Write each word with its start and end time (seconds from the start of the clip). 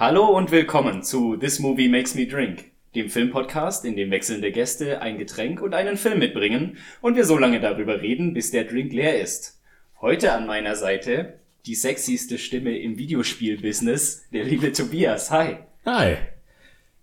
Hallo 0.00 0.26
und 0.28 0.52
willkommen 0.52 1.02
zu 1.02 1.36
This 1.36 1.58
Movie 1.58 1.88
Makes 1.88 2.14
Me 2.14 2.24
Drink, 2.24 2.66
dem 2.94 3.10
Filmpodcast, 3.10 3.84
in 3.84 3.96
dem 3.96 4.12
wechselnde 4.12 4.52
Gäste 4.52 5.02
ein 5.02 5.18
Getränk 5.18 5.60
und 5.60 5.74
einen 5.74 5.96
Film 5.96 6.20
mitbringen 6.20 6.76
und 7.00 7.16
wir 7.16 7.24
so 7.24 7.36
lange 7.36 7.58
darüber 7.58 8.00
reden, 8.00 8.32
bis 8.32 8.52
der 8.52 8.62
Drink 8.62 8.92
leer 8.92 9.20
ist. 9.20 9.60
Heute 10.00 10.32
an 10.34 10.46
meiner 10.46 10.76
Seite 10.76 11.40
die 11.66 11.74
sexyste 11.74 12.38
Stimme 12.38 12.78
im 12.78 12.96
Videospiel-Business, 12.96 14.28
der 14.32 14.44
liebe 14.44 14.70
Tobias. 14.70 15.32
Hi. 15.32 15.56
Hi. 15.84 16.18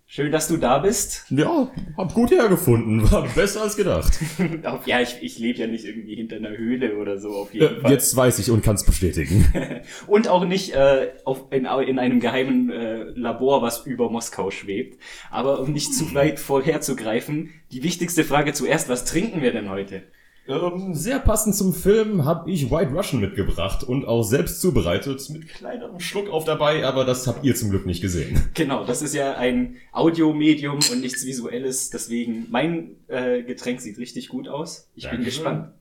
Schön, 0.08 0.30
dass 0.30 0.46
du 0.46 0.56
da 0.56 0.78
bist. 0.78 1.24
Ja, 1.30 1.68
hab 1.96 2.14
gut 2.14 2.30
hergefunden. 2.30 3.10
War 3.10 3.26
besser 3.34 3.62
als 3.62 3.76
gedacht. 3.76 4.20
ja, 4.86 5.00
ich, 5.00 5.16
ich 5.20 5.40
lebe 5.40 5.58
ja 5.58 5.66
nicht 5.66 5.84
irgendwie 5.84 6.14
hinter 6.14 6.36
einer 6.36 6.56
Höhle 6.56 6.96
oder 6.96 7.18
so 7.18 7.30
auf 7.30 7.52
jeden 7.52 7.78
äh, 7.78 7.80
Fall. 7.80 7.90
Jetzt 7.90 8.14
weiß 8.14 8.38
ich 8.38 8.52
und 8.52 8.62
kann's 8.62 8.86
bestätigen. 8.86 9.82
und 10.06 10.28
auch 10.28 10.44
nicht 10.44 10.74
äh, 10.74 11.08
auf, 11.24 11.46
in, 11.50 11.64
in 11.64 11.98
einem 11.98 12.20
geheimen 12.20 12.70
äh, 12.70 13.02
Labor, 13.16 13.62
was 13.62 13.84
über 13.84 14.08
Moskau 14.08 14.52
schwebt. 14.52 15.00
Aber 15.32 15.58
um 15.58 15.72
nicht 15.72 15.92
zu 15.92 16.04
weit 16.14 16.38
vorherzugreifen, 16.38 17.50
die 17.72 17.82
wichtigste 17.82 18.22
Frage 18.22 18.52
zuerst, 18.52 18.88
was 18.88 19.06
trinken 19.06 19.42
wir 19.42 19.50
denn 19.50 19.70
heute? 19.70 20.04
Ähm, 20.48 20.94
sehr 20.94 21.18
passend 21.18 21.56
zum 21.56 21.74
Film 21.74 22.24
habe 22.24 22.50
ich 22.50 22.70
White 22.70 22.92
Russian 22.92 23.20
mitgebracht 23.20 23.82
und 23.82 24.04
auch 24.04 24.22
selbst 24.22 24.60
zubereitet 24.60 25.28
mit 25.30 25.48
kleinerem 25.48 25.98
Schluck 25.98 26.30
auf 26.30 26.44
dabei, 26.44 26.84
aber 26.86 27.04
das 27.04 27.26
habt 27.26 27.44
ihr 27.44 27.54
zum 27.56 27.70
Glück 27.70 27.86
nicht 27.86 28.00
gesehen. 28.00 28.40
Genau, 28.54 28.84
das 28.84 29.02
ist 29.02 29.14
ja 29.14 29.34
ein 29.34 29.76
Audiomedium 29.92 30.78
und 30.90 31.00
nichts 31.00 31.26
Visuelles, 31.26 31.90
deswegen 31.90 32.46
mein 32.50 32.96
äh, 33.08 33.42
Getränk 33.42 33.80
sieht 33.80 33.98
richtig 33.98 34.28
gut 34.28 34.48
aus. 34.48 34.88
Ich 34.94 35.04
Dankeschön. 35.04 35.18
bin 35.18 35.24
gespannt. 35.24 35.74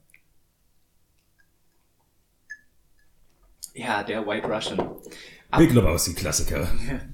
Ja, 3.74 4.04
der 4.04 4.26
White 4.26 4.48
Russian. 4.48 4.80
Ab 4.80 5.60
Big 5.60 5.74
Lebowski 5.74 6.14
Klassiker. 6.14 6.68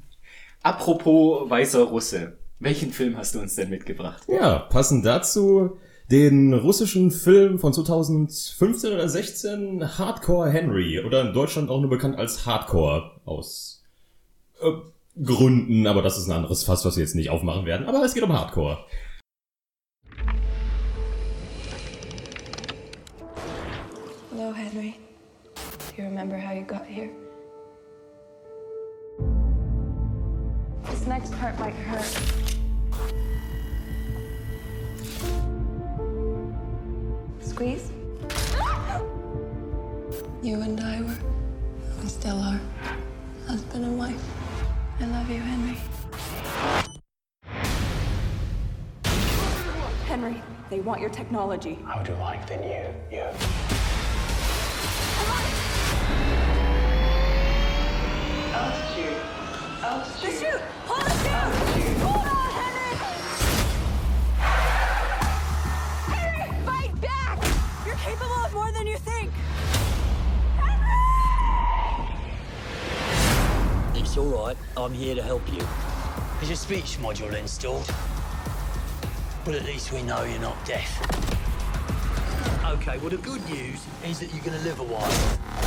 Apropos 0.63 1.49
weißer 1.49 1.83
Russe. 1.83 2.37
Welchen 2.59 2.93
Film 2.93 3.17
hast 3.17 3.35
du 3.35 3.39
uns 3.39 3.55
denn 3.55 3.69
mitgebracht? 3.69 4.23
Ja, 4.27 4.59
passend 4.59 5.05
dazu 5.05 5.79
den 6.11 6.53
russischen 6.53 7.09
Film 7.09 7.57
von 7.57 7.71
2015 7.71 8.91
oder 8.91 9.07
16 9.07 9.97
Hardcore 9.97 10.49
Henry 10.49 10.99
oder 10.99 11.21
in 11.21 11.33
Deutschland 11.33 11.69
auch 11.69 11.79
nur 11.79 11.89
bekannt 11.89 12.17
als 12.17 12.45
Hardcore 12.45 13.21
aus 13.23 13.85
äh, 14.59 14.71
Gründen, 15.23 15.87
aber 15.87 16.01
das 16.01 16.17
ist 16.17 16.27
ein 16.27 16.33
anderes 16.33 16.65
Fass, 16.65 16.83
was 16.83 16.97
wir 16.97 17.03
jetzt 17.03 17.15
nicht 17.15 17.29
aufmachen 17.29 17.65
werden. 17.65 17.87
Aber 17.87 18.03
es 18.03 18.13
geht 18.13 18.23
um 18.23 18.33
Hardcore. 18.33 18.79
Hello, 24.31 24.53
Henry. 24.53 24.95
Do 25.95 26.01
you 26.01 26.09
remember 26.09 26.37
how 26.37 26.53
you 26.53 26.65
got 26.65 26.85
here? 26.85 27.09
This 30.89 31.07
next 31.07 31.31
part 31.39 31.57
might 31.57 31.75
hurt. 31.89 32.51
Squeeze. 37.51 37.91
You 40.41 40.61
and 40.61 40.79
I 40.79 41.01
were, 41.01 41.17
we 42.01 42.07
still 42.07 42.39
are, 42.39 42.61
husband 43.45 43.83
and 43.83 43.97
wife. 43.99 44.23
I 45.01 45.05
love 45.07 45.29
you, 45.29 45.41
Henry. 45.41 45.77
Henry, 50.05 50.41
they 50.69 50.79
want 50.79 51.01
your 51.01 51.09
technology. 51.09 51.77
How 51.85 51.97
would 51.97 52.07
you 52.07 52.13
like 52.15 52.47
than 52.47 52.63
you, 52.63 52.85
you. 53.11 53.25
Altitude. 58.55 59.17
Altitude. 59.83 60.21
The 60.21 60.31
chute! 60.39 60.61
Hold 60.85 61.05
it 61.05 61.23
down! 61.25 61.51
Hold 61.99 62.20
I'm 74.83 74.93
here 74.93 75.13
to 75.13 75.21
help 75.21 75.47
you. 75.53 75.61
Is 76.41 76.49
your 76.49 76.55
speech 76.55 76.97
module 76.99 77.31
installed? 77.35 77.85
But 79.45 79.53
at 79.53 79.63
least 79.63 79.91
we 79.91 80.01
know 80.01 80.23
you're 80.23 80.39
not 80.39 80.57
deaf. 80.65 80.99
Okay, 82.65 82.97
well, 82.97 83.09
the 83.09 83.17
good 83.17 83.47
news 83.47 83.85
is 84.03 84.19
that 84.19 84.33
you're 84.33 84.43
going 84.43 84.57
to 84.57 84.63
live 84.63 84.79
a 84.79 84.83
while. 84.83 85.61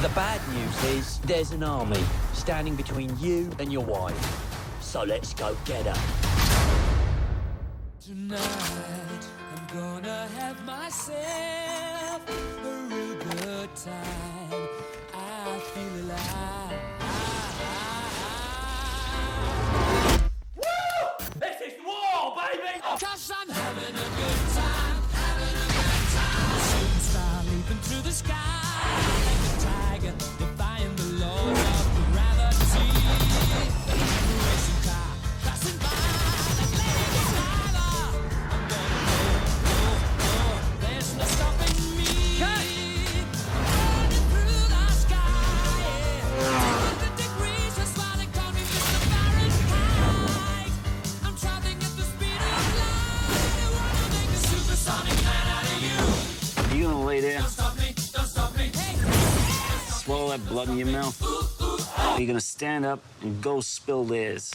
The 0.00 0.08
bad 0.14 0.40
news 0.54 0.84
is 0.96 1.18
there's 1.20 1.50
an 1.50 1.62
army 1.62 2.02
standing 2.32 2.76
between 2.76 3.14
you 3.18 3.50
and 3.58 3.70
your 3.70 3.84
wife. 3.84 4.80
So 4.80 5.02
let's 5.02 5.34
go 5.34 5.54
get 5.66 5.84
her. 5.84 6.00
Tonight, 8.00 8.40
I'm 9.54 9.66
gonna 9.74 10.28
have 10.38 10.64
myself 10.64 12.22
a 12.28 12.72
real 12.88 13.16
good 13.18 13.74
time. 13.76 14.33
That 60.36 60.48
blood 60.48 60.68
in 60.68 60.76
your 60.76 60.88
mouth? 60.88 61.16
Or 62.16 62.20
you 62.20 62.26
gonna 62.26 62.40
stand 62.40 62.84
up 62.84 63.00
and 63.22 63.40
go 63.40 63.60
spill 63.60 64.04
theirs? 64.04 64.50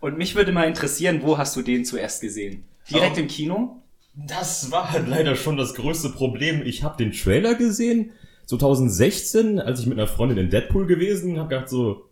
Und 0.00 0.18
mich 0.18 0.34
würde 0.34 0.52
mal 0.52 0.64
interessieren, 0.68 1.22
wo 1.22 1.38
hast 1.38 1.56
du 1.56 1.62
den 1.62 1.84
zuerst 1.84 2.20
gesehen? 2.20 2.64
Direkt 2.90 3.16
Oh. 3.16 3.20
im 3.20 3.28
Kino? 3.28 3.82
Das 4.14 4.70
war 4.70 4.92
halt 4.92 5.08
leider 5.08 5.34
schon 5.34 5.56
das 5.56 5.74
größte 5.74 6.10
Problem. 6.10 6.62
Ich 6.64 6.82
habe 6.82 7.02
den 7.02 7.12
Trailer 7.12 7.54
gesehen 7.54 8.12
2016, 8.46 9.60
als 9.60 9.80
ich 9.80 9.86
mit 9.86 9.98
einer 9.98 10.06
Freundin 10.06 10.38
in 10.38 10.50
Deadpool 10.50 10.86
gewesen, 10.86 11.38
habe 11.38 11.48
gedacht 11.48 11.68
so, 11.68 12.06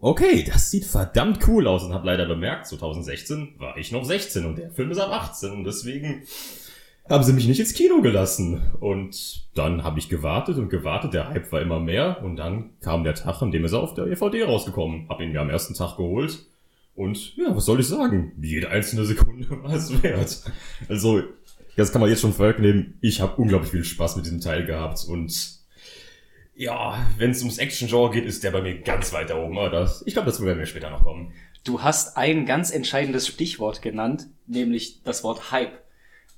okay, 0.00 0.44
das 0.46 0.70
sieht 0.70 0.84
verdammt 0.84 1.46
cool 1.48 1.66
aus 1.66 1.84
und 1.84 1.92
habe 1.92 2.06
leider 2.06 2.26
bemerkt, 2.26 2.66
2016 2.66 3.54
war 3.58 3.76
ich 3.76 3.92
noch 3.92 4.04
16 4.04 4.44
und 4.44 4.58
der 4.58 4.70
Film 4.70 4.90
ist 4.90 4.98
ab 4.98 5.10
18 5.10 5.50
und 5.52 5.64
deswegen 5.64 6.22
haben 7.08 7.24
sie 7.24 7.32
mich 7.32 7.46
nicht 7.46 7.60
ins 7.60 7.74
Kino 7.74 8.00
gelassen. 8.00 8.62
Und 8.80 9.46
dann 9.54 9.84
habe 9.84 9.98
ich 9.98 10.08
gewartet 10.08 10.56
und 10.56 10.70
gewartet, 10.70 11.12
der 11.12 11.28
Hype 11.28 11.52
war 11.52 11.60
immer 11.60 11.80
mehr 11.80 12.22
und 12.22 12.36
dann 12.36 12.70
kam 12.80 13.04
der 13.04 13.14
Tag, 13.14 13.42
an 13.42 13.50
dem 13.50 13.64
ist 13.64 13.72
er 13.72 13.80
auf 13.80 13.94
der 13.94 14.06
EVD 14.06 14.44
rausgekommen. 14.44 15.08
Hab 15.08 15.20
ihn 15.20 15.32
mir 15.32 15.40
am 15.40 15.50
ersten 15.50 15.74
Tag 15.74 15.96
geholt 15.96 16.46
und 16.94 17.36
ja, 17.36 17.54
was 17.54 17.66
soll 17.66 17.80
ich 17.80 17.88
sagen? 17.88 18.32
Jede 18.40 18.70
einzelne 18.70 19.04
Sekunde 19.04 19.50
war 19.62 19.74
es 19.74 20.02
wert. 20.02 20.42
Also, 20.88 21.22
das 21.76 21.92
kann 21.92 22.00
man 22.00 22.10
jetzt 22.10 22.20
schon 22.20 22.32
vorwegnehmen. 22.32 22.98
Ich 23.00 23.20
habe 23.20 23.40
unglaublich 23.40 23.72
viel 23.72 23.84
Spaß 23.84 24.16
mit 24.16 24.26
diesem 24.26 24.40
Teil 24.40 24.64
gehabt 24.64 25.04
und 25.08 25.63
ja, 26.56 27.06
wenn 27.18 27.30
es 27.30 27.40
ums 27.40 27.58
Action-Genre 27.58 28.10
geht, 28.12 28.24
ist 28.24 28.44
der 28.44 28.50
bei 28.50 28.62
mir 28.62 28.78
ganz 28.80 29.12
weit 29.12 29.30
da 29.30 29.36
oben. 29.42 29.58
Aber 29.58 29.70
das, 29.70 30.02
ich 30.06 30.14
glaube, 30.14 30.26
das 30.26 30.40
werden 30.42 30.58
wir 30.58 30.66
später 30.66 30.90
noch 30.90 31.02
kommen. 31.02 31.32
Du 31.64 31.82
hast 31.82 32.16
ein 32.16 32.46
ganz 32.46 32.70
entscheidendes 32.70 33.26
Stichwort 33.26 33.82
genannt, 33.82 34.26
nämlich 34.46 35.02
das 35.02 35.24
Wort 35.24 35.50
Hype. 35.50 35.72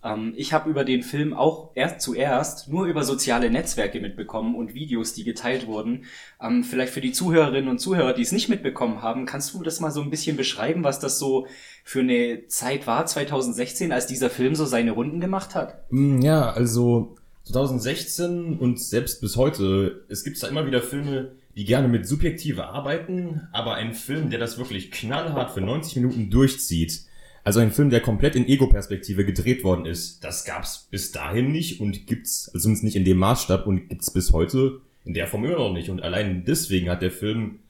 Ähm, 0.04 0.34
ich 0.36 0.52
habe 0.52 0.70
über 0.70 0.84
den 0.84 1.02
Film 1.02 1.34
auch 1.34 1.72
erst 1.74 2.00
zuerst 2.00 2.68
nur 2.68 2.86
über 2.86 3.02
soziale 3.02 3.50
Netzwerke 3.50 4.00
mitbekommen 4.00 4.54
und 4.54 4.72
Videos, 4.74 5.14
die 5.14 5.24
geteilt 5.24 5.66
wurden. 5.66 6.04
Ähm, 6.40 6.62
vielleicht 6.62 6.92
für 6.92 7.00
die 7.00 7.12
Zuhörerinnen 7.12 7.68
und 7.68 7.80
Zuhörer, 7.80 8.12
die 8.14 8.22
es 8.22 8.32
nicht 8.32 8.48
mitbekommen 8.48 9.02
haben, 9.02 9.26
kannst 9.26 9.52
du 9.54 9.62
das 9.62 9.80
mal 9.80 9.90
so 9.90 10.00
ein 10.00 10.10
bisschen 10.10 10.36
beschreiben, 10.36 10.84
was 10.84 11.00
das 11.00 11.18
so 11.18 11.46
für 11.82 12.00
eine 12.00 12.46
Zeit 12.46 12.86
war, 12.86 13.04
2016, 13.04 13.92
als 13.92 14.06
dieser 14.06 14.30
Film 14.30 14.54
so 14.54 14.64
seine 14.64 14.92
Runden 14.92 15.20
gemacht 15.20 15.54
hat? 15.54 15.90
Mm, 15.90 16.20
Ja, 16.20 16.50
also 16.50 17.16
2016 17.46 18.58
und 18.58 18.80
selbst 18.80 19.20
bis 19.20 19.36
heute, 19.36 20.04
es 20.08 20.24
gibt 20.24 20.42
da 20.42 20.48
immer 20.48 20.66
wieder 20.66 20.82
Filme, 20.82 21.32
die 21.54 21.64
gerne 21.64 21.88
mit 21.88 22.06
Subjektive 22.06 22.66
arbeiten, 22.66 23.48
aber 23.52 23.74
ein 23.74 23.94
Film, 23.94 24.30
der 24.30 24.40
das 24.40 24.58
wirklich 24.58 24.90
knallhart 24.90 25.52
für 25.52 25.60
90 25.60 25.96
Minuten 25.96 26.30
durchzieht, 26.30 27.02
also 27.44 27.60
ein 27.60 27.70
Film, 27.70 27.90
der 27.90 28.00
komplett 28.00 28.34
in 28.34 28.48
Ego-Perspektive 28.48 29.24
gedreht 29.24 29.62
worden 29.62 29.86
ist, 29.86 30.24
das 30.24 30.44
gab's 30.44 30.88
bis 30.90 31.12
dahin 31.12 31.52
nicht 31.52 31.80
und 31.80 32.08
gibt's, 32.08 32.48
also 32.48 32.64
zumindest 32.64 32.82
nicht 32.82 32.96
in 32.96 33.04
dem 33.04 33.18
Maßstab 33.18 33.68
und 33.68 33.88
gibt's 33.88 34.12
bis 34.12 34.32
heute 34.32 34.80
in 35.04 35.14
der 35.14 35.28
Form 35.28 35.44
immer 35.44 35.56
noch 35.56 35.72
nicht. 35.72 35.88
Und 35.88 36.02
allein 36.02 36.44
deswegen 36.44 36.90
hat 36.90 37.02
der 37.02 37.12
Film 37.12 37.60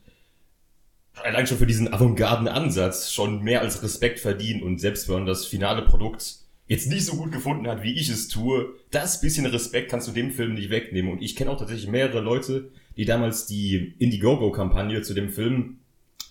allein 1.23 1.47
schon 1.47 1.59
für 1.59 1.67
diesen 1.67 1.93
avantgarden 1.93 2.49
Ansatz 2.49 3.13
schon 3.13 3.43
mehr 3.43 3.61
als 3.61 3.83
Respekt 3.83 4.19
verdient 4.19 4.63
und 4.63 4.81
selbst 4.81 5.11
wenn 5.11 5.27
das 5.27 5.45
finale 5.45 5.83
Produkt 5.83 6.46
jetzt 6.69 6.89
nicht 6.89 7.05
so 7.05 7.17
gut 7.17 7.33
gefunden 7.33 7.69
hat, 7.69 7.83
wie 7.83 7.95
ich 7.95 8.09
es 8.09 8.29
tue, 8.29 8.75
das 8.91 9.21
bisschen 9.21 9.47
Respekt 9.47 9.91
kannst 9.91 10.09
du 10.09 10.13
dem 10.13 10.33
Film 10.33 10.55
nicht 10.55 10.71
wegnehmen. 10.71 11.13
Und 11.13 11.23
ich 11.23 11.37
kenne 11.37 11.51
auch 11.51 11.59
tatsächlich 11.59 11.89
mehrere 11.89 12.21
Leute, 12.21 12.71
die 12.97 13.05
damals 13.05 13.47
die 13.47 13.95
Indiegogo-Kampagne 13.99 15.03
zu 15.03 15.15
dem 15.15 15.31
Film 15.31 15.79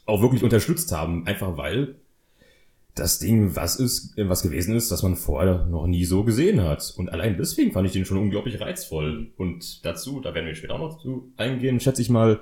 auch 0.05 0.21
wirklich 0.21 0.43
unterstützt 0.43 0.91
haben, 0.91 1.25
einfach 1.25 1.57
weil 1.57 1.95
das 2.95 3.19
Ding 3.19 3.55
was 3.55 3.75
ist, 3.75 4.13
was 4.17 4.41
gewesen 4.41 4.75
ist, 4.75 4.89
das 4.89 5.03
man 5.03 5.15
vorher 5.15 5.65
noch 5.65 5.85
nie 5.85 6.05
so 6.05 6.23
gesehen 6.23 6.63
hat. 6.63 6.93
Und 6.95 7.09
allein 7.09 7.37
deswegen 7.37 7.73
fand 7.73 7.87
ich 7.87 7.93
den 7.93 8.05
schon 8.05 8.17
unglaublich 8.17 8.59
reizvoll. 8.61 9.31
Und 9.35 9.85
dazu, 9.85 10.21
da 10.21 10.33
werden 10.33 10.45
wir 10.45 10.55
später 10.55 10.75
auch 10.75 10.79
noch 10.79 11.01
zu 11.01 11.31
eingehen, 11.35 11.79
schätze 11.81 12.01
ich 12.01 12.09
mal, 12.09 12.39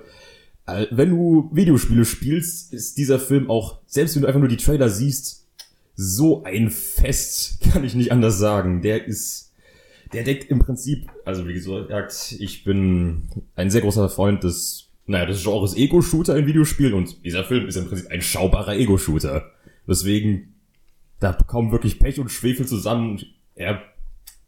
äh, 0.67 0.85
wenn 0.91 1.09
du 1.09 1.49
Videospiele 1.53 2.05
spielst, 2.05 2.71
ist 2.71 2.97
dieser 2.97 3.19
Film 3.19 3.49
auch, 3.49 3.79
selbst 3.87 4.15
wenn 4.15 4.21
du 4.21 4.27
einfach 4.27 4.39
nur 4.39 4.49
die 4.49 4.57
Trailer 4.57 4.89
siehst, 4.89 5.42
so 5.95 6.43
ein 6.43 6.69
Fest, 6.69 7.61
kann 7.71 7.83
ich 7.83 7.95
nicht 7.95 8.11
anders 8.11 8.37
sagen. 8.37 8.81
Der 8.81 9.05
ist, 9.05 9.53
der 10.11 10.23
deckt 10.23 10.49
im 10.49 10.59
Prinzip, 10.59 11.09
also 11.25 11.47
wie 11.47 11.53
gesagt, 11.53 12.35
ich 12.39 12.63
bin 12.63 13.29
ein 13.55 13.69
sehr 13.69 13.81
großer 13.81 14.09
Freund 14.09 14.43
des, 14.43 14.89
naja, 15.05 15.25
des 15.25 15.43
Genres 15.43 15.75
Ego-Shooter 15.75 16.37
in 16.37 16.47
Videospielen 16.47 16.93
und 16.93 17.23
dieser 17.25 17.43
Film 17.43 17.67
ist 17.67 17.75
im 17.75 17.87
Prinzip 17.87 18.09
ein 18.09 18.21
schaubarer 18.21 18.75
Ego-Shooter. 18.75 19.51
Deswegen, 19.87 20.55
da 21.19 21.33
kommen 21.33 21.71
wirklich 21.71 21.99
Pech 21.99 22.19
und 22.19 22.31
Schwefel 22.31 22.65
zusammen. 22.65 23.21
Er 23.55 23.81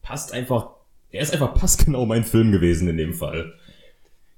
passt 0.01 0.33
einfach, 0.33 0.69
er 1.09 1.21
ist 1.21 1.33
einfach 1.33 1.53
passgenau 1.53 2.05
mein 2.05 2.23
Film 2.23 2.51
gewesen 2.51 2.87
in 2.87 2.97
dem 2.97 3.13
Fall. 3.13 3.53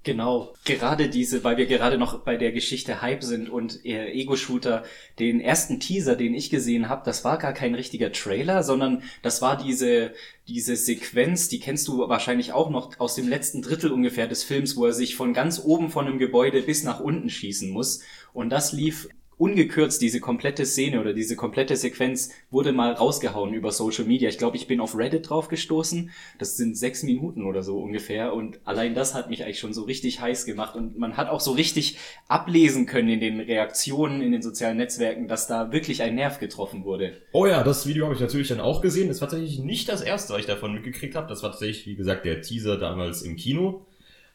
Genau, 0.03 0.53
gerade 0.63 1.09
diese, 1.09 1.43
weil 1.43 1.57
wir 1.57 1.65
gerade 1.65 1.97
noch 1.97 2.19
bei 2.19 2.37
der 2.37 2.53
Geschichte 2.53 3.01
Hype 3.01 3.23
sind 3.23 3.49
und 3.49 3.83
äh, 3.85 4.09
Ego-Shooter, 4.11 4.85
den 5.19 5.41
ersten 5.41 5.81
Teaser, 5.81 6.15
den 6.15 6.33
ich 6.33 6.49
gesehen 6.49 6.87
habe, 6.87 7.01
das 7.03 7.25
war 7.25 7.37
gar 7.37 7.51
kein 7.51 7.75
richtiger 7.75 8.13
Trailer, 8.13 8.63
sondern 8.63 9.03
das 9.21 9.41
war 9.41 9.57
diese, 9.57 10.13
diese 10.47 10.77
Sequenz, 10.77 11.49
die 11.49 11.59
kennst 11.59 11.89
du 11.89 12.07
wahrscheinlich 12.07 12.53
auch 12.53 12.69
noch 12.69 12.97
aus 12.99 13.15
dem 13.15 13.27
letzten 13.27 13.61
Drittel 13.61 13.91
ungefähr 13.91 14.27
des 14.27 14.45
Films, 14.45 14.77
wo 14.77 14.85
er 14.85 14.93
sich 14.93 15.17
von 15.17 15.33
ganz 15.33 15.61
oben 15.61 15.89
von 15.89 16.07
einem 16.07 16.19
Gebäude 16.19 16.61
bis 16.61 16.83
nach 16.83 17.01
unten 17.01 17.29
schießen 17.29 17.69
muss. 17.69 18.01
Und 18.31 18.49
das 18.49 18.71
lief 18.71 19.09
ungekürzt 19.37 20.01
diese 20.01 20.19
komplette 20.19 20.65
Szene 20.65 20.99
oder 20.99 21.13
diese 21.13 21.35
komplette 21.35 21.75
Sequenz 21.75 22.31
wurde 22.49 22.71
mal 22.71 22.93
rausgehauen 22.93 23.53
über 23.53 23.71
Social 23.71 24.05
Media. 24.05 24.29
Ich 24.29 24.37
glaube, 24.37 24.57
ich 24.57 24.67
bin 24.67 24.79
auf 24.79 24.97
Reddit 24.97 25.29
drauf 25.29 25.47
gestoßen. 25.47 26.09
Das 26.39 26.57
sind 26.57 26.75
sechs 26.75 27.03
Minuten 27.03 27.45
oder 27.45 27.61
so 27.61 27.79
ungefähr. 27.79 28.33
Und 28.33 28.59
allein 28.65 28.95
das 28.95 29.13
hat 29.13 29.29
mich 29.29 29.43
eigentlich 29.43 29.59
schon 29.59 29.73
so 29.73 29.83
richtig 29.83 30.21
heiß 30.21 30.45
gemacht. 30.45 30.75
Und 30.75 30.97
man 30.97 31.17
hat 31.17 31.29
auch 31.29 31.39
so 31.39 31.51
richtig 31.51 31.97
ablesen 32.27 32.87
können 32.87 33.09
in 33.09 33.19
den 33.19 33.39
Reaktionen 33.39 34.21
in 34.21 34.31
den 34.31 34.41
sozialen 34.41 34.77
Netzwerken, 34.77 35.27
dass 35.27 35.47
da 35.47 35.71
wirklich 35.71 36.01
ein 36.01 36.15
Nerv 36.15 36.39
getroffen 36.39 36.83
wurde. 36.83 37.21
Oh 37.31 37.45
ja, 37.45 37.63
das 37.63 37.85
Video 37.85 38.05
habe 38.05 38.15
ich 38.15 38.21
natürlich 38.21 38.47
dann 38.47 38.59
auch 38.59 38.81
gesehen. 38.81 39.07
Das 39.07 39.21
war 39.21 39.29
tatsächlich 39.29 39.59
nicht 39.59 39.87
das 39.87 40.01
erste, 40.01 40.33
was 40.33 40.39
ich 40.39 40.47
davon 40.47 40.73
mitgekriegt 40.73 41.15
habe. 41.15 41.27
Das 41.27 41.43
war 41.43 41.51
tatsächlich, 41.51 41.85
wie 41.85 41.95
gesagt, 41.95 42.25
der 42.25 42.41
Teaser 42.41 42.77
damals 42.77 43.21
im 43.21 43.35
Kino. 43.35 43.85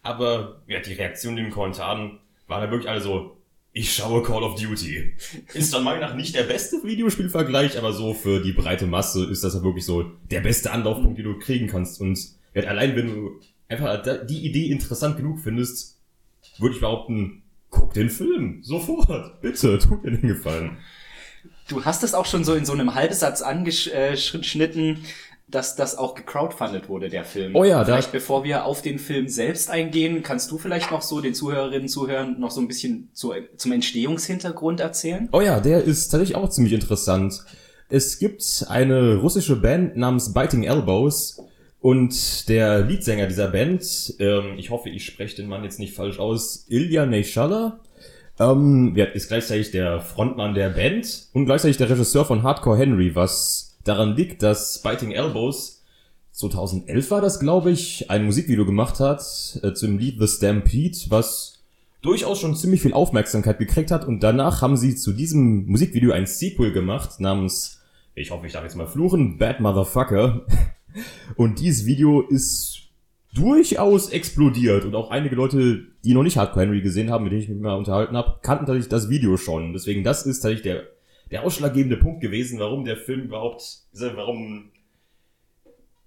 Aber 0.02 0.62
ja, 0.68 0.80
die 0.80 0.94
Reaktionen 0.94 1.38
in 1.38 1.44
den 1.44 1.52
Kommentaren 1.52 2.20
waren 2.46 2.62
da 2.62 2.70
wirklich 2.70 2.88
alle 2.88 3.00
so, 3.00 3.36
ich 3.72 3.94
schaue 3.94 4.22
Call 4.22 4.42
of 4.42 4.60
Duty. 4.60 5.14
Ist 5.54 5.72
dann 5.72 5.84
meiner 5.84 6.00
nach 6.00 6.14
nicht 6.14 6.34
der 6.34 6.42
beste 6.42 6.84
Videospielvergleich, 6.84 7.78
aber 7.78 7.92
so 7.92 8.12
für 8.12 8.40
die 8.40 8.52
breite 8.52 8.86
Masse 8.86 9.24
ist 9.24 9.44
das 9.44 9.54
ja 9.54 9.62
wirklich 9.62 9.86
so 9.86 10.02
der 10.30 10.40
beste 10.40 10.70
Anlaufpunkt, 10.72 11.18
den 11.18 11.24
du 11.24 11.38
kriegen 11.38 11.68
kannst. 11.68 12.00
Und 12.00 12.18
allein 12.54 12.94
wenn 12.96 13.06
du 13.06 13.40
einfach 13.68 14.02
die 14.26 14.46
Idee 14.46 14.66
interessant 14.66 15.16
genug 15.16 15.40
findest, 15.40 15.98
würde 16.58 16.74
ich 16.74 16.80
behaupten, 16.80 17.42
guck 17.70 17.94
den 17.94 18.10
Film. 18.10 18.62
Sofort. 18.62 19.40
Bitte, 19.40 19.78
tut 19.80 20.04
dir 20.04 20.10
den 20.10 20.28
Gefallen. 20.28 20.76
Du 21.68 21.84
hast 21.84 22.02
es 22.02 22.12
auch 22.12 22.26
schon 22.26 22.44
so 22.44 22.54
in 22.54 22.66
so 22.66 22.72
einem 22.72 22.94
Halbsatz 22.94 23.40
angeschnitten, 23.40 24.98
dass 25.54 25.76
das 25.76 25.96
auch 25.96 26.14
gecrowdfundet 26.14 26.88
wurde, 26.88 27.08
der 27.08 27.24
Film. 27.24 27.54
Oh 27.54 27.62
ja, 27.64 27.78
da- 27.80 27.84
Vielleicht 27.84 28.12
bevor 28.12 28.42
wir 28.44 28.64
auf 28.64 28.82
den 28.82 28.98
Film 28.98 29.28
selbst 29.28 29.70
eingehen, 29.70 30.22
kannst 30.22 30.50
du 30.50 30.58
vielleicht 30.58 30.90
noch 30.90 31.02
so 31.02 31.20
den 31.20 31.34
Zuhörerinnen, 31.34 31.88
Zuhörern 31.88 32.40
noch 32.40 32.50
so 32.50 32.60
ein 32.60 32.66
bisschen 32.68 33.10
zu, 33.12 33.32
zum 33.56 33.72
Entstehungshintergrund 33.72 34.80
erzählen? 34.80 35.28
Oh 35.32 35.40
ja, 35.40 35.60
der 35.60 35.84
ist 35.84 36.08
tatsächlich 36.08 36.36
auch 36.36 36.48
ziemlich 36.48 36.72
interessant. 36.72 37.34
Es 37.88 38.18
gibt 38.18 38.64
eine 38.68 39.16
russische 39.16 39.56
Band 39.56 39.96
namens 39.96 40.32
Biting 40.32 40.64
Elbows 40.64 41.40
und 41.80 42.48
der 42.48 42.80
Leadsänger 42.80 43.26
dieser 43.26 43.48
Band, 43.48 44.14
ähm, 44.18 44.54
ich 44.56 44.70
hoffe, 44.70 44.88
ich 44.88 45.04
spreche 45.04 45.36
den 45.36 45.48
Mann 45.48 45.64
jetzt 45.64 45.78
nicht 45.78 45.94
falsch 45.94 46.18
aus, 46.18 46.64
Ilya 46.68 47.06
Neyshala, 47.06 47.80
ähm, 48.40 48.96
ist 49.14 49.28
gleichzeitig 49.28 49.72
der 49.72 50.00
Frontmann 50.00 50.54
der 50.54 50.70
Band 50.70 51.26
und 51.34 51.44
gleichzeitig 51.44 51.76
der 51.76 51.90
Regisseur 51.90 52.24
von 52.24 52.42
Hardcore 52.42 52.78
Henry, 52.78 53.14
was 53.14 53.71
daran 53.84 54.16
liegt, 54.16 54.42
dass 54.42 54.82
Biting 54.82 55.12
Elbows 55.12 55.82
2011 56.32 57.10
war 57.10 57.20
das, 57.20 57.40
glaube 57.40 57.70
ich, 57.70 58.10
ein 58.10 58.24
Musikvideo 58.24 58.64
gemacht 58.64 59.00
hat 59.00 59.20
äh, 59.62 59.74
zum 59.74 59.98
Lied 59.98 60.18
The 60.18 60.26
Stampede, 60.26 60.98
was 61.08 61.62
durchaus 62.00 62.40
schon 62.40 62.56
ziemlich 62.56 62.82
viel 62.82 62.94
Aufmerksamkeit 62.94 63.58
gekriegt 63.58 63.90
hat 63.90 64.06
und 64.06 64.20
danach 64.20 64.62
haben 64.62 64.76
sie 64.76 64.96
zu 64.96 65.12
diesem 65.12 65.66
Musikvideo 65.66 66.12
ein 66.12 66.26
Sequel 66.26 66.72
gemacht 66.72 67.20
namens, 67.20 67.80
ich 68.14 68.30
hoffe, 68.30 68.46
ich 68.46 68.52
darf 68.52 68.64
jetzt 68.64 68.76
mal 68.76 68.86
fluchen, 68.86 69.38
Bad 69.38 69.60
Motherfucker. 69.60 70.46
Und 71.36 71.58
dieses 71.58 71.86
Video 71.86 72.20
ist 72.20 72.82
durchaus 73.34 74.10
explodiert 74.10 74.84
und 74.84 74.94
auch 74.94 75.10
einige 75.10 75.36
Leute, 75.36 75.86
die 76.04 76.12
noch 76.12 76.22
nicht 76.22 76.36
Hardcore 76.36 76.66
Henry 76.66 76.82
gesehen 76.82 77.10
haben, 77.10 77.24
mit 77.24 77.32
denen 77.32 77.42
ich 77.42 77.48
mich 77.48 77.58
mal 77.58 77.76
unterhalten 77.76 78.14
habe, 78.14 78.40
kannten 78.42 78.66
tatsächlich 78.66 78.90
das 78.90 79.08
Video 79.08 79.38
schon. 79.38 79.72
Deswegen 79.72 80.04
das 80.04 80.26
ist 80.26 80.40
tatsächlich 80.40 80.62
der 80.62 80.82
der 81.32 81.44
ausschlaggebende 81.44 81.96
Punkt 81.96 82.20
gewesen, 82.20 82.60
warum 82.60 82.84
der 82.84 82.96
Film 82.96 83.22
überhaupt, 83.22 83.80
warum 83.92 84.70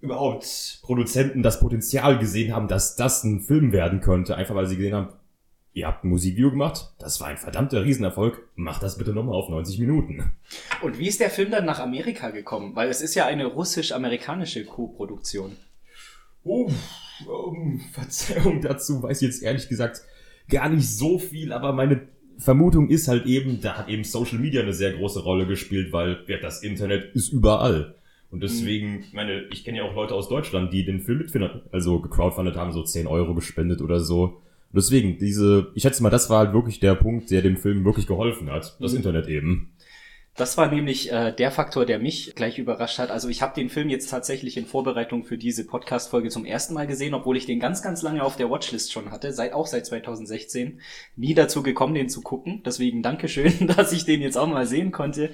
überhaupt 0.00 0.78
Produzenten 0.82 1.42
das 1.42 1.58
Potenzial 1.58 2.18
gesehen 2.18 2.54
haben, 2.54 2.68
dass 2.68 2.94
das 2.94 3.24
ein 3.24 3.40
Film 3.40 3.72
werden 3.72 4.00
könnte, 4.00 4.36
einfach 4.36 4.54
weil 4.54 4.66
sie 4.66 4.76
gesehen 4.76 4.94
haben, 4.94 5.08
ihr 5.72 5.88
habt 5.88 6.04
ein 6.04 6.10
Musikvideo 6.10 6.52
gemacht, 6.52 6.92
das 7.00 7.20
war 7.20 7.26
ein 7.26 7.38
verdammter 7.38 7.84
Riesenerfolg, 7.84 8.48
macht 8.54 8.84
das 8.84 8.98
bitte 8.98 9.12
nochmal 9.12 9.34
auf 9.34 9.48
90 9.48 9.80
Minuten. 9.80 10.32
Und 10.80 10.98
wie 10.98 11.08
ist 11.08 11.18
der 11.18 11.30
Film 11.30 11.50
dann 11.50 11.66
nach 11.66 11.80
Amerika 11.80 12.30
gekommen? 12.30 12.76
Weil 12.76 12.88
es 12.88 13.02
ist 13.02 13.16
ja 13.16 13.26
eine 13.26 13.46
russisch-amerikanische 13.46 14.64
Co-Produktion. 14.64 15.56
Oh, 16.44 16.70
um, 17.26 17.80
Verzeihung 17.92 18.60
dazu, 18.60 19.02
weiß 19.02 19.22
ich 19.22 19.26
jetzt 19.26 19.42
ehrlich 19.42 19.68
gesagt 19.68 20.02
gar 20.48 20.68
nicht 20.68 20.88
so 20.88 21.18
viel, 21.18 21.52
aber 21.52 21.72
meine 21.72 22.06
Vermutung 22.38 22.88
ist 22.88 23.08
halt 23.08 23.26
eben, 23.26 23.60
da 23.60 23.78
hat 23.78 23.88
eben 23.88 24.04
Social 24.04 24.38
Media 24.38 24.62
eine 24.62 24.72
sehr 24.72 24.92
große 24.92 25.22
Rolle 25.22 25.46
gespielt, 25.46 25.92
weil 25.92 26.18
ja, 26.26 26.38
das 26.38 26.62
Internet 26.62 27.14
ist 27.14 27.32
überall. 27.32 27.94
Und 28.30 28.42
deswegen, 28.42 29.00
ich 29.00 29.12
meine, 29.12 29.44
ich 29.52 29.64
kenne 29.64 29.78
ja 29.78 29.84
auch 29.84 29.94
Leute 29.94 30.14
aus 30.14 30.28
Deutschland, 30.28 30.72
die 30.72 30.84
den 30.84 31.00
Film 31.00 31.18
mitfinden, 31.18 31.62
also 31.72 32.00
gecrowdfundet 32.00 32.56
haben, 32.56 32.72
so 32.72 32.82
10 32.82 33.06
Euro 33.06 33.34
gespendet 33.34 33.80
oder 33.80 34.00
so. 34.00 34.24
Und 34.24 34.74
deswegen, 34.74 35.16
diese, 35.18 35.68
ich 35.74 35.82
schätze 35.82 36.02
mal, 36.02 36.10
das 36.10 36.28
war 36.28 36.40
halt 36.40 36.52
wirklich 36.52 36.80
der 36.80 36.96
Punkt, 36.96 37.30
der 37.30 37.40
dem 37.40 37.56
Film 37.56 37.84
wirklich 37.84 38.06
geholfen 38.06 38.50
hat. 38.50 38.76
Das 38.80 38.92
Mhm. 38.92 38.98
Internet 38.98 39.28
eben. 39.28 39.70
Das 40.36 40.58
war 40.58 40.70
nämlich 40.70 41.10
äh, 41.10 41.32
der 41.32 41.50
Faktor, 41.50 41.86
der 41.86 41.98
mich 41.98 42.34
gleich 42.34 42.58
überrascht 42.58 42.98
hat. 42.98 43.10
Also 43.10 43.30
ich 43.30 43.40
habe 43.40 43.54
den 43.54 43.70
Film 43.70 43.88
jetzt 43.88 44.10
tatsächlich 44.10 44.58
in 44.58 44.66
Vorbereitung 44.66 45.24
für 45.24 45.38
diese 45.38 45.66
Podcast-Folge 45.66 46.28
zum 46.28 46.44
ersten 46.44 46.74
Mal 46.74 46.86
gesehen, 46.86 47.14
obwohl 47.14 47.38
ich 47.38 47.46
den 47.46 47.58
ganz, 47.58 47.80
ganz 47.80 48.02
lange 48.02 48.22
auf 48.22 48.36
der 48.36 48.50
Watchlist 48.50 48.92
schon 48.92 49.10
hatte, 49.10 49.32
seit 49.32 49.54
auch 49.54 49.66
seit 49.66 49.86
2016. 49.86 50.82
Nie 51.16 51.32
dazu 51.32 51.62
gekommen, 51.62 51.94
den 51.94 52.10
zu 52.10 52.20
gucken. 52.20 52.62
Deswegen 52.66 53.02
Dankeschön, 53.02 53.66
dass 53.76 53.92
ich 53.92 54.04
den 54.04 54.20
jetzt 54.20 54.36
auch 54.36 54.46
mal 54.46 54.66
sehen 54.66 54.92
konnte. 54.92 55.30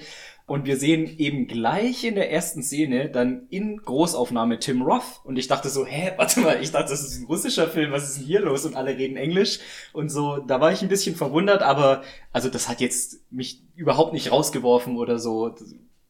Und 0.53 0.67
wir 0.67 0.77
sehen 0.77 1.19
eben 1.19 1.47
gleich 1.47 2.05
in 2.05 2.15
der 2.15 2.31
ersten 2.31 2.63
Szene 2.63 3.09
dann 3.09 3.47
in 3.49 3.79
Großaufnahme 3.79 4.59
Tim 4.59 4.83
Roth. 4.83 5.21
Und 5.25 5.39
ich 5.39 5.49
dachte 5.49 5.71
so, 5.71 5.87
hä, 5.87 6.13
warte 6.19 6.41
mal, 6.41 6.59
ich 6.63 6.71
dachte, 6.73 6.91
das 6.91 7.01
ist 7.03 7.19
ein 7.21 7.25
russischer 7.25 7.69
Film, 7.69 7.91
was 7.91 8.05
ist 8.11 8.19
denn 8.19 8.27
hier 8.27 8.41
los? 8.41 8.67
Und 8.67 8.77
alle 8.77 8.99
reden 8.99 9.17
Englisch. 9.17 9.61
Und 9.95 10.11
so, 10.11 10.37
da 10.47 10.61
war 10.61 10.71
ich 10.71 10.83
ein 10.83 10.89
bisschen 10.91 11.17
verwundert, 11.17 11.63
aber 11.63 12.03
also 12.33 12.51
das 12.51 12.69
hat 12.69 12.83
jetzt 12.83 13.21
mich 13.33 13.63
überhaupt 13.77 14.13
nicht 14.13 14.31
rausgeworfen 14.31 14.99
oder 14.99 15.19
so. 15.19 15.55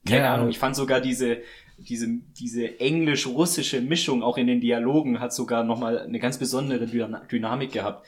Keine 0.04 0.25
Ja. 0.25 0.34
Ahnung, 0.34 0.49
ich 0.49 0.58
fand 0.58 0.75
sogar 0.75 1.00
diese, 1.00 1.38
diese, 1.78 2.08
diese 2.37 2.80
englisch-russische 2.80 3.80
Mischung 3.80 4.25
auch 4.25 4.38
in 4.38 4.49
den 4.49 4.61
Dialogen 4.61 5.20
hat 5.20 5.32
sogar 5.32 5.62
nochmal 5.62 6.00
eine 6.00 6.18
ganz 6.18 6.38
besondere 6.38 6.87
Dyna- 6.87 7.25
Dynamik 7.30 7.70
gehabt. 7.70 8.04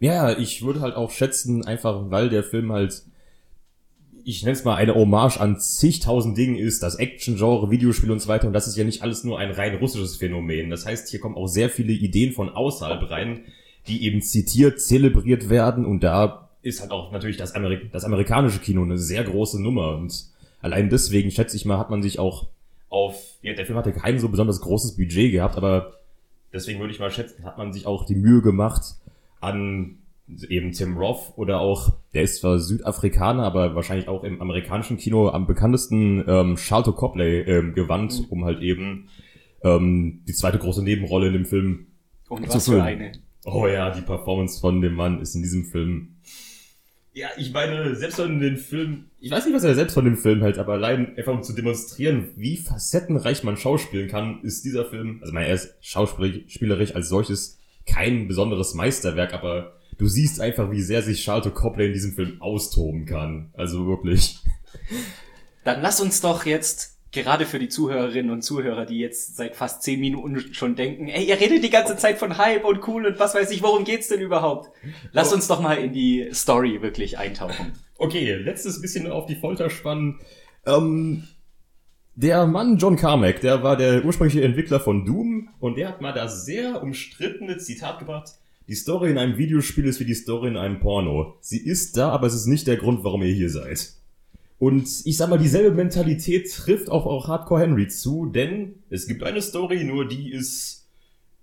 Ja, 0.00 0.36
ich 0.36 0.62
würde 0.62 0.80
halt 0.82 0.96
auch 0.96 1.10
schätzen, 1.10 1.64
einfach 1.66 2.10
weil 2.10 2.28
der 2.28 2.44
Film 2.44 2.72
halt, 2.72 3.04
ich 4.28 4.42
nenne 4.42 4.52
es 4.52 4.64
mal 4.64 4.74
eine 4.74 4.94
Hommage 4.94 5.40
an 5.40 5.58
zigtausend 5.58 6.36
Dingen 6.36 6.56
ist, 6.56 6.82
das 6.82 6.96
Action-Genre, 6.96 7.70
Videospiel 7.70 8.10
und 8.10 8.20
so 8.20 8.28
weiter. 8.28 8.46
Und 8.46 8.52
das 8.52 8.66
ist 8.66 8.76
ja 8.76 8.84
nicht 8.84 9.00
alles 9.00 9.24
nur 9.24 9.38
ein 9.38 9.50
rein 9.50 9.76
russisches 9.76 10.16
Phänomen. 10.16 10.68
Das 10.68 10.84
heißt, 10.84 11.08
hier 11.08 11.18
kommen 11.18 11.34
auch 11.34 11.46
sehr 11.46 11.70
viele 11.70 11.94
Ideen 11.94 12.34
von 12.34 12.50
außerhalb 12.50 13.10
rein, 13.10 13.46
die 13.86 14.04
eben 14.04 14.20
zitiert, 14.20 14.82
zelebriert 14.82 15.48
werden 15.48 15.86
und 15.86 16.04
da 16.04 16.50
ist 16.60 16.82
halt 16.82 16.90
auch 16.90 17.10
natürlich 17.10 17.38
das, 17.38 17.54
Amerik 17.54 17.90
das 17.90 18.04
amerikanische 18.04 18.58
Kino 18.58 18.82
eine 18.82 18.98
sehr 18.98 19.24
große 19.24 19.62
Nummer 19.62 19.96
und 19.96 20.26
allein 20.60 20.90
deswegen 20.90 21.30
schätze 21.30 21.56
ich 21.56 21.64
mal, 21.64 21.78
hat 21.78 21.88
man 21.88 22.02
sich 22.02 22.18
auch 22.18 22.48
auf, 22.90 23.38
ja, 23.40 23.54
der 23.54 23.64
Film 23.64 23.78
hatte 23.78 23.92
kein 23.92 24.18
so 24.18 24.28
besonders 24.28 24.60
großes 24.60 24.96
Budget 24.96 25.32
gehabt, 25.32 25.56
aber 25.56 25.94
deswegen 26.52 26.80
würde 26.80 26.92
ich 26.92 27.00
mal 27.00 27.10
schätzen, 27.10 27.44
hat 27.44 27.56
man 27.56 27.72
sich 27.72 27.86
auch 27.86 28.04
die 28.04 28.16
Mühe 28.16 28.42
gemacht 28.42 28.96
an 29.40 29.96
eben 30.48 30.72
Tim 30.72 30.96
Roth 30.96 31.32
oder 31.36 31.60
auch, 31.60 31.92
der 32.12 32.22
ist 32.22 32.40
zwar 32.40 32.58
Südafrikaner, 32.58 33.44
aber 33.44 33.74
wahrscheinlich 33.74 34.08
auch 34.08 34.24
im 34.24 34.40
amerikanischen 34.40 34.96
Kino 34.96 35.30
am 35.30 35.46
bekanntesten 35.46 36.24
ähm, 36.26 36.56
Charlton 36.56 36.94
Copley 36.94 37.40
ähm, 37.40 37.74
gewandt, 37.74 38.24
um 38.28 38.44
halt 38.44 38.60
eben 38.60 39.08
ähm, 39.62 40.22
die 40.26 40.34
zweite 40.34 40.58
große 40.58 40.82
Nebenrolle 40.82 41.28
in 41.28 41.32
dem 41.32 41.46
Film 41.46 41.86
Und 42.28 42.46
zu 42.50 42.56
was 42.56 42.68
für 42.68 42.82
eine. 42.82 43.12
Oh 43.44 43.66
ja, 43.66 43.90
die 43.90 44.02
Performance 44.02 44.60
von 44.60 44.80
dem 44.80 44.94
Mann 44.94 45.20
ist 45.20 45.34
in 45.34 45.42
diesem 45.42 45.64
Film. 45.64 46.16
Ja, 47.14 47.28
ich 47.36 47.52
meine, 47.52 47.96
selbst 47.96 48.16
von 48.16 48.38
den 48.38 48.58
Film, 48.58 49.06
ich 49.18 49.30
weiß 49.30 49.46
nicht, 49.46 49.54
was 49.54 49.64
er 49.64 49.74
selbst 49.74 49.94
von 49.94 50.04
dem 50.04 50.16
Film 50.16 50.42
hält, 50.42 50.58
aber 50.58 50.74
allein 50.74 51.16
einfach 51.16 51.32
um 51.32 51.42
zu 51.42 51.52
demonstrieren, 51.52 52.28
wie 52.36 52.58
facettenreich 52.58 53.42
man 53.42 53.56
schauspielen 53.56 54.08
kann, 54.08 54.40
ist 54.42 54.64
dieser 54.64 54.84
Film, 54.84 55.18
also 55.20 55.30
ich 55.30 55.34
meine, 55.34 55.48
er 55.48 55.54
ist 55.54 55.74
schauspielerisch 55.80 56.94
als 56.94 57.08
solches 57.08 57.58
kein 57.86 58.28
besonderes 58.28 58.74
Meisterwerk, 58.74 59.32
aber 59.34 59.77
du 59.98 60.06
siehst 60.06 60.40
einfach, 60.40 60.70
wie 60.70 60.80
sehr 60.80 61.02
sich 61.02 61.22
Charlton 61.22 61.52
Copley 61.52 61.86
in 61.86 61.92
diesem 61.92 62.14
Film 62.14 62.40
austoben 62.40 63.04
kann. 63.04 63.52
Also 63.54 63.86
wirklich. 63.86 64.38
Dann 65.64 65.82
lass 65.82 66.00
uns 66.00 66.20
doch 66.20 66.46
jetzt, 66.46 66.98
gerade 67.12 67.44
für 67.44 67.58
die 67.58 67.68
Zuhörerinnen 67.68 68.30
und 68.30 68.42
Zuhörer, 68.42 68.86
die 68.86 68.98
jetzt 68.98 69.36
seit 69.36 69.56
fast 69.56 69.82
zehn 69.82 70.00
Minuten 70.00 70.54
schon 70.54 70.76
denken, 70.76 71.08
ey, 71.08 71.24
ihr 71.24 71.40
redet 71.40 71.62
die 71.64 71.70
ganze 71.70 71.96
Zeit 71.96 72.18
von 72.18 72.38
Hype 72.38 72.64
und 72.64 72.86
cool 72.86 73.06
und 73.06 73.18
was 73.18 73.34
weiß 73.34 73.50
ich, 73.50 73.62
worum 73.62 73.84
geht's 73.84 74.08
denn 74.08 74.20
überhaupt? 74.20 74.70
Lass 75.12 75.32
uns 75.32 75.48
doch 75.48 75.60
mal 75.60 75.78
in 75.78 75.92
die 75.92 76.28
Story 76.32 76.80
wirklich 76.80 77.18
eintauchen. 77.18 77.72
Okay, 77.96 78.34
letztes 78.34 78.80
bisschen 78.80 79.10
auf 79.10 79.26
die 79.26 79.34
Folter 79.34 79.70
spannen. 79.70 80.20
Ähm, 80.64 81.24
der 82.14 82.46
Mann 82.46 82.76
John 82.78 82.96
Carmack, 82.96 83.40
der 83.40 83.62
war 83.62 83.76
der 83.76 84.04
ursprüngliche 84.04 84.44
Entwickler 84.44 84.78
von 84.78 85.04
Doom 85.04 85.48
und 85.58 85.76
der 85.76 85.88
hat 85.88 86.00
mal 86.00 86.12
das 86.12 86.44
sehr 86.44 86.82
umstrittene 86.82 87.58
Zitat 87.58 87.98
gebracht. 87.98 88.34
Die 88.68 88.74
Story 88.74 89.10
in 89.10 89.16
einem 89.18 89.38
Videospiel 89.38 89.86
ist 89.86 89.98
wie 89.98 90.04
die 90.04 90.14
Story 90.14 90.48
in 90.48 90.58
einem 90.58 90.78
Porno. 90.78 91.36
Sie 91.40 91.58
ist 91.58 91.96
da, 91.96 92.10
aber 92.10 92.26
es 92.26 92.34
ist 92.34 92.46
nicht 92.46 92.66
der 92.66 92.76
Grund, 92.76 93.02
warum 93.02 93.22
ihr 93.22 93.32
hier 93.32 93.48
seid. 93.48 93.94
Und 94.58 94.88
ich 95.04 95.16
sag 95.16 95.30
mal, 95.30 95.38
dieselbe 95.38 95.74
Mentalität 95.74 96.52
trifft 96.52 96.90
auch, 96.90 97.06
auch 97.06 97.28
Hardcore 97.28 97.62
Henry 97.62 97.88
zu, 97.88 98.26
denn 98.26 98.74
es 98.90 99.06
gibt 99.06 99.22
eine 99.22 99.40
Story, 99.40 99.84
nur 99.84 100.06
die 100.06 100.32
ist 100.32 100.86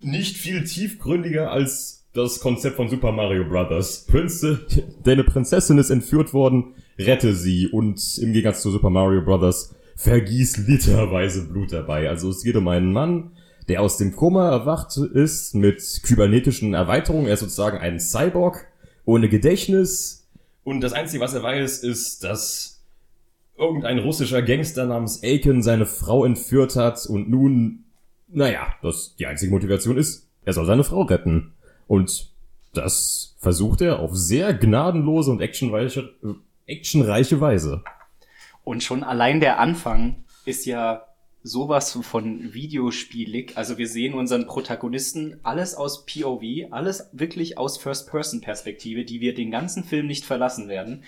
nicht 0.01 0.37
viel 0.37 0.65
tiefgründiger 0.65 1.49
als 1.49 2.05
das 2.13 2.39
Konzept 2.39 2.75
von 2.75 2.89
Super 2.89 3.11
Mario 3.11 3.45
Brothers. 3.45 4.05
Prinze, 4.05 4.67
deine 5.03 5.23
Prinzessin 5.23 5.79
ist 5.79 5.89
entführt 5.89 6.31
worden, 6.31 6.75
rette 6.99 7.33
sie 7.33 7.67
und 7.67 8.19
im 8.19 8.33
Gegensatz 8.33 8.61
zu 8.61 8.69
Super 8.69 8.91
Mario 8.91 9.23
Brothers 9.23 9.73
vergieß 9.95 10.67
literweise 10.67 11.47
Blut 11.47 11.71
dabei. 11.71 12.07
Also 12.07 12.29
es 12.29 12.43
geht 12.43 12.55
um 12.55 12.67
einen 12.67 12.91
Mann, 12.91 13.31
der 13.67 13.81
aus 13.81 13.97
dem 13.97 14.15
Koma 14.15 14.49
erwacht 14.49 14.97
ist 14.97 15.55
mit 15.55 16.01
kybernetischen 16.03 16.73
Erweiterungen. 16.73 17.27
Er 17.27 17.33
ist 17.33 17.39
sozusagen 17.39 17.77
ein 17.77 17.99
Cyborg 17.99 18.67
ohne 19.05 19.29
Gedächtnis. 19.29 20.27
Und 20.63 20.81
das 20.81 20.93
Einzige, 20.93 21.23
was 21.23 21.33
er 21.33 21.43
weiß, 21.43 21.83
ist, 21.83 22.23
dass 22.23 22.83
irgendein 23.57 23.99
russischer 23.99 24.41
Gangster 24.41 24.85
namens 24.85 25.23
Aiken 25.23 25.61
seine 25.61 25.85
Frau 25.85 26.25
entführt 26.25 26.75
hat 26.75 27.05
und 27.05 27.29
nun, 27.29 27.85
naja, 28.27 28.67
das 28.81 29.15
die 29.15 29.27
einzige 29.27 29.51
Motivation 29.51 29.97
ist, 29.97 30.27
er 30.43 30.53
soll 30.53 30.65
seine 30.65 30.83
Frau 30.83 31.03
retten. 31.03 31.53
Und 31.87 32.31
das 32.73 33.35
versucht 33.39 33.81
er 33.81 33.99
auf 33.99 34.15
sehr 34.15 34.53
gnadenlose 34.53 35.31
und 35.31 35.41
actionreiche, 35.41 36.13
actionreiche 36.65 37.39
Weise. 37.39 37.83
Und 38.63 38.83
schon 38.83 39.03
allein 39.03 39.39
der 39.39 39.59
Anfang 39.59 40.23
ist 40.45 40.65
ja 40.65 41.04
sowas 41.45 41.97
von 42.01 42.53
videospielig. 42.53 43.55
Also 43.55 43.77
wir 43.77 43.87
sehen 43.87 44.15
unseren 44.15 44.47
Protagonisten 44.47 45.39
alles 45.43 45.75
aus 45.75 46.05
POV, 46.07 46.71
alles 46.71 47.07
wirklich 47.11 47.59
aus 47.59 47.77
First-Person-Perspektive, 47.77 49.05
die 49.05 49.21
wir 49.21 49.35
den 49.35 49.51
ganzen 49.51 49.83
Film 49.83 50.07
nicht 50.07 50.25
verlassen 50.25 50.67
werden. 50.67 51.03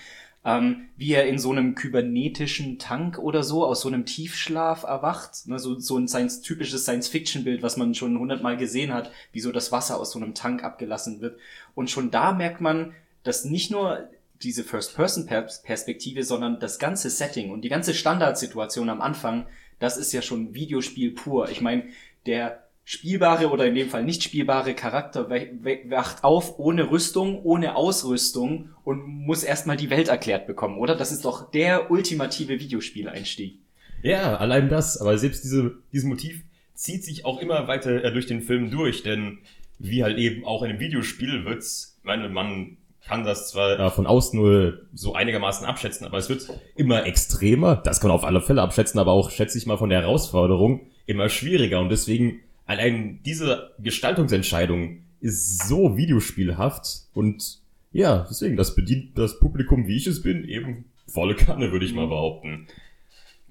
Ähm, 0.46 0.90
wie 0.96 1.12
er 1.14 1.28
in 1.28 1.40
so 1.40 1.52
einem 1.52 1.74
kybernetischen 1.74 2.78
Tank 2.78 3.18
oder 3.18 3.44
so 3.44 3.66
aus 3.66 3.82
so 3.82 3.88
einem 3.88 4.06
Tiefschlaf 4.06 4.84
erwacht. 4.84 5.48
Ne, 5.48 5.58
so, 5.58 5.80
so 5.80 5.98
ein 5.98 6.08
Science, 6.08 6.42
typisches 6.42 6.84
Science-Fiction-Bild, 6.84 7.64
was 7.64 7.76
man 7.76 7.96
schon 7.96 8.18
hundertmal 8.20 8.58
gesehen 8.58 8.94
hat, 8.94 9.12
wie 9.32 9.42
so 9.42 9.52
das 9.52 9.72
Wasser 9.72 10.00
aus 10.00 10.12
so 10.12 10.20
einem 10.20 10.36
Tank 10.36 10.64
abgelassen 10.64 11.20
wird. 11.20 11.40
Und 11.74 11.90
schon 11.90 12.12
da 12.12 12.32
merkt 12.32 12.62
man, 12.62 12.94
dass 13.24 13.44
nicht 13.44 13.72
nur 13.72 14.08
diese 14.44 14.64
First-Person-Perspektive, 14.64 16.24
sondern 16.24 16.60
das 16.60 16.78
ganze 16.78 17.10
Setting 17.10 17.50
und 17.50 17.62
die 17.62 17.70
ganze 17.70 17.96
Standardsituation 17.96 18.90
am 18.90 19.02
Anfang, 19.02 19.48
das 19.80 19.98
ist 19.98 20.14
ja 20.14 20.22
schon 20.22 20.54
Videospiel 20.54 21.12
pur. 21.12 21.50
Ich 21.50 21.62
meine, 21.62 21.84
der 22.26 22.64
spielbare 22.84 23.50
oder 23.52 23.66
in 23.66 23.76
dem 23.76 23.90
Fall 23.90 24.04
nicht 24.04 24.24
spielbare 24.24 24.74
Charakter 24.74 25.30
wacht 25.30 26.24
auf 26.24 26.58
ohne 26.58 26.90
Rüstung, 26.90 27.44
ohne 27.44 27.76
Ausrüstung 27.76 28.70
und 28.86 29.06
muss 29.06 29.44
erstmal 29.44 29.76
die 29.76 29.90
Welt 29.90 30.08
erklärt 30.08 30.48
bekommen, 30.48 30.78
oder? 30.78 30.96
Das 30.96 31.12
ist 31.12 31.26
doch 31.26 31.52
der 31.52 31.92
ultimative 31.92 32.62
Videospieleinstieg. 32.62 33.60
Ja, 34.04 34.38
allein 34.38 34.70
das, 34.70 35.02
aber 35.02 35.18
selbst 35.18 35.44
diese, 35.44 35.80
dieses 35.92 36.08
Motiv 36.08 36.44
zieht 36.76 37.04
sich 37.04 37.26
auch 37.26 37.42
immer 37.42 37.68
weiter 37.68 38.04
äh, 38.04 38.14
durch 38.14 38.28
den 38.28 38.42
Film 38.42 38.72
durch, 38.72 39.04
denn 39.04 39.40
wie 39.80 40.04
halt 40.04 40.18
eben 40.18 40.46
auch 40.46 40.64
in 40.64 40.70
einem 40.70 40.80
Videospiel 40.80 41.44
wird's, 41.44 42.00
meine, 42.04 42.30
man 42.30 42.78
kann 43.08 43.24
das 43.24 43.50
zwar 43.50 43.80
äh, 43.80 43.90
von 43.90 44.08
außen 44.08 44.40
nur 44.40 44.82
so 44.94 45.14
einigermaßen 45.14 45.66
abschätzen, 45.66 46.06
aber 46.06 46.18
es 46.18 46.30
wird 46.30 46.48
immer 46.76 47.06
extremer, 47.06 47.78
das 47.78 48.00
kann 48.00 48.10
man 48.10 48.18
auf 48.18 48.26
alle 48.26 48.42
Fälle 48.42 48.62
abschätzen, 48.62 49.00
aber 49.00 49.12
auch, 49.12 49.32
schätze 49.32 49.58
ich 49.58 49.66
mal, 49.66 49.78
von 49.78 49.90
der 49.90 50.02
Herausforderung 50.02 50.88
immer 51.06 51.30
schwieriger 51.30 51.80
und 51.80 51.90
deswegen 51.90 52.42
allein 52.66 53.22
diese 53.26 53.72
Gestaltungsentscheidung 53.80 55.04
ist 55.20 55.68
so 55.68 55.98
videospielhaft 55.98 56.86
und 57.14 57.60
ja, 57.92 58.28
deswegen, 58.30 58.58
das 58.58 58.76
bedient 58.76 59.18
das 59.18 59.40
Publikum, 59.40 59.88
wie 59.88 59.96
ich 59.96 60.08
es 60.08 60.22
bin, 60.22 60.44
eben 60.44 60.86
volle 61.08 61.36
Kanne, 61.36 61.72
würde 61.72 61.86
ich 61.86 61.94
mal 61.94 62.08
behaupten. 62.08 62.68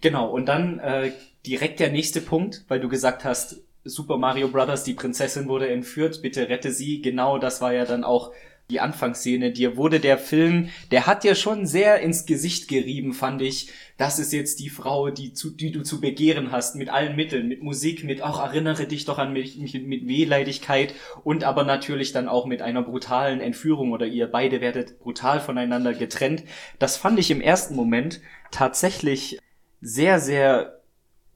Genau, 0.01 0.31
und 0.31 0.47
dann 0.47 0.79
äh, 0.79 1.13
direkt 1.47 1.81
der 1.81 1.91
nächste 1.91 2.21
Punkt, 2.21 2.65
weil 2.69 2.81
du 2.81 2.89
gesagt 2.89 3.25
hast, 3.25 3.63
Super 3.83 4.19
Mario 4.19 4.49
Brothers, 4.49 4.85
die 4.85 4.95
Prinzessin 4.95 5.49
wurde 5.49 5.69
entführt, 5.69 6.21
bitte 6.21 6.49
rette 6.49 6.73
sie. 6.73 7.01
Genau, 7.01 7.39
das 7.39 7.61
war 7.61 7.73
ja 7.73 7.85
dann 7.85 8.05
auch 8.05 8.33
die 8.71 8.81
Anfangsszene. 8.81 9.53
Dir 9.53 9.77
wurde 9.77 10.01
der 10.01 10.19
Film, 10.19 10.71
der 10.91 11.07
hat 11.07 11.23
dir 11.23 11.35
schon 11.35 11.67
sehr 11.67 12.01
ins 12.01 12.27
Gesicht 12.27 12.69
gerieben, 12.69 13.13
fand 13.13 13.43
ich. 13.43 13.71
Das 13.97 14.19
ist 14.19 14.33
jetzt 14.33 14.59
die 14.59 14.71
Frau, 14.71 15.11
die, 15.11 15.33
zu, 15.33 15.51
die 15.51 15.71
du 15.71 15.83
zu 15.83 16.01
begehren 16.01 16.51
hast, 16.51 16.75
mit 16.75 16.89
allen 16.89 17.17
Mitteln, 17.17 17.49
mit 17.49 17.63
Musik, 17.63 18.03
mit 18.05 18.23
auch 18.23 18.41
erinnere 18.41 18.87
dich 18.87 19.05
doch 19.05 19.19
an 19.19 19.33
mich, 19.33 19.57
mich 19.57 19.75
mit 19.75 20.09
Wehleidigkeit 20.09 20.95
und 21.23 21.45
aber 21.45 21.65
natürlich 21.65 22.13
dann 22.13 22.29
auch 22.29 22.47
mit 22.47 22.61
einer 22.61 22.83
brutalen 22.83 23.41
Entführung 23.41 23.93
oder 23.93 24.07
ihr 24.07 24.27
beide 24.27 24.61
werdet 24.61 24.99
brutal 24.99 25.41
voneinander 25.41 25.95
getrennt. 25.95 26.43
Das 26.79 26.97
fand 26.97 27.19
ich 27.19 27.31
im 27.31 27.41
ersten 27.41 27.77
Moment 27.77 28.21
tatsächlich 28.51 29.39
sehr, 29.81 30.19
sehr 30.19 30.77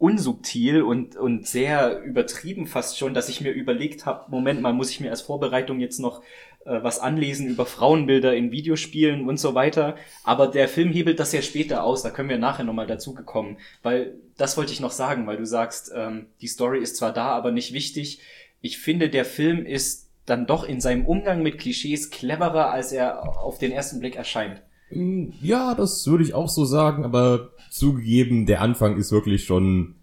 unsubtil 0.01 0.81
und, 0.81 1.15
und 1.17 1.47
sehr 1.47 2.03
übertrieben 2.03 2.67
fast 2.67 2.97
schon, 2.97 3.13
dass 3.13 3.29
ich 3.29 3.43
mir 3.43 3.53
überlegt 3.53 4.07
habe, 4.07 4.31
Moment 4.31 4.63
mal, 4.63 4.73
muss 4.73 4.91
ich 4.91 4.99
mir 5.01 5.11
als 5.11 5.21
Vorbereitung 5.21 5.79
jetzt 5.79 5.99
noch 5.99 6.23
äh, 6.65 6.83
was 6.83 6.99
anlesen 6.99 7.49
über 7.49 7.67
Frauenbilder 7.67 8.35
in 8.35 8.53
Videospielen 8.53 9.29
und 9.29 9.39
so 9.39 9.55
weiter. 9.55 9.97
Aber 10.25 10.47
der 10.47 10.69
Film 10.69 10.93
hebelt 10.93 11.19
das 11.21 11.33
ja 11.33 11.43
später 11.43 11.85
aus, 11.85 12.03
da 12.03 12.11
können 12.11 12.29
wir 12.29 12.39
nachher 12.39 12.65
nochmal 12.65 12.87
dazu 12.87 13.15
gekommen, 13.15 13.59
weil 13.83 14.15
das 14.37 14.57
wollte 14.57 14.73
ich 14.73 14.81
noch 14.81 14.91
sagen, 14.91 15.27
weil 15.27 15.37
du 15.37 15.47
sagst, 15.47 15.91
ähm, 15.95 16.27
die 16.41 16.49
Story 16.49 16.79
ist 16.81 16.97
zwar 16.97 17.13
da, 17.13 17.29
aber 17.29 17.51
nicht 17.51 17.73
wichtig. 17.73 18.21
Ich 18.61 18.79
finde, 18.79 19.09
der 19.09 19.25
Film 19.25 19.65
ist 19.65 20.09
dann 20.27 20.47
doch 20.47 20.65
in 20.65 20.81
seinem 20.81 21.07
Umgang 21.07 21.43
mit 21.43 21.59
Klischees 21.59 22.11
cleverer, 22.11 22.71
als 22.71 22.93
er 22.93 23.43
auf 23.43 23.59
den 23.59 23.73
ersten 23.73 24.01
Blick 24.01 24.17
erscheint. 24.17 24.63
Mm, 24.91 25.31
Ja, 25.43 25.75
das 25.75 26.07
würde 26.07 26.25
ich 26.25 26.35
auch 26.35 26.49
so 26.49 26.65
sagen, 26.65 27.05
aber 27.05 27.51
zugegeben, 27.71 28.47
der 28.47 28.61
Anfang 28.61 28.97
ist 28.97 29.13
wirklich 29.13 29.45
schon 29.45 29.95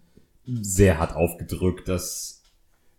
sehr 0.46 0.98
hart 0.98 1.14
aufgedrückt. 1.14 1.88
Das, 1.88 2.37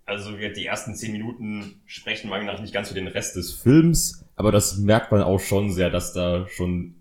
also 0.10 0.32
die 0.36 0.66
ersten 0.66 0.96
zehn 0.96 1.12
Minuten 1.12 1.82
sprechen 1.86 2.30
meiner 2.30 2.44
Meinung 2.44 2.56
nach 2.56 2.62
nicht 2.62 2.74
ganz 2.74 2.90
für 2.90 2.96
den 2.96 3.08
Rest 3.08 3.36
des 3.36 3.54
Films, 3.54 4.26
aber 4.36 4.52
das 4.52 4.78
merkt 4.78 5.12
man 5.12 5.22
auch 5.22 5.40
schon 5.40 5.72
sehr, 5.72 5.90
dass 5.90 6.14
da 6.14 6.48
schon 6.48 6.96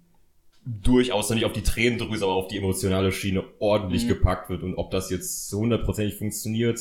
durchaus 0.65 1.29
noch 1.31 1.37
nicht 1.37 1.47
auf 1.47 1.53
die 1.53 1.63
Tränendrüse, 1.63 2.25
aber 2.25 2.35
auf 2.35 2.49
die 2.49 2.59
emotionale 2.59 3.11
Schiene 3.13 3.43
ordentlich 3.59 4.05
Mhm. 4.05 4.09
gepackt 4.09 4.51
wird 4.51 4.63
und 4.63 4.75
ob 4.75 4.91
das 4.91 5.11
jetzt 5.11 5.49
so 5.49 5.61
hundertprozentig 5.61 6.17
funktioniert, 6.17 6.79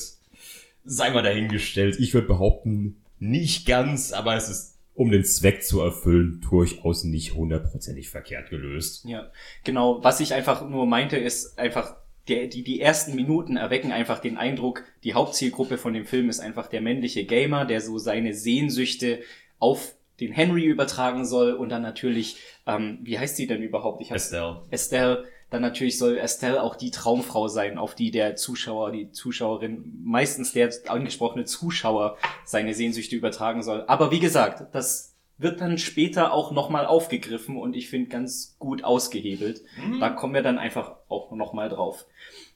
sei 0.83 1.09
mal 1.11 1.23
dahingestellt. 1.23 1.97
Ich 1.99 2.13
würde 2.13 2.27
behaupten, 2.27 2.97
nicht 3.19 3.65
ganz, 3.65 4.11
aber 4.13 4.35
es 4.35 4.49
ist 4.49 4.73
um 4.93 5.11
den 5.11 5.23
Zweck 5.23 5.63
zu 5.63 5.79
erfüllen, 5.81 6.41
durchaus 6.49 7.03
nicht 7.03 7.35
hundertprozentig 7.35 8.09
verkehrt 8.09 8.49
gelöst. 8.49 9.05
Ja, 9.05 9.31
genau. 9.63 10.03
Was 10.03 10.19
ich 10.19 10.33
einfach 10.33 10.67
nur 10.67 10.87
meinte, 10.87 11.17
ist 11.17 11.59
einfach, 11.59 11.97
der, 12.27 12.47
die, 12.47 12.63
die 12.63 12.81
ersten 12.81 13.15
Minuten 13.15 13.57
erwecken 13.57 13.91
einfach 13.91 14.19
den 14.19 14.37
Eindruck, 14.37 14.83
die 15.03 15.13
Hauptzielgruppe 15.13 15.77
von 15.77 15.93
dem 15.93 16.05
Film 16.05 16.29
ist 16.29 16.39
einfach 16.39 16.67
der 16.67 16.81
männliche 16.81 17.25
Gamer, 17.25 17.65
der 17.65 17.81
so 17.81 17.97
seine 17.97 18.33
Sehnsüchte 18.33 19.21
auf 19.59 19.95
den 20.19 20.31
Henry 20.31 20.65
übertragen 20.65 21.25
soll 21.25 21.53
und 21.53 21.69
dann 21.69 21.81
natürlich, 21.81 22.37
ähm, 22.65 22.99
wie 23.03 23.19
heißt 23.19 23.35
sie 23.35 23.47
denn 23.47 23.61
überhaupt? 23.61 24.01
Ich 24.01 24.11
Estelle. 24.11 24.63
Estelle, 24.71 25.25
dann 25.49 25.61
natürlich 25.61 25.97
soll 25.97 26.17
Estelle 26.17 26.61
auch 26.61 26.75
die 26.75 26.91
Traumfrau 26.91 27.47
sein, 27.47 27.77
auf 27.77 27.95
die 27.95 28.11
der 28.11 28.35
Zuschauer, 28.35 28.91
die 28.91 29.11
Zuschauerin, 29.11 30.01
meistens 30.03 30.53
der 30.53 30.71
angesprochene 30.87 31.45
Zuschauer 31.45 32.17
seine 32.43 32.73
Sehnsüchte 32.73 33.15
übertragen 33.15 33.63
soll. 33.63 33.83
Aber 33.87 34.11
wie 34.11 34.19
gesagt, 34.19 34.73
das 34.73 35.16
wird 35.37 35.61
dann 35.61 35.77
später 35.77 36.33
auch 36.33 36.51
nochmal 36.51 36.85
aufgegriffen 36.85 37.57
und 37.57 37.75
ich 37.75 37.89
finde 37.89 38.09
ganz 38.09 38.55
gut 38.59 38.83
ausgehebelt. 38.83 39.61
Da 39.99 40.09
kommen 40.09 40.33
wir 40.33 40.41
dann 40.41 40.57
einfach 40.57 40.93
auch 41.09 41.31
nochmal 41.31 41.69
drauf. 41.69 42.05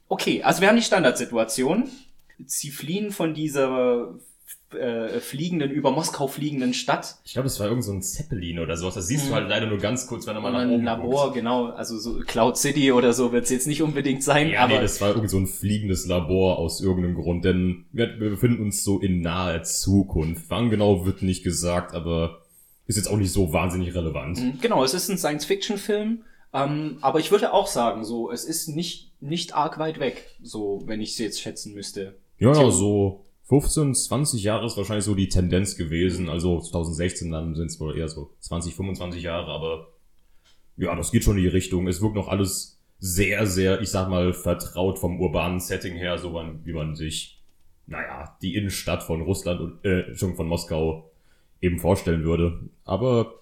Okay, 0.08 0.42
also 0.42 0.60
wir 0.60 0.68
haben 0.68 0.76
die 0.76 0.82
Standardsituation. 0.82 1.88
Sie 2.44 2.70
fliehen 2.70 3.12
von 3.12 3.34
dieser 3.34 4.14
äh, 4.72 5.20
fliegenden, 5.20 5.70
über 5.70 5.90
Moskau 5.90 6.26
fliegenden 6.26 6.72
Stadt 6.74 7.16
Ich 7.24 7.34
glaube, 7.34 7.46
es 7.46 7.60
war 7.60 7.66
irgend 7.68 7.84
so 7.84 7.92
ein 7.92 8.02
Zeppelin 8.02 8.58
oder 8.58 8.76
sowas. 8.76 8.94
Das 8.94 9.06
siehst 9.06 9.26
Mhm. 9.26 9.28
du 9.28 9.34
halt 9.36 9.48
leider 9.48 9.66
nur 9.66 9.78
ganz 9.78 10.06
kurz, 10.06 10.26
wenn 10.26 10.34
er 10.34 10.40
mal 10.40 10.50
nach 10.50 10.60
ein 10.60 10.70
oben 10.70 10.84
Labor, 10.84 11.24
guckt. 11.24 11.34
genau. 11.36 11.66
Also 11.66 11.98
so 11.98 12.18
Cloud 12.20 12.56
City 12.56 12.90
oder 12.90 13.12
so 13.12 13.32
wird 13.32 13.44
es 13.44 13.50
jetzt 13.50 13.66
nicht 13.66 13.82
unbedingt 13.82 14.22
sein, 14.24 14.48
Ja, 14.50 14.64
aber 14.64 14.74
nee, 14.76 14.80
das 14.80 15.00
war 15.00 15.10
irgend 15.10 15.30
so 15.30 15.36
ein 15.38 15.46
fliegendes 15.46 16.06
Labor 16.06 16.58
aus 16.58 16.80
irgendeinem 16.80 17.14
Grund, 17.16 17.44
denn 17.44 17.84
wir, 17.92 18.18
wir 18.18 18.30
befinden 18.30 18.62
uns 18.62 18.82
so 18.82 18.98
in 18.98 19.20
naher 19.20 19.62
Zukunft. 19.62 20.46
Wann 20.48 20.68
genau 20.70 21.04
wird 21.06 21.22
nicht 21.22 21.44
gesagt, 21.44 21.94
aber 21.94 22.41
ist 22.86 22.96
jetzt 22.96 23.08
auch 23.08 23.16
nicht 23.16 23.32
so 23.32 23.52
wahnsinnig 23.52 23.94
relevant. 23.94 24.38
Mhm, 24.38 24.58
Genau, 24.60 24.82
es 24.84 24.94
ist 24.94 25.08
ein 25.08 25.18
Science-Fiction-Film, 25.18 26.22
ähm, 26.54 26.98
aber 27.00 27.20
ich 27.20 27.30
würde 27.30 27.52
auch 27.52 27.66
sagen, 27.66 28.04
so, 28.04 28.30
es 28.30 28.44
ist 28.44 28.68
nicht, 28.68 29.12
nicht 29.20 29.54
arg 29.54 29.78
weit 29.78 30.00
weg, 30.00 30.36
so, 30.42 30.82
wenn 30.86 31.00
ich 31.00 31.10
es 31.12 31.18
jetzt 31.18 31.40
schätzen 31.40 31.74
müsste. 31.74 32.16
Ja, 32.38 32.52
Tja. 32.52 32.70
so 32.70 33.24
15, 33.44 33.94
20 33.94 34.42
Jahre 34.42 34.66
ist 34.66 34.76
wahrscheinlich 34.76 35.04
so 35.04 35.14
die 35.14 35.28
Tendenz 35.28 35.76
gewesen. 35.76 36.28
Also 36.28 36.60
2016, 36.60 37.30
dann 37.30 37.54
sind 37.54 37.66
es 37.66 37.78
wohl 37.80 37.96
eher 37.96 38.08
so 38.08 38.30
20, 38.40 38.74
25 38.74 39.22
Jahre, 39.22 39.50
aber 39.50 39.88
ja, 40.76 40.94
das 40.96 41.12
geht 41.12 41.22
schon 41.24 41.36
in 41.36 41.42
die 41.42 41.48
Richtung. 41.48 41.86
Es 41.86 42.00
wirkt 42.00 42.14
noch 42.16 42.28
alles 42.28 42.80
sehr, 42.98 43.46
sehr, 43.46 43.80
ich 43.80 43.90
sag 43.90 44.08
mal, 44.08 44.32
vertraut 44.32 44.98
vom 44.98 45.20
urbanen 45.20 45.60
Setting 45.60 45.94
her, 45.94 46.18
so 46.18 46.32
wie 46.64 46.72
man 46.72 46.94
sich, 46.96 47.42
naja, 47.86 48.36
die 48.42 48.54
Innenstadt 48.54 49.02
von 49.02 49.22
Russland 49.22 49.60
und, 49.60 49.84
äh, 49.84 50.14
schon 50.14 50.34
von 50.34 50.46
Moskau 50.46 51.10
eben 51.62 51.78
vorstellen 51.78 52.24
würde. 52.24 52.68
Aber 52.84 53.40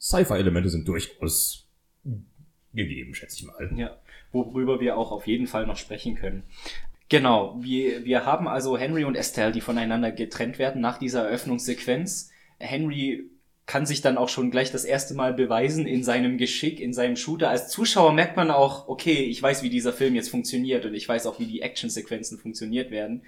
Sci-Fi-Elemente 0.00 0.68
sind 0.68 0.86
durchaus 0.86 1.66
gegeben, 2.72 3.14
schätze 3.14 3.38
ich 3.40 3.46
mal. 3.46 3.72
Ja, 3.76 3.96
worüber 4.30 4.78
wir 4.78 4.96
auch 4.96 5.10
auf 5.10 5.26
jeden 5.26 5.48
Fall 5.48 5.66
noch 5.66 5.76
sprechen 5.76 6.14
können. 6.14 6.44
Genau, 7.08 7.56
wir, 7.60 8.04
wir 8.04 8.24
haben 8.26 8.46
also 8.46 8.76
Henry 8.76 9.04
und 9.04 9.16
Estelle, 9.16 9.52
die 9.52 9.60
voneinander 9.60 10.12
getrennt 10.12 10.58
werden 10.58 10.80
nach 10.80 10.98
dieser 10.98 11.24
Eröffnungssequenz. 11.24 12.30
Henry 12.58 13.30
kann 13.64 13.86
sich 13.86 14.00
dann 14.00 14.18
auch 14.18 14.28
schon 14.28 14.50
gleich 14.50 14.70
das 14.70 14.84
erste 14.84 15.14
Mal 15.14 15.32
beweisen 15.32 15.86
in 15.86 16.04
seinem 16.04 16.38
Geschick, 16.38 16.80
in 16.80 16.92
seinem 16.92 17.16
Shooter. 17.16 17.48
Als 17.50 17.68
Zuschauer 17.68 18.12
merkt 18.12 18.36
man 18.36 18.50
auch, 18.50 18.88
okay, 18.88 19.24
ich 19.24 19.42
weiß, 19.42 19.62
wie 19.62 19.70
dieser 19.70 19.92
Film 19.92 20.14
jetzt 20.14 20.30
funktioniert 20.30 20.84
und 20.84 20.94
ich 20.94 21.08
weiß 21.08 21.26
auch, 21.26 21.40
wie 21.40 21.46
die 21.46 21.62
Actionsequenzen 21.62 22.38
funktioniert 22.38 22.90
werden. 22.90 23.22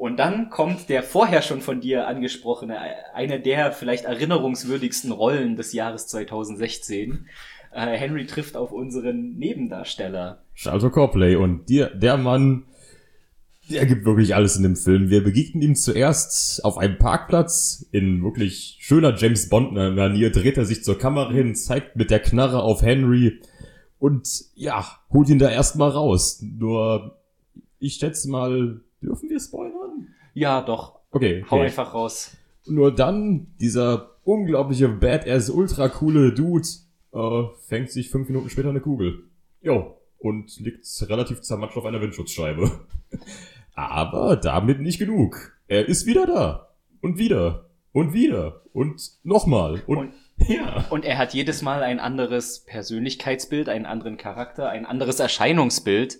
Und 0.00 0.16
dann 0.16 0.48
kommt 0.48 0.88
der 0.88 1.02
vorher 1.02 1.42
schon 1.42 1.60
von 1.60 1.82
dir 1.82 2.06
angesprochene, 2.06 2.78
eine 3.12 3.38
der 3.38 3.70
vielleicht 3.70 4.06
erinnerungswürdigsten 4.06 5.12
Rollen 5.12 5.56
des 5.56 5.74
Jahres 5.74 6.06
2016. 6.06 7.26
Äh, 7.70 7.98
Henry 7.98 8.24
trifft 8.24 8.56
auf 8.56 8.72
unseren 8.72 9.36
Nebendarsteller. 9.36 10.42
Charles 10.54 10.90
Copley 10.90 11.36
und 11.36 11.68
der, 11.68 11.90
der 11.90 12.16
Mann, 12.16 12.64
der 13.68 13.84
gibt 13.84 14.06
wirklich 14.06 14.34
alles 14.34 14.56
in 14.56 14.62
dem 14.62 14.76
Film. 14.76 15.10
Wir 15.10 15.22
begegnen 15.22 15.62
ihm 15.62 15.74
zuerst 15.74 16.64
auf 16.64 16.78
einem 16.78 16.96
Parkplatz 16.96 17.86
in 17.92 18.22
wirklich 18.24 18.78
schöner 18.80 19.14
James 19.14 19.50
Bond 19.50 19.74
Manier, 19.74 20.32
dreht 20.32 20.56
er 20.56 20.64
sich 20.64 20.82
zur 20.82 20.96
Kamera 20.96 21.30
hin, 21.30 21.54
zeigt 21.54 21.96
mit 21.96 22.10
der 22.10 22.20
Knarre 22.20 22.62
auf 22.62 22.80
Henry 22.80 23.38
und 23.98 24.26
ja, 24.54 24.86
holt 25.10 25.28
ihn 25.28 25.38
da 25.38 25.50
erstmal 25.50 25.90
raus. 25.90 26.40
Nur, 26.40 27.18
ich 27.78 27.96
schätze 27.96 28.30
mal, 28.30 28.80
dürfen 29.02 29.28
wir 29.28 29.38
spoilern? 29.38 29.69
Ja, 30.34 30.62
doch. 30.62 30.98
Okay, 31.10 31.44
Hau 31.50 31.56
okay. 31.56 31.66
einfach 31.66 31.94
raus. 31.94 32.36
Nur 32.66 32.94
dann, 32.94 33.48
dieser 33.60 34.10
unglaubliche 34.24 34.88
Badass, 34.88 35.50
ultra 35.50 35.88
coole 35.88 36.32
Dude, 36.32 36.66
äh, 37.12 37.42
fängt 37.66 37.90
sich 37.90 38.10
fünf 38.10 38.28
Minuten 38.28 38.48
später 38.50 38.68
eine 38.68 38.80
Kugel. 38.80 39.24
Jo. 39.60 39.96
Und 40.18 40.58
liegt 40.60 40.84
relativ 41.08 41.40
zermatscht 41.40 41.76
auf 41.76 41.84
einer 41.86 42.00
Windschutzscheibe. 42.00 42.70
Aber 43.74 44.36
damit 44.36 44.80
nicht 44.80 44.98
genug. 44.98 45.52
Er 45.66 45.88
ist 45.88 46.06
wieder 46.06 46.26
da. 46.26 46.68
Und 47.00 47.18
wieder. 47.18 47.66
Und 47.92 48.12
wieder. 48.12 48.62
Und 48.72 49.00
nochmal. 49.24 49.82
Und, 49.86 49.96
Und- 49.96 50.12
ja. 50.48 50.84
Und 50.90 51.04
er 51.04 51.18
hat 51.18 51.34
jedes 51.34 51.62
Mal 51.62 51.82
ein 51.82 51.98
anderes 52.00 52.60
Persönlichkeitsbild, 52.60 53.68
einen 53.68 53.86
anderen 53.86 54.16
Charakter, 54.16 54.68
ein 54.68 54.86
anderes 54.86 55.18
Erscheinungsbild. 55.20 56.18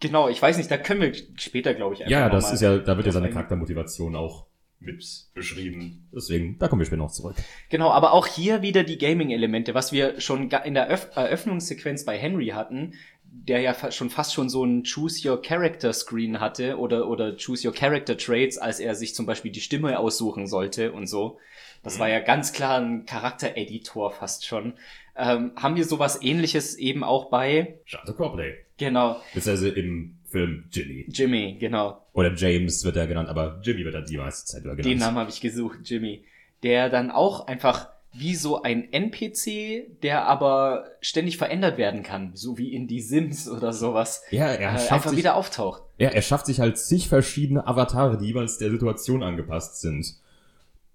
Genau, 0.00 0.28
ich 0.28 0.40
weiß 0.42 0.56
nicht, 0.58 0.70
da 0.70 0.76
können 0.76 1.00
wir 1.00 1.12
später, 1.36 1.72
glaube 1.74 1.94
ich, 1.94 2.00
einfach 2.00 2.10
Ja, 2.10 2.28
das 2.28 2.52
ist 2.52 2.60
ja, 2.60 2.78
da 2.78 2.96
wird 2.96 3.06
ja 3.06 3.12
seine. 3.12 3.30
Charaktermotivation 3.30 4.16
auch 4.16 4.46
mit 4.80 5.02
beschrieben. 5.32 6.08
Deswegen, 6.14 6.58
da 6.58 6.68
kommen 6.68 6.80
wir 6.80 6.86
später 6.86 6.98
noch 7.02 7.10
zurück. 7.12 7.36
Genau, 7.70 7.90
aber 7.90 8.12
auch 8.12 8.26
hier 8.26 8.60
wieder 8.60 8.84
die 8.84 8.98
Gaming-Elemente, 8.98 9.72
was 9.72 9.92
wir 9.92 10.20
schon 10.20 10.50
in 10.50 10.74
der 10.74 10.90
Öff 10.90 11.08
Eröffnungssequenz 11.14 12.04
bei 12.04 12.18
Henry 12.18 12.48
hatten, 12.48 12.92
der 13.24 13.60
ja 13.60 13.72
fa- 13.72 13.90
schon 13.92 14.10
fast 14.10 14.34
schon 14.34 14.48
so 14.50 14.62
ein 14.62 14.82
Choose 14.84 15.26
Your 15.28 15.40
Character 15.40 15.92
Screen 15.92 16.38
hatte 16.38 16.78
oder, 16.78 17.08
oder 17.08 17.34
Choose 17.36 17.66
Your 17.66 17.74
Character 17.74 18.16
Traits, 18.18 18.58
als 18.58 18.78
er 18.78 18.94
sich 18.94 19.14
zum 19.14 19.24
Beispiel 19.26 19.52
die 19.52 19.60
Stimme 19.62 19.98
aussuchen 19.98 20.46
sollte 20.46 20.92
und 20.92 21.06
so. 21.06 21.38
Das 21.82 21.98
war 21.98 22.08
ja 22.08 22.20
ganz 22.20 22.52
klar 22.52 22.78
ein 22.80 23.04
Charaktereditor 23.06 24.10
fast 24.10 24.46
schon. 24.46 24.74
Ähm, 25.16 25.52
haben 25.56 25.76
wir 25.76 25.84
sowas 25.84 26.20
ähnliches 26.22 26.74
eben 26.76 27.04
auch 27.04 27.26
bei, 27.30 27.78
Charles 27.86 28.16
Copley. 28.16 28.54
genau, 28.78 29.16
Beziehungsweise 29.32 29.68
im 29.70 30.16
Film 30.28 30.64
Jimmy. 30.72 31.04
Jimmy, 31.08 31.56
genau. 31.60 32.02
Oder 32.12 32.34
James 32.34 32.84
wird 32.84 32.96
er 32.96 33.06
genannt, 33.06 33.28
aber 33.28 33.60
Jimmy 33.62 33.84
wird 33.84 33.94
er 33.94 34.02
die 34.02 34.16
meiste 34.16 34.46
Zeit 34.46 34.64
über 34.64 34.74
genannt. 34.74 34.92
Den 34.92 34.98
Namen 34.98 35.18
habe 35.18 35.30
ich 35.30 35.40
gesucht, 35.40 35.78
Jimmy. 35.84 36.24
Der 36.64 36.88
dann 36.88 37.10
auch 37.12 37.46
einfach 37.46 37.88
wie 38.16 38.34
so 38.36 38.62
ein 38.62 38.92
NPC, 38.92 40.00
der 40.02 40.26
aber 40.26 40.84
ständig 41.00 41.36
verändert 41.36 41.78
werden 41.78 42.02
kann, 42.04 42.30
so 42.34 42.58
wie 42.58 42.72
in 42.72 42.86
die 42.88 43.00
Sims 43.00 43.48
oder 43.48 43.72
sowas, 43.72 44.22
Ja, 44.30 44.48
äh, 44.52 44.62
er 44.62 44.78
schafft 44.78 44.92
einfach 44.92 45.10
sich, 45.10 45.18
wieder 45.18 45.34
auftaucht. 45.34 45.82
ja, 45.98 46.08
er 46.10 46.22
schafft 46.22 46.46
sich 46.46 46.60
halt 46.60 46.78
zig 46.78 47.08
verschiedene 47.08 47.66
Avatare, 47.66 48.16
die 48.18 48.26
jeweils 48.26 48.58
der 48.58 48.70
Situation 48.70 49.22
angepasst 49.24 49.80
sind. 49.80 50.14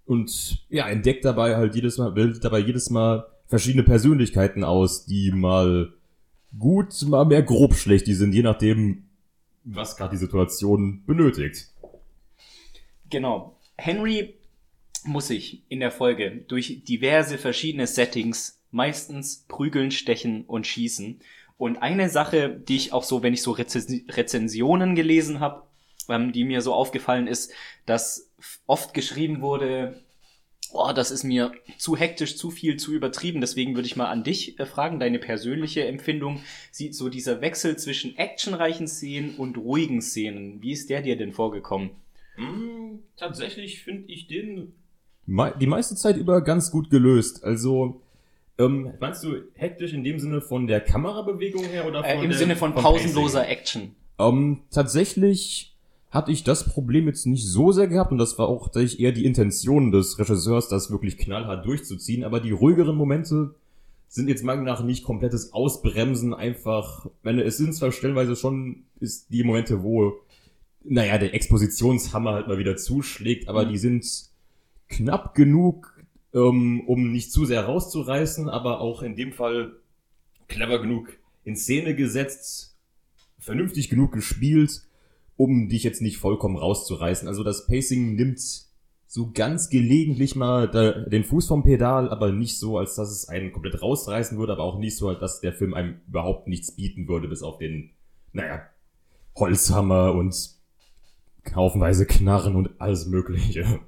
Und 0.06 0.64
ja, 0.70 0.88
entdeckt 0.88 1.24
dabei 1.26 1.56
halt 1.56 1.76
jedes 1.76 1.98
Mal, 1.98 2.12
bildet 2.12 2.44
dabei 2.44 2.60
jedes 2.60 2.90
Mal 2.90 3.26
verschiedene 3.50 3.84
Persönlichkeiten 3.84 4.64
aus, 4.64 5.06
die 5.06 5.32
mal 5.32 5.92
gut, 6.58 6.94
mal 7.08 7.26
mehr 7.26 7.44
grob 7.44 7.74
schlecht, 7.76 8.08
die 8.08 8.14
sind, 8.14 8.34
je 8.34 8.44
nachdem, 8.44 9.10
was 9.64 9.98
gerade 9.98 10.12
die 10.12 10.18
Situation 10.18 11.04
benötigt. 11.06 11.68
Genau. 13.10 13.58
Henry 13.76 14.36
muss 15.04 15.28
sich 15.28 15.64
in 15.68 15.80
der 15.80 15.92
Folge 15.92 16.44
durch 16.48 16.84
diverse 16.84 17.38
verschiedene 17.38 17.88
Settings 17.88 18.62
meistens 18.72 19.46
prügeln, 19.48 19.92
stechen 19.92 20.46
und 20.46 20.68
schießen. 20.68 21.20
Und 21.58 21.78
eine 21.78 22.10
Sache, 22.10 22.50
die 22.50 22.76
ich 22.76 22.94
auch 22.94 23.04
so, 23.04 23.24
wenn 23.24 23.34
ich 23.34 23.42
so 23.42 23.52
Rezen 23.52 24.06
Rezensionen 24.10 24.96
gelesen 24.96 25.40
habe, 25.40 25.64
ähm, 26.08 26.32
die 26.32 26.44
mir 26.44 26.62
so 26.62 26.74
aufgefallen 26.74 27.28
ist, 27.28 27.52
dass 27.86 28.30
oft 28.68 28.94
geschrieben 28.94 29.42
wurde, 29.42 30.02
oh, 30.72 30.92
das 30.94 31.12
ist 31.12 31.24
mir 31.24 31.52
zu 31.78 31.96
hektisch, 31.96 32.38
zu 32.38 32.52
viel, 32.52 32.78
zu 32.78 32.94
übertrieben. 32.94 33.42
Deswegen 33.42 33.76
würde 33.76 33.88
ich 33.88 33.96
mal 33.96 34.10
an 34.10 34.24
dich 34.24 34.60
äh, 34.60 34.66
fragen, 34.66 35.00
deine 35.00 35.20
persönliche 35.20 35.86
Empfindung. 35.86 36.42
Sieht 36.72 36.96
so 36.96 37.10
dieser 37.10 37.42
Wechsel 37.42 37.78
zwischen 37.78 38.18
actionreichen 38.18 38.88
Szenen 38.88 39.36
und 39.36 39.58
ruhigen 39.58 40.02
Szenen, 40.02 40.62
wie 40.62 40.72
ist 40.72 40.90
der 40.90 41.02
dir 41.02 41.18
denn 41.18 41.34
vorgekommen? 41.34 41.92
Mm, 42.38 43.00
tatsächlich 43.18 43.84
finde 43.84 44.12
ich 44.12 44.28
den 44.28 44.74
die 45.60 45.68
meiste 45.68 45.96
Zeit 45.96 46.18
über 46.18 46.42
ganz 46.42 46.72
gut 46.72 46.90
gelöst. 46.90 47.44
Also, 47.44 48.02
ähm, 48.58 48.94
meinst 49.00 49.24
du 49.24 49.36
hektisch 49.54 49.94
in 49.94 50.04
dem 50.04 50.20
Sinne 50.20 50.42
von 50.42 50.66
der 50.66 50.82
Kamerabewegung 50.82 51.66
her 51.66 51.88
oder 51.88 52.04
Äh, 52.04 52.16
von 52.16 52.24
Im 52.24 52.30
der, 52.32 52.40
Sinne 52.40 52.56
von 52.56 52.74
vom 52.74 52.82
pausenloser 52.82 53.42
Pacing? 53.42 53.52
Action. 53.58 53.96
Ähm, 54.18 54.62
tatsächlich 54.72 55.78
hatte 56.10 56.32
ich 56.32 56.44
das 56.44 56.68
Problem 56.68 57.08
jetzt 57.08 57.26
nicht 57.26 57.46
so 57.46 57.72
sehr 57.72 57.88
gehabt 57.88 58.12
und 58.12 58.18
das 58.18 58.38
war 58.40 58.48
auch 58.48 58.66
tatsächlich 58.66 59.00
eher 59.00 59.12
die 59.12 59.26
Intention 59.26 59.92
des 59.92 60.18
Regisseurs, 60.18 60.68
das 60.68 60.90
wirklich 60.90 61.18
knallhart 61.18 61.66
durchzuziehen, 61.66 62.24
aber 62.24 62.40
die 62.40 62.52
ruhigeren 62.52 62.96
Momente 62.96 63.54
sind 64.08 64.28
jetzt 64.28 64.44
meiner 64.44 64.62
Meinung 64.62 64.74
nach 64.74 64.84
nicht 64.84 65.04
komplettes 65.04 65.54
Ausbremsen, 65.54 66.34
einfach, 66.34 67.06
wenn 67.22 67.38
es 67.38 67.58
sind 67.58 67.76
zwar 67.76 67.92
stellenweise 67.92 68.36
schon, 68.36 68.86
ist 69.00 69.32
die 69.32 69.44
Momente, 69.44 69.84
wo, 69.84 70.14
naja, 70.84 71.20
der 71.20 71.36
Expositionshammer 71.36 72.34
halt 72.34 72.48
mal 72.48 72.58
wieder 72.58 72.76
zuschlägt, 72.76 73.48
aber 73.48 73.66
Mhm. 73.66 73.70
die 73.70 73.78
sind 73.78 74.06
knapp 74.88 75.36
genug, 75.36 75.96
ähm, 76.34 76.82
um 76.88 77.12
nicht 77.12 77.32
zu 77.32 77.46
sehr 77.46 77.66
rauszureißen, 77.66 78.50
aber 78.50 78.82
auch 78.82 79.04
in 79.04 79.16
dem 79.16 79.32
Fall 79.32 79.74
clever 80.48 80.82
genug 80.82 81.10
in 81.44 81.56
Szene 81.56 81.96
gesetzt, 81.96 82.76
vernünftig 83.38 83.90
genug 83.90 84.12
gespielt, 84.12 84.82
um 85.40 85.70
dich 85.70 85.84
jetzt 85.84 86.02
nicht 86.02 86.18
vollkommen 86.18 86.58
rauszureißen. 86.58 87.26
Also 87.30 87.46
das 87.46 87.66
Pacing 87.66 88.16
nimmt 88.16 88.42
so 89.08 89.32
ganz 89.32 89.70
gelegentlich 89.70 90.36
mal 90.36 90.68
den 91.10 91.24
Fuß 91.24 91.48
vom 91.48 91.64
Pedal, 91.64 92.10
aber 92.10 92.34
nicht 92.34 92.60
so, 92.60 92.78
als 92.78 92.96
dass 92.96 93.10
es 93.10 93.30
einen 93.30 93.54
komplett 93.54 93.82
rausreißen 93.82 94.38
würde, 94.38 94.52
aber 94.52 94.64
auch 94.64 94.78
nicht 94.78 94.98
so, 94.98 95.08
als 95.08 95.20
dass 95.22 95.40
der 95.40 95.54
Film 95.54 95.74
einem 95.74 96.02
überhaupt 96.10 96.50
nichts 96.50 96.76
bieten 96.76 97.08
würde, 97.08 97.30
bis 97.30 97.42
auf 97.42 97.58
den, 97.58 97.92
naja, 98.34 98.64
Holzhammer 99.38 100.14
und 100.14 100.36
haufenweise 101.56 102.06
Knarren 102.06 102.58
und 102.58 102.72
alles 102.82 103.08
Mögliche. 103.08 103.80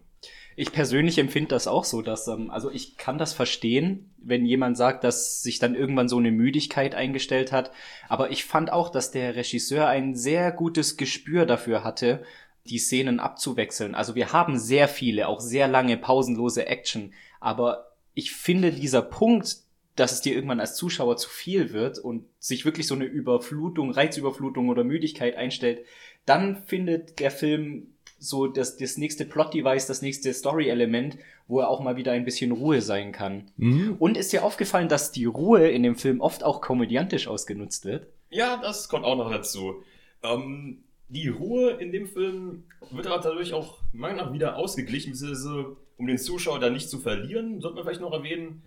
Ich 0.56 0.72
persönlich 0.72 1.18
empfinde 1.18 1.50
das 1.50 1.68
auch 1.68 1.86
so, 1.86 2.02
dass, 2.02 2.28
ähm, 2.28 2.52
also 2.52 2.70
ich 2.70 2.98
kann 2.98 3.18
das 3.18 3.34
verstehen, 3.34 4.12
wenn 4.18 4.46
jemand 4.46 4.78
sagt, 4.78 5.04
dass 5.04 5.42
sich 5.42 5.60
dann 5.60 5.76
irgendwann 5.76 6.10
so 6.10 6.18
eine 6.18 6.32
Müdigkeit 6.32 6.94
eingestellt 6.94 7.52
hat. 7.52 7.72
Aber 8.10 8.32
ich 8.32 8.46
fand 8.46 8.72
auch, 8.72 8.90
dass 8.90 9.12
der 9.12 9.36
Regisseur 9.36 9.88
ein 9.88 10.16
sehr 10.16 10.52
gutes 10.52 10.98
Gespür 10.98 11.46
dafür 11.46 11.84
hatte, 11.84 12.24
die 12.66 12.78
Szenen 12.78 13.20
abzuwechseln. 13.20 13.96
Also 13.96 14.16
wir 14.16 14.34
haben 14.34 14.60
sehr 14.60 14.88
viele, 14.88 15.28
auch 15.28 15.40
sehr 15.40 15.68
lange, 15.68 15.98
pausenlose 15.98 16.68
Action. 16.68 17.14
Aber 17.40 17.92
ich 18.14 18.32
finde 18.32 18.72
dieser 18.72 19.02
Punkt, 19.02 19.58
dass 19.96 20.12
es 20.12 20.22
dir 20.22 20.36
irgendwann 20.36 20.60
als 20.60 20.76
Zuschauer 20.76 21.18
zu 21.18 21.30
viel 21.30 21.74
wird 21.74 22.00
und 22.00 22.26
sich 22.40 22.66
wirklich 22.66 22.88
so 22.88 22.96
eine 22.96 23.06
Überflutung, 23.06 23.92
Reizüberflutung 23.92 24.70
oder 24.70 24.84
Müdigkeit 24.84 25.36
einstellt, 25.36 25.86
dann 26.26 26.64
findet 26.64 27.20
der 27.20 27.32
Film 27.32 27.94
so 28.22 28.46
das, 28.46 28.78
das 28.78 28.98
nächste 28.98 29.26
Plot-Device, 29.26 29.88
das 29.88 30.04
nächste 30.04 30.32
Story-Element, 30.32 31.18
wo 31.48 31.60
er 31.60 31.70
auch 31.70 31.82
mal 31.82 31.96
wieder 31.96 32.12
ein 32.12 32.24
bisschen 32.24 32.52
Ruhe 32.52 32.82
sein 32.82 33.12
kann. 33.12 33.50
Mhm. 33.58 33.96
Und 33.98 34.16
ist 34.16 34.32
dir 34.32 34.44
aufgefallen, 34.44 34.88
dass 34.90 35.12
die 35.12 35.26
Ruhe 35.26 35.68
in 35.68 35.82
dem 35.82 35.96
Film 35.96 36.22
oft 36.22 36.44
auch 36.44 36.62
komödiantisch 36.62 37.28
ausgenutzt 37.28 37.84
wird? 37.84 38.08
Ja, 38.30 38.58
das 38.62 38.90
kommt 38.90 39.06
auch 39.06 39.18
noch 39.18 39.32
dazu. 39.32 39.84
Ähm, 40.22 40.84
die 41.10 41.30
Ruhe 41.30 41.72
in 41.72 41.92
dem 41.92 42.06
Film 42.06 42.64
wird 42.92 43.08
aber 43.08 43.22
dadurch 43.22 43.54
auch 43.54 43.80
meiner 43.92 44.14
Meinung 44.14 44.28
nach 44.28 44.34
wieder 44.34 44.56
ausgeglichen, 44.56 45.14
beziehungsweise 45.14 45.76
um 45.98 46.06
den 46.06 46.20
Zuschauer 46.20 46.60
da 46.60 46.70
nicht 46.70 46.90
zu 46.90 47.00
verlieren, 47.00 47.60
sollte 47.60 47.76
man 47.76 47.86
vielleicht 47.86 48.02
noch 48.02 48.14
erwähnen, 48.14 48.62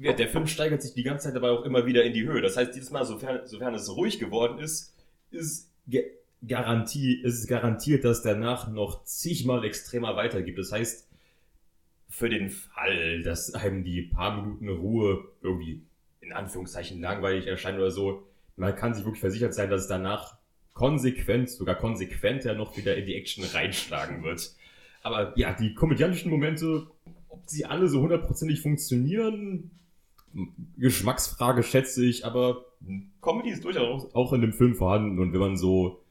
ja, 0.00 0.12
der 0.12 0.28
Film 0.28 0.46
steigert 0.46 0.82
sich 0.82 0.94
die 0.94 1.02
ganze 1.02 1.24
Zeit 1.24 1.36
dabei 1.36 1.50
auch 1.50 1.64
immer 1.64 1.86
wieder 1.86 2.04
in 2.04 2.12
die 2.12 2.24
Höhe. 2.24 2.40
Das 2.40 2.56
heißt, 2.56 2.74
dieses 2.74 2.90
Mal, 2.90 3.04
sofern, 3.04 3.40
sofern 3.46 3.74
es 3.74 3.94
ruhig 3.94 4.18
geworden 4.18 4.58
ist, 4.58 4.94
ist 5.30 5.70
Garantie, 6.46 7.20
ist 7.20 7.40
es 7.40 7.46
garantiert, 7.46 8.04
dass 8.04 8.22
danach 8.22 8.68
noch 8.68 9.04
zigmal 9.04 9.64
extremer 9.64 10.16
weitergibt. 10.16 10.58
Das 10.58 10.72
heißt, 10.72 11.08
für 12.08 12.28
den 12.28 12.50
Fall, 12.50 13.22
dass 13.22 13.54
einem 13.54 13.84
die 13.84 14.02
paar 14.02 14.36
Minuten 14.36 14.68
Ruhe 14.68 15.24
irgendwie 15.42 15.82
in 16.20 16.32
Anführungszeichen 16.32 17.00
langweilig 17.00 17.46
erscheint 17.46 17.78
oder 17.78 17.90
so, 17.90 18.26
man 18.56 18.74
kann 18.74 18.94
sich 18.94 19.04
wirklich 19.04 19.20
versichert 19.20 19.54
sein, 19.54 19.70
dass 19.70 19.82
es 19.82 19.88
danach 19.88 20.36
konsequent, 20.74 21.50
sogar 21.50 21.74
konsequenter 21.74 22.54
noch 22.54 22.76
wieder 22.76 22.96
in 22.96 23.06
die 23.06 23.14
Action 23.14 23.44
reinschlagen 23.44 24.22
wird. 24.22 24.54
Aber 25.02 25.32
ja, 25.36 25.52
die 25.52 25.74
komödiantischen 25.74 26.30
Momente, 26.30 26.86
ob 27.28 27.42
sie 27.46 27.64
alle 27.64 27.88
so 27.88 28.00
hundertprozentig 28.00 28.60
funktionieren, 28.60 29.70
Geschmacksfrage 30.76 31.62
schätze 31.62 32.04
ich, 32.04 32.24
aber 32.24 32.64
Comedy 33.22 33.50
ist 33.50 33.64
durchaus 33.64 34.14
auch 34.14 34.32
in 34.32 34.40
dem 34.40 34.52
Film 34.52 34.74
vorhanden 34.74 35.18
und 35.18 35.32
wenn 35.32 35.40
man 35.40 35.56
so, 35.56 36.02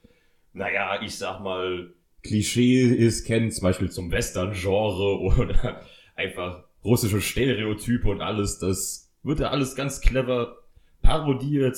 naja, 0.57 1.01
ich 1.01 1.17
sag 1.17 1.39
mal, 1.39 1.93
Klischee 2.23 2.81
ist, 2.83 3.25
kennt, 3.25 3.53
zum 3.53 3.63
Beispiel 3.63 3.89
zum 3.89 4.11
Western-Genre 4.11 5.19
oder 5.37 5.81
einfach 6.15 6.65
russische 6.83 7.21
Stereotype 7.21 8.07
und 8.09 8.21
alles, 8.21 8.59
das 8.59 9.11
wird 9.23 9.39
ja 9.39 9.49
alles 9.49 9.75
ganz 9.75 10.01
clever 10.01 10.57
parodiert, 11.01 11.77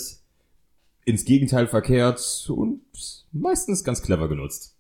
ins 1.06 1.26
Gegenteil 1.26 1.68
verkehrt 1.68 2.20
und 2.50 2.82
meistens 3.32 3.84
ganz 3.84 4.02
clever 4.02 4.30
genutzt. 4.30 4.76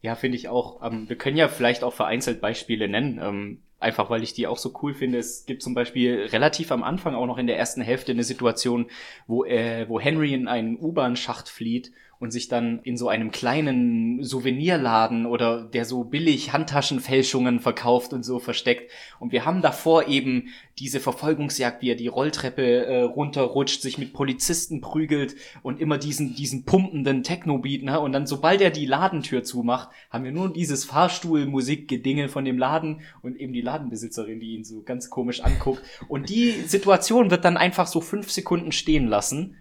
Ja, 0.00 0.14
finde 0.14 0.36
ich 0.36 0.48
auch. 0.48 0.82
Ähm, 0.82 1.08
wir 1.08 1.16
können 1.16 1.36
ja 1.36 1.48
vielleicht 1.48 1.82
auch 1.82 1.92
vereinzelt 1.92 2.40
Beispiele 2.40 2.88
nennen. 2.88 3.18
Ähm, 3.20 3.62
einfach 3.80 4.10
weil 4.10 4.22
ich 4.22 4.32
die 4.34 4.46
auch 4.46 4.58
so 4.58 4.72
cool 4.82 4.94
finde. 4.94 5.18
Es 5.18 5.46
gibt 5.46 5.62
zum 5.62 5.74
Beispiel 5.74 6.26
relativ 6.30 6.70
am 6.72 6.82
Anfang 6.82 7.14
auch 7.14 7.26
noch 7.26 7.38
in 7.38 7.46
der 7.46 7.58
ersten 7.58 7.80
Hälfte 7.80 8.12
eine 8.12 8.24
Situation, 8.24 8.90
wo, 9.26 9.44
äh, 9.44 9.88
wo 9.88 10.00
Henry 10.00 10.34
in 10.34 10.48
einen 10.48 10.78
U-Bahn-Schacht 10.78 11.48
flieht 11.48 11.92
und 12.20 12.32
sich 12.32 12.48
dann 12.48 12.80
in 12.82 12.96
so 12.96 13.08
einem 13.08 13.30
kleinen 13.30 14.22
Souvenirladen 14.24 15.26
oder 15.26 15.62
der 15.62 15.84
so 15.84 16.04
billig 16.04 16.52
Handtaschenfälschungen 16.52 17.60
verkauft 17.60 18.12
und 18.12 18.24
so 18.24 18.38
versteckt. 18.38 18.90
Und 19.20 19.32
wir 19.32 19.44
haben 19.44 19.62
davor 19.62 20.08
eben 20.08 20.48
diese 20.78 21.00
Verfolgungsjagd, 21.00 21.82
wie 21.82 21.90
er 21.90 21.96
die 21.96 22.08
Rolltreppe 22.08 22.86
äh, 22.86 23.02
runterrutscht, 23.02 23.82
sich 23.82 23.98
mit 23.98 24.12
Polizisten 24.12 24.80
prügelt 24.80 25.36
und 25.62 25.80
immer 25.80 25.98
diesen, 25.98 26.34
diesen 26.34 26.64
pumpenden 26.64 27.22
Techno-Beat, 27.22 27.82
ne? 27.82 28.00
Und 28.00 28.12
dann, 28.12 28.26
sobald 28.26 28.60
er 28.60 28.70
die 28.70 28.86
Ladentür 28.86 29.42
zumacht, 29.42 29.90
haben 30.10 30.24
wir 30.24 30.32
nur 30.32 30.52
dieses 30.52 30.84
Fahrstuhl-Musikgedingel 30.84 32.28
von 32.28 32.44
dem 32.44 32.58
Laden 32.58 33.00
und 33.22 33.36
eben 33.36 33.52
die 33.52 33.60
Ladenbesitzerin, 33.60 34.40
die 34.40 34.54
ihn 34.54 34.64
so 34.64 34.82
ganz 34.82 35.10
komisch 35.10 35.40
anguckt. 35.40 35.82
Und 36.08 36.28
die 36.28 36.50
Situation 36.66 37.30
wird 37.30 37.44
dann 37.44 37.56
einfach 37.56 37.86
so 37.86 38.00
fünf 38.00 38.30
Sekunden 38.30 38.72
stehen 38.72 39.06
lassen. 39.06 39.56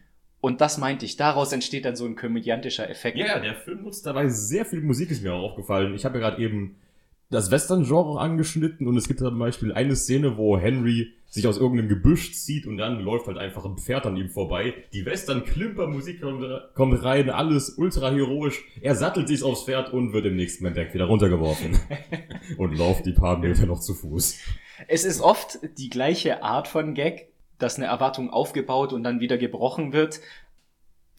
Und 0.47 0.61
das 0.61 0.77
meinte 0.77 1.05
ich. 1.05 1.17
Daraus 1.17 1.51
entsteht 1.51 1.83
dann 1.83 1.97
so 1.97 2.05
ein 2.05 2.15
komödiantischer 2.15 2.89
Effekt. 2.89 3.17
Ja, 3.17 3.37
der 3.37 3.53
Film 3.53 3.83
nutzt 3.83 4.05
dabei 4.05 4.29
sehr 4.29 4.63
viel 4.63 4.79
Musik, 4.79 5.11
ist 5.11 5.21
mir 5.21 5.33
auch 5.33 5.51
aufgefallen. 5.51 5.93
Ich 5.93 6.05
habe 6.05 6.19
ja 6.19 6.29
gerade 6.29 6.41
eben 6.41 6.77
das 7.29 7.51
Western-Genre 7.51 8.17
angeschnitten 8.17 8.87
und 8.87 8.95
es 8.95 9.09
gibt 9.09 9.19
zum 9.19 9.37
Beispiel 9.37 9.73
eine 9.73 9.97
Szene, 9.97 10.37
wo 10.37 10.57
Henry 10.57 11.11
sich 11.25 11.45
aus 11.45 11.57
irgendeinem 11.57 11.89
Gebüsch 11.89 12.31
zieht 12.31 12.65
und 12.65 12.77
dann 12.77 13.01
läuft 13.01 13.27
halt 13.27 13.37
einfach 13.37 13.65
ein 13.65 13.77
Pferd 13.77 14.05
an 14.05 14.15
ihm 14.15 14.29
vorbei. 14.29 14.73
Die 14.93 15.05
Western-Klimper-Musik 15.05 16.21
kommt, 16.21 16.45
kommt 16.73 17.03
rein, 17.03 17.29
alles 17.29 17.71
ultra 17.77 18.09
heroisch. 18.09 18.63
Er 18.79 18.95
sattelt 18.95 19.27
sich 19.27 19.43
aufs 19.43 19.65
Pferd 19.65 19.91
und 19.91 20.13
wird 20.13 20.27
im 20.27 20.37
nächsten 20.37 20.63
Moment 20.63 20.77
direkt 20.77 20.93
wieder 20.93 21.05
runtergeworfen. 21.05 21.77
und 22.57 22.77
läuft 22.77 23.05
die 23.05 23.11
paar 23.11 23.37
Meter 23.37 23.65
noch 23.65 23.81
zu 23.81 23.93
Fuß. 23.93 24.39
Es 24.87 25.03
ist 25.03 25.19
oft 25.19 25.59
die 25.77 25.89
gleiche 25.89 26.41
Art 26.41 26.69
von 26.69 26.93
Gag, 26.93 27.27
dass 27.59 27.77
eine 27.77 27.85
Erwartung 27.85 28.29
aufgebaut 28.29 28.93
und 28.93 29.03
dann 29.03 29.19
wieder 29.19 29.37
gebrochen 29.37 29.93
wird. 29.93 30.19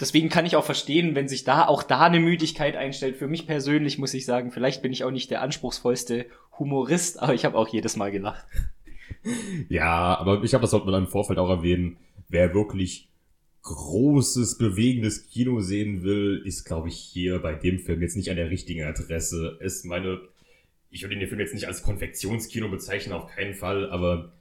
Deswegen 0.01 0.29
kann 0.29 0.47
ich 0.47 0.55
auch 0.55 0.65
verstehen, 0.65 1.15
wenn 1.17 1.27
sich 1.27 1.43
da 1.43 1.67
auch 1.67 1.83
da 1.83 2.03
eine 2.03 2.21
Müdigkeit 2.21 2.77
einstellt. 2.77 3.17
Für 3.17 3.27
mich 3.27 3.47
persönlich 3.47 3.99
muss 3.99 4.15
ich 4.15 4.25
sagen, 4.25 4.53
vielleicht 4.53 4.81
bin 4.81 4.93
ich 4.93 5.03
auch 5.03 5.11
nicht 5.11 5.31
der 5.31 5.43
anspruchsvollste 5.43 6.27
Humorist, 6.59 7.21
aber 7.21 7.35
ich 7.35 7.45
habe 7.45 7.59
auch 7.59 7.69
jedes 7.69 7.97
Mal 7.97 8.13
gelacht. 8.13 8.45
Ja, 9.69 10.17
aber 10.17 10.45
ich 10.45 10.55
habe 10.55 10.63
das 10.63 10.71
sollte 10.71 10.87
man 10.87 11.03
im 11.03 11.09
Vorfeld 11.09 11.39
auch 11.39 11.51
erwähnen. 11.51 11.97
Wer 12.29 12.55
wirklich 12.55 13.09
großes, 13.63 14.59
bewegendes 14.59 15.29
Kino 15.29 15.61
sehen 15.61 16.03
will, 16.03 16.43
ist, 16.45 16.65
glaube 16.65 16.89
ich, 16.89 16.97
hier 16.97 17.41
bei 17.41 17.55
dem 17.55 17.81
Film 17.81 18.01
jetzt 18.01 18.17
nicht 18.17 18.31
an 18.31 18.37
der 18.37 18.51
richtigen 18.51 18.85
Adresse. 18.85 19.59
Ist 19.61 19.85
meine, 19.85 20.21
ich 20.91 21.03
würde 21.03 21.17
den 21.17 21.29
Film 21.29 21.41
jetzt 21.41 21.55
nicht 21.55 21.67
als 21.67 21.83
Konfektionskino 21.83 22.69
bezeichnen, 22.69 23.15
auf 23.15 23.27
keinen 23.27 23.55
Fall, 23.55 23.91
aber 23.91 24.33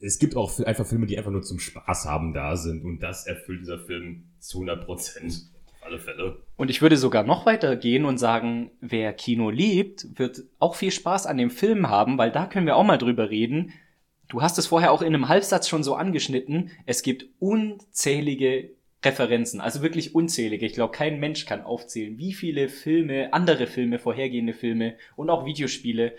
es 0.00 0.18
gibt 0.18 0.36
auch 0.36 0.58
einfach 0.60 0.86
Filme, 0.86 1.06
die 1.06 1.18
einfach 1.18 1.30
nur 1.30 1.42
zum 1.42 1.58
Spaß 1.58 2.06
haben 2.06 2.32
da 2.32 2.56
sind 2.56 2.84
und 2.84 3.00
das 3.00 3.26
erfüllt 3.26 3.60
dieser 3.60 3.78
Film 3.78 4.24
zu 4.38 4.58
100 4.58 4.84
Prozent. 4.84 5.50
Auf 5.66 5.86
alle 5.86 5.98
Fälle. 5.98 6.42
Und 6.56 6.70
ich 6.70 6.82
würde 6.82 6.96
sogar 6.96 7.24
noch 7.24 7.46
weiter 7.46 7.76
gehen 7.76 8.04
und 8.04 8.18
sagen, 8.18 8.70
wer 8.80 9.12
Kino 9.12 9.50
liebt, 9.50 10.18
wird 10.18 10.44
auch 10.58 10.74
viel 10.74 10.90
Spaß 10.90 11.26
an 11.26 11.38
dem 11.38 11.50
Film 11.50 11.88
haben, 11.88 12.18
weil 12.18 12.30
da 12.30 12.46
können 12.46 12.66
wir 12.66 12.76
auch 12.76 12.84
mal 12.84 12.98
drüber 12.98 13.30
reden. 13.30 13.72
Du 14.28 14.42
hast 14.42 14.58
es 14.58 14.66
vorher 14.66 14.92
auch 14.92 15.02
in 15.02 15.08
einem 15.08 15.28
Halbsatz 15.28 15.68
schon 15.68 15.82
so 15.82 15.94
angeschnitten. 15.94 16.70
Es 16.84 17.02
gibt 17.02 17.26
unzählige 17.38 18.70
Referenzen, 19.04 19.60
also 19.60 19.80
wirklich 19.80 20.14
unzählige. 20.14 20.66
Ich 20.66 20.74
glaube, 20.74 20.92
kein 20.92 21.20
Mensch 21.20 21.46
kann 21.46 21.62
aufzählen, 21.62 22.18
wie 22.18 22.32
viele 22.32 22.68
Filme, 22.68 23.32
andere 23.32 23.66
Filme, 23.66 23.98
vorhergehende 23.98 24.52
Filme 24.52 24.96
und 25.16 25.30
auch 25.30 25.46
Videospiele 25.46 26.14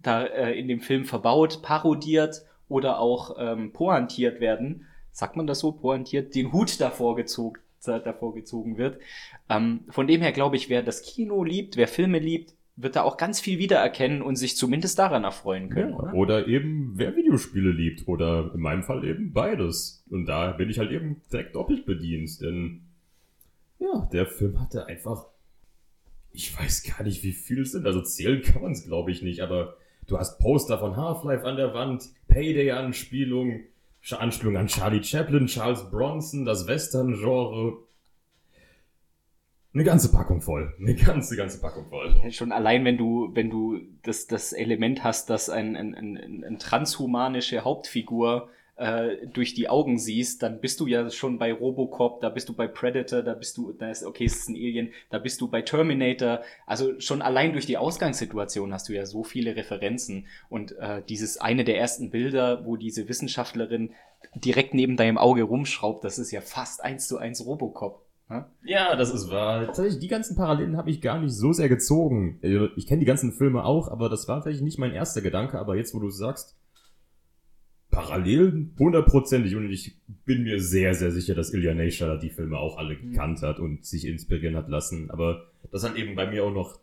da 0.00 0.24
äh, 0.24 0.52
in 0.52 0.68
dem 0.68 0.80
Film 0.80 1.04
verbaut, 1.04 1.62
parodiert 1.62 2.42
oder 2.68 2.98
auch 2.98 3.36
ähm, 3.38 3.72
pointiert 3.72 4.40
werden. 4.40 4.86
Sagt 5.10 5.36
man 5.36 5.46
das 5.46 5.60
so? 5.60 5.72
Pointiert, 5.72 6.34
den 6.34 6.52
Hut 6.52 6.80
davor 6.80 7.16
gezogen, 7.16 7.60
davor 7.84 8.34
gezogen 8.34 8.78
wird. 8.78 8.98
Ähm, 9.48 9.80
von 9.88 10.06
dem 10.06 10.20
her 10.20 10.32
glaube 10.32 10.56
ich, 10.56 10.68
wer 10.68 10.82
das 10.82 11.02
Kino 11.02 11.44
liebt, 11.44 11.76
wer 11.76 11.88
Filme 11.88 12.18
liebt, 12.18 12.54
wird 12.80 12.94
da 12.94 13.02
auch 13.02 13.16
ganz 13.16 13.40
viel 13.40 13.58
wiedererkennen 13.58 14.22
und 14.22 14.36
sich 14.36 14.56
zumindest 14.56 14.98
daran 15.00 15.24
erfreuen 15.24 15.68
können. 15.68 15.90
Ja, 15.90 15.96
oder? 15.98 16.14
oder 16.14 16.46
eben, 16.46 16.92
wer 16.94 17.16
Videospiele 17.16 17.72
liebt. 17.72 18.06
Oder 18.06 18.52
in 18.54 18.60
meinem 18.60 18.84
Fall 18.84 19.04
eben 19.04 19.32
beides. 19.32 20.04
Und 20.08 20.26
da 20.26 20.52
bin 20.52 20.70
ich 20.70 20.78
halt 20.78 20.92
eben 20.92 21.20
direkt 21.32 21.56
doppelt 21.56 21.86
bedient. 21.86 22.40
Denn 22.40 22.82
ja, 23.80 24.08
der 24.12 24.26
Film 24.26 24.60
hatte 24.60 24.86
einfach. 24.86 25.26
Ich 26.30 26.56
weiß 26.56 26.84
gar 26.84 27.02
nicht, 27.02 27.24
wie 27.24 27.32
viel 27.32 27.62
es 27.62 27.72
sind. 27.72 27.84
Also 27.84 28.00
zählen 28.00 28.42
kann 28.42 28.62
man 28.62 28.72
es, 28.72 28.84
glaube 28.84 29.10
ich, 29.10 29.22
nicht. 29.22 29.40
Aber 29.40 29.76
du 30.08 30.18
hast 30.18 30.38
Poster 30.38 30.78
von 30.78 30.96
Half-Life 30.96 31.44
an 31.44 31.56
der 31.56 31.72
Wand, 31.74 32.08
Payday-Anspielung, 32.26 33.60
Anspielung 34.10 34.56
an 34.56 34.66
Charlie 34.66 35.02
Chaplin, 35.02 35.46
Charles 35.46 35.88
Bronson, 35.90 36.44
das 36.44 36.66
Western-Genre. 36.66 37.78
Eine 39.74 39.84
ganze 39.84 40.10
Packung 40.10 40.40
voll. 40.40 40.74
Eine 40.80 40.94
ganze, 40.94 41.36
ganze 41.36 41.60
Packung 41.60 41.86
voll. 41.88 42.32
Schon 42.32 42.52
allein, 42.52 42.84
wenn 42.84 42.96
du, 42.96 43.30
wenn 43.34 43.50
du 43.50 43.80
das, 44.02 44.26
das 44.26 44.52
Element 44.52 45.04
hast, 45.04 45.30
dass 45.30 45.50
ein, 45.50 45.76
ein, 45.76 45.94
ein, 45.94 46.44
ein 46.44 46.58
transhumanische 46.58 47.64
Hauptfigur 47.64 48.48
äh, 48.78 49.26
durch 49.26 49.54
die 49.54 49.68
Augen 49.68 49.98
siehst, 49.98 50.42
dann 50.42 50.60
bist 50.60 50.80
du 50.80 50.86
ja 50.86 51.10
schon 51.10 51.38
bei 51.38 51.52
Robocop, 51.52 52.20
da 52.20 52.28
bist 52.28 52.48
du 52.48 52.54
bei 52.54 52.68
Predator, 52.68 53.22
da 53.22 53.34
bist 53.34 53.56
du, 53.56 53.72
da 53.72 53.90
ist, 53.90 54.04
okay, 54.04 54.24
es 54.24 54.36
ist 54.36 54.48
ein 54.48 54.54
Alien, 54.54 54.92
da 55.10 55.18
bist 55.18 55.40
du 55.40 55.48
bei 55.48 55.62
Terminator. 55.62 56.40
Also 56.66 56.98
schon 57.00 57.20
allein 57.20 57.52
durch 57.52 57.66
die 57.66 57.76
Ausgangssituation 57.76 58.72
hast 58.72 58.88
du 58.88 58.94
ja 58.94 59.04
so 59.04 59.24
viele 59.24 59.56
Referenzen. 59.56 60.26
Und 60.48 60.78
äh, 60.78 61.02
dieses 61.08 61.38
eine 61.38 61.64
der 61.64 61.78
ersten 61.78 62.10
Bilder, 62.10 62.64
wo 62.64 62.76
diese 62.76 63.08
Wissenschaftlerin 63.08 63.92
direkt 64.34 64.74
neben 64.74 64.96
deinem 64.96 65.18
Auge 65.18 65.42
rumschraubt, 65.42 66.04
das 66.04 66.18
ist 66.18 66.30
ja 66.30 66.40
fast 66.40 66.82
eins 66.82 67.08
zu 67.08 67.18
eins 67.18 67.44
Robocop. 67.44 68.04
Ne? 68.28 68.46
Ja, 68.62 68.94
das 68.94 69.12
ist 69.12 69.30
wahr. 69.30 69.66
Tatsächlich, 69.66 69.98
die 69.98 70.08
ganzen 70.08 70.36
Parallelen 70.36 70.76
habe 70.76 70.90
ich 70.90 71.00
gar 71.00 71.18
nicht 71.18 71.32
so 71.32 71.52
sehr 71.52 71.68
gezogen. 71.68 72.38
Äh, 72.42 72.68
Ich 72.76 72.86
kenne 72.86 73.00
die 73.00 73.06
ganzen 73.06 73.32
Filme 73.32 73.64
auch, 73.64 73.88
aber 73.88 74.08
das 74.08 74.28
war 74.28 74.36
tatsächlich 74.36 74.62
nicht 74.62 74.78
mein 74.78 74.92
erster 74.92 75.20
Gedanke. 75.20 75.58
Aber 75.58 75.76
jetzt, 75.76 75.94
wo 75.94 75.98
du 75.98 76.10
sagst, 76.10 76.56
Parallelen 77.98 78.74
hundertprozentig. 78.78 79.56
Und 79.56 79.70
ich 79.70 79.96
bin 80.24 80.44
mir 80.44 80.60
sehr, 80.60 80.94
sehr 80.94 81.10
sicher, 81.10 81.34
dass 81.34 81.52
Ilya 81.52 81.74
Naisha 81.74 82.16
die 82.16 82.30
Filme 82.30 82.56
auch 82.56 82.78
alle 82.78 82.96
gekannt 82.96 83.42
hat 83.42 83.58
und 83.58 83.84
sich 83.84 84.06
inspirieren 84.06 84.54
hat 84.56 84.68
lassen. 84.68 85.10
Aber 85.10 85.46
das 85.72 85.82
hat 85.82 85.96
eben 85.96 86.14
bei 86.14 86.30
mir 86.30 86.44
auch 86.44 86.52
noch, 86.52 86.78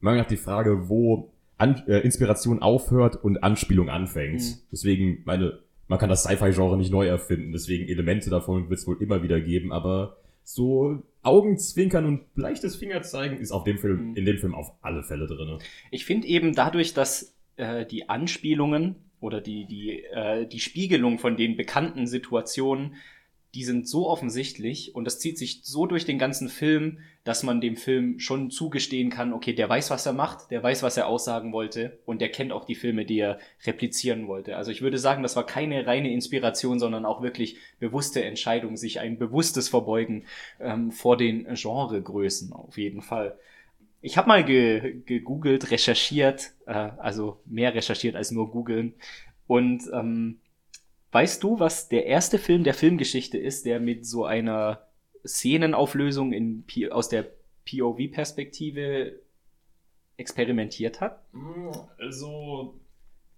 mal 0.00 0.16
nach 0.16 0.26
die 0.26 0.36
Frage, 0.36 0.88
wo 0.90 1.30
An 1.56 1.82
äh, 1.88 2.00
Inspiration 2.00 2.60
aufhört 2.60 3.16
und 3.16 3.42
Anspielung 3.42 3.88
anfängt. 3.88 4.40
Mhm. 4.42 4.54
Deswegen, 4.70 5.22
meine, 5.24 5.58
man 5.88 5.98
kann 5.98 6.10
das 6.10 6.22
Sci-Fi-Genre 6.24 6.76
nicht 6.76 6.92
neu 6.92 7.06
erfinden. 7.06 7.52
Deswegen 7.52 7.88
Elemente 7.88 8.28
davon 8.28 8.68
wird 8.68 8.78
es 8.78 8.86
wohl 8.86 9.00
immer 9.00 9.22
wieder 9.22 9.40
geben. 9.40 9.72
Aber 9.72 10.18
so 10.44 11.02
Augenzwinkern 11.22 12.04
und 12.04 12.20
leichtes 12.36 12.76
Fingerzeigen 12.76 13.38
ist 13.38 13.52
auf 13.52 13.64
dem 13.64 13.78
Film, 13.78 14.10
Mhm. 14.10 14.16
in 14.16 14.24
dem 14.26 14.36
Film 14.36 14.54
auf 14.54 14.70
alle 14.82 15.02
Fälle 15.02 15.26
drinne. 15.26 15.58
Ich 15.90 16.04
finde 16.04 16.26
eben 16.28 16.54
dadurch, 16.54 16.92
dass 16.92 17.34
äh, 17.56 17.86
die 17.86 18.08
Anspielungen 18.08 18.96
oder 19.20 19.40
die, 19.40 19.66
die, 19.66 20.04
äh, 20.04 20.46
die 20.46 20.60
Spiegelung 20.60 21.18
von 21.18 21.36
den 21.36 21.56
bekannten 21.56 22.06
Situationen, 22.06 22.94
die 23.54 23.64
sind 23.64 23.88
so 23.88 24.08
offensichtlich 24.08 24.94
und 24.94 25.04
das 25.04 25.18
zieht 25.18 25.38
sich 25.38 25.62
so 25.64 25.86
durch 25.86 26.04
den 26.04 26.18
ganzen 26.18 26.48
Film, 26.48 26.98
dass 27.24 27.42
man 27.42 27.60
dem 27.60 27.76
Film 27.76 28.18
schon 28.18 28.50
zugestehen 28.50 29.10
kann, 29.10 29.32
okay, 29.32 29.54
der 29.54 29.68
weiß, 29.68 29.90
was 29.90 30.04
er 30.04 30.12
macht, 30.12 30.50
der 30.50 30.62
weiß, 30.62 30.82
was 30.82 30.96
er 30.98 31.06
aussagen 31.06 31.52
wollte 31.52 31.98
und 32.04 32.20
der 32.20 32.30
kennt 32.30 32.52
auch 32.52 32.64
die 32.64 32.74
Filme, 32.74 33.06
die 33.06 33.18
er 33.18 33.38
replizieren 33.64 34.28
wollte. 34.28 34.56
Also 34.56 34.70
ich 34.70 34.82
würde 34.82 34.98
sagen, 34.98 35.22
das 35.22 35.34
war 35.34 35.46
keine 35.46 35.86
reine 35.86 36.12
Inspiration, 36.12 36.78
sondern 36.78 37.06
auch 37.06 37.22
wirklich 37.22 37.56
bewusste 37.80 38.22
Entscheidung, 38.22 38.76
sich 38.76 39.00
ein 39.00 39.18
bewusstes 39.18 39.68
Verbeugen 39.68 40.24
ähm, 40.60 40.92
vor 40.92 41.16
den 41.16 41.46
Genregrößen 41.54 42.52
auf 42.52 42.76
jeden 42.76 43.00
Fall. 43.00 43.38
Ich 44.00 44.16
habe 44.16 44.28
mal 44.28 44.44
ge 44.44 45.02
gegoogelt, 45.04 45.70
recherchiert, 45.70 46.52
äh, 46.66 46.72
also 46.72 47.40
mehr 47.46 47.74
recherchiert 47.74 48.16
als 48.16 48.30
nur 48.30 48.50
googeln. 48.50 48.94
Und 49.46 49.82
ähm, 49.92 50.40
weißt 51.12 51.42
du, 51.42 51.58
was 51.58 51.88
der 51.88 52.06
erste 52.06 52.38
Film 52.38 52.64
der 52.64 52.74
Filmgeschichte 52.74 53.38
ist, 53.38 53.66
der 53.66 53.80
mit 53.80 54.06
so 54.06 54.24
einer 54.24 54.86
Szenenauflösung 55.26 56.32
in, 56.32 56.64
P 56.64 56.90
aus 56.90 57.08
der 57.08 57.26
POV-Perspektive 57.64 59.20
experimentiert 60.16 61.00
hat? 61.00 61.24
Also, 61.98 62.78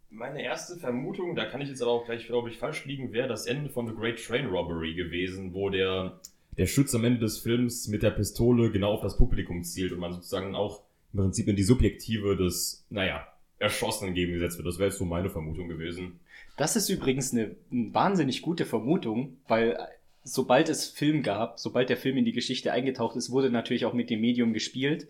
meine 0.08 0.42
erste 0.42 0.76
Vermutung, 0.76 1.36
da 1.36 1.44
kann 1.44 1.60
ich 1.60 1.68
jetzt 1.68 1.82
aber 1.82 1.92
auch 1.92 2.04
gleich, 2.04 2.26
glaube 2.26 2.50
ich, 2.50 2.58
falsch 2.58 2.84
liegen, 2.84 3.12
wäre 3.12 3.28
das 3.28 3.46
Ende 3.46 3.70
von 3.70 3.86
The 3.86 3.94
Great 3.94 4.22
Train 4.22 4.46
Robbery 4.46 4.94
gewesen, 4.94 5.54
wo 5.54 5.70
der, 5.70 6.20
der 6.60 6.66
Schütz 6.66 6.94
am 6.94 7.04
Ende 7.04 7.20
des 7.20 7.38
Films 7.38 7.88
mit 7.88 8.02
der 8.02 8.10
Pistole 8.10 8.70
genau 8.70 8.92
auf 8.92 9.00
das 9.00 9.16
Publikum 9.16 9.64
zielt 9.64 9.92
und 9.92 9.98
man 9.98 10.12
sozusagen 10.12 10.54
auch 10.54 10.82
im 11.14 11.20
Prinzip 11.20 11.48
in 11.48 11.56
die 11.56 11.62
Subjektive 11.62 12.36
des, 12.36 12.84
naja, 12.90 13.26
Erschossenen 13.58 14.12
gegengesetzt 14.12 14.58
wird. 14.58 14.66
Das 14.66 14.78
wäre 14.78 14.90
jetzt 14.90 14.98
so 14.98 15.06
meine 15.06 15.30
Vermutung 15.30 15.68
gewesen. 15.68 16.20
Das 16.58 16.76
ist 16.76 16.90
übrigens 16.90 17.32
eine, 17.32 17.56
eine 17.72 17.94
wahnsinnig 17.94 18.42
gute 18.42 18.66
Vermutung, 18.66 19.38
weil 19.48 19.78
sobald 20.22 20.68
es 20.68 20.84
Film 20.84 21.22
gab, 21.22 21.58
sobald 21.58 21.88
der 21.88 21.96
Film 21.96 22.18
in 22.18 22.26
die 22.26 22.32
Geschichte 22.32 22.72
eingetaucht 22.72 23.16
ist, 23.16 23.30
wurde 23.30 23.48
natürlich 23.48 23.86
auch 23.86 23.94
mit 23.94 24.10
dem 24.10 24.20
Medium 24.20 24.52
gespielt. 24.52 25.08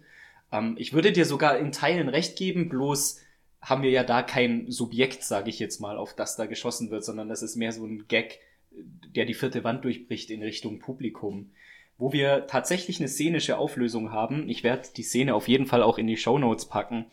Ähm, 0.53 0.77
ich 0.79 0.93
würde 0.93 1.11
dir 1.11 1.25
sogar 1.25 1.59
in 1.59 1.73
Teilen 1.73 2.09
recht 2.09 2.37
geben, 2.37 2.69
bloß 2.69 3.19
haben 3.61 3.83
wir 3.83 3.91
ja 3.91 4.05
da 4.05 4.23
kein 4.23 4.71
Subjekt, 4.71 5.25
sage 5.25 5.51
ich 5.51 5.59
jetzt 5.59 5.81
mal, 5.81 5.97
auf 5.97 6.15
das 6.15 6.37
da 6.37 6.47
geschossen 6.47 6.93
wird, 6.93 7.05
sondern 7.05 7.29
das 7.29 7.43
ist 7.43 7.57
mehr 7.57 7.73
so 7.73 7.85
ein 7.85 8.07
Gag, 8.07 8.39
der 8.71 9.25
die 9.25 9.35
vierte 9.35 9.65
Wand 9.65 9.85
durchbricht 9.85 10.31
in 10.31 10.43
Richtung 10.43 10.79
Publikum. 10.79 11.51
Wo 11.99 12.13
wir 12.13 12.47
tatsächlich 12.47 12.99
eine 12.99 13.09
szenische 13.09 13.59
Auflösung 13.59 14.11
haben, 14.13 14.49
ich 14.49 14.65
werde 14.65 14.89
die 14.97 15.03
Szene 15.03 15.35
auf 15.35 15.49
jeden 15.49 15.67
Fall 15.67 15.83
auch 15.83 15.99
in 15.99 16.07
die 16.07 16.17
Show 16.17 16.39
Notes 16.39 16.67
packen, 16.67 17.07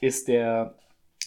ist 0.00 0.26
der 0.26 0.76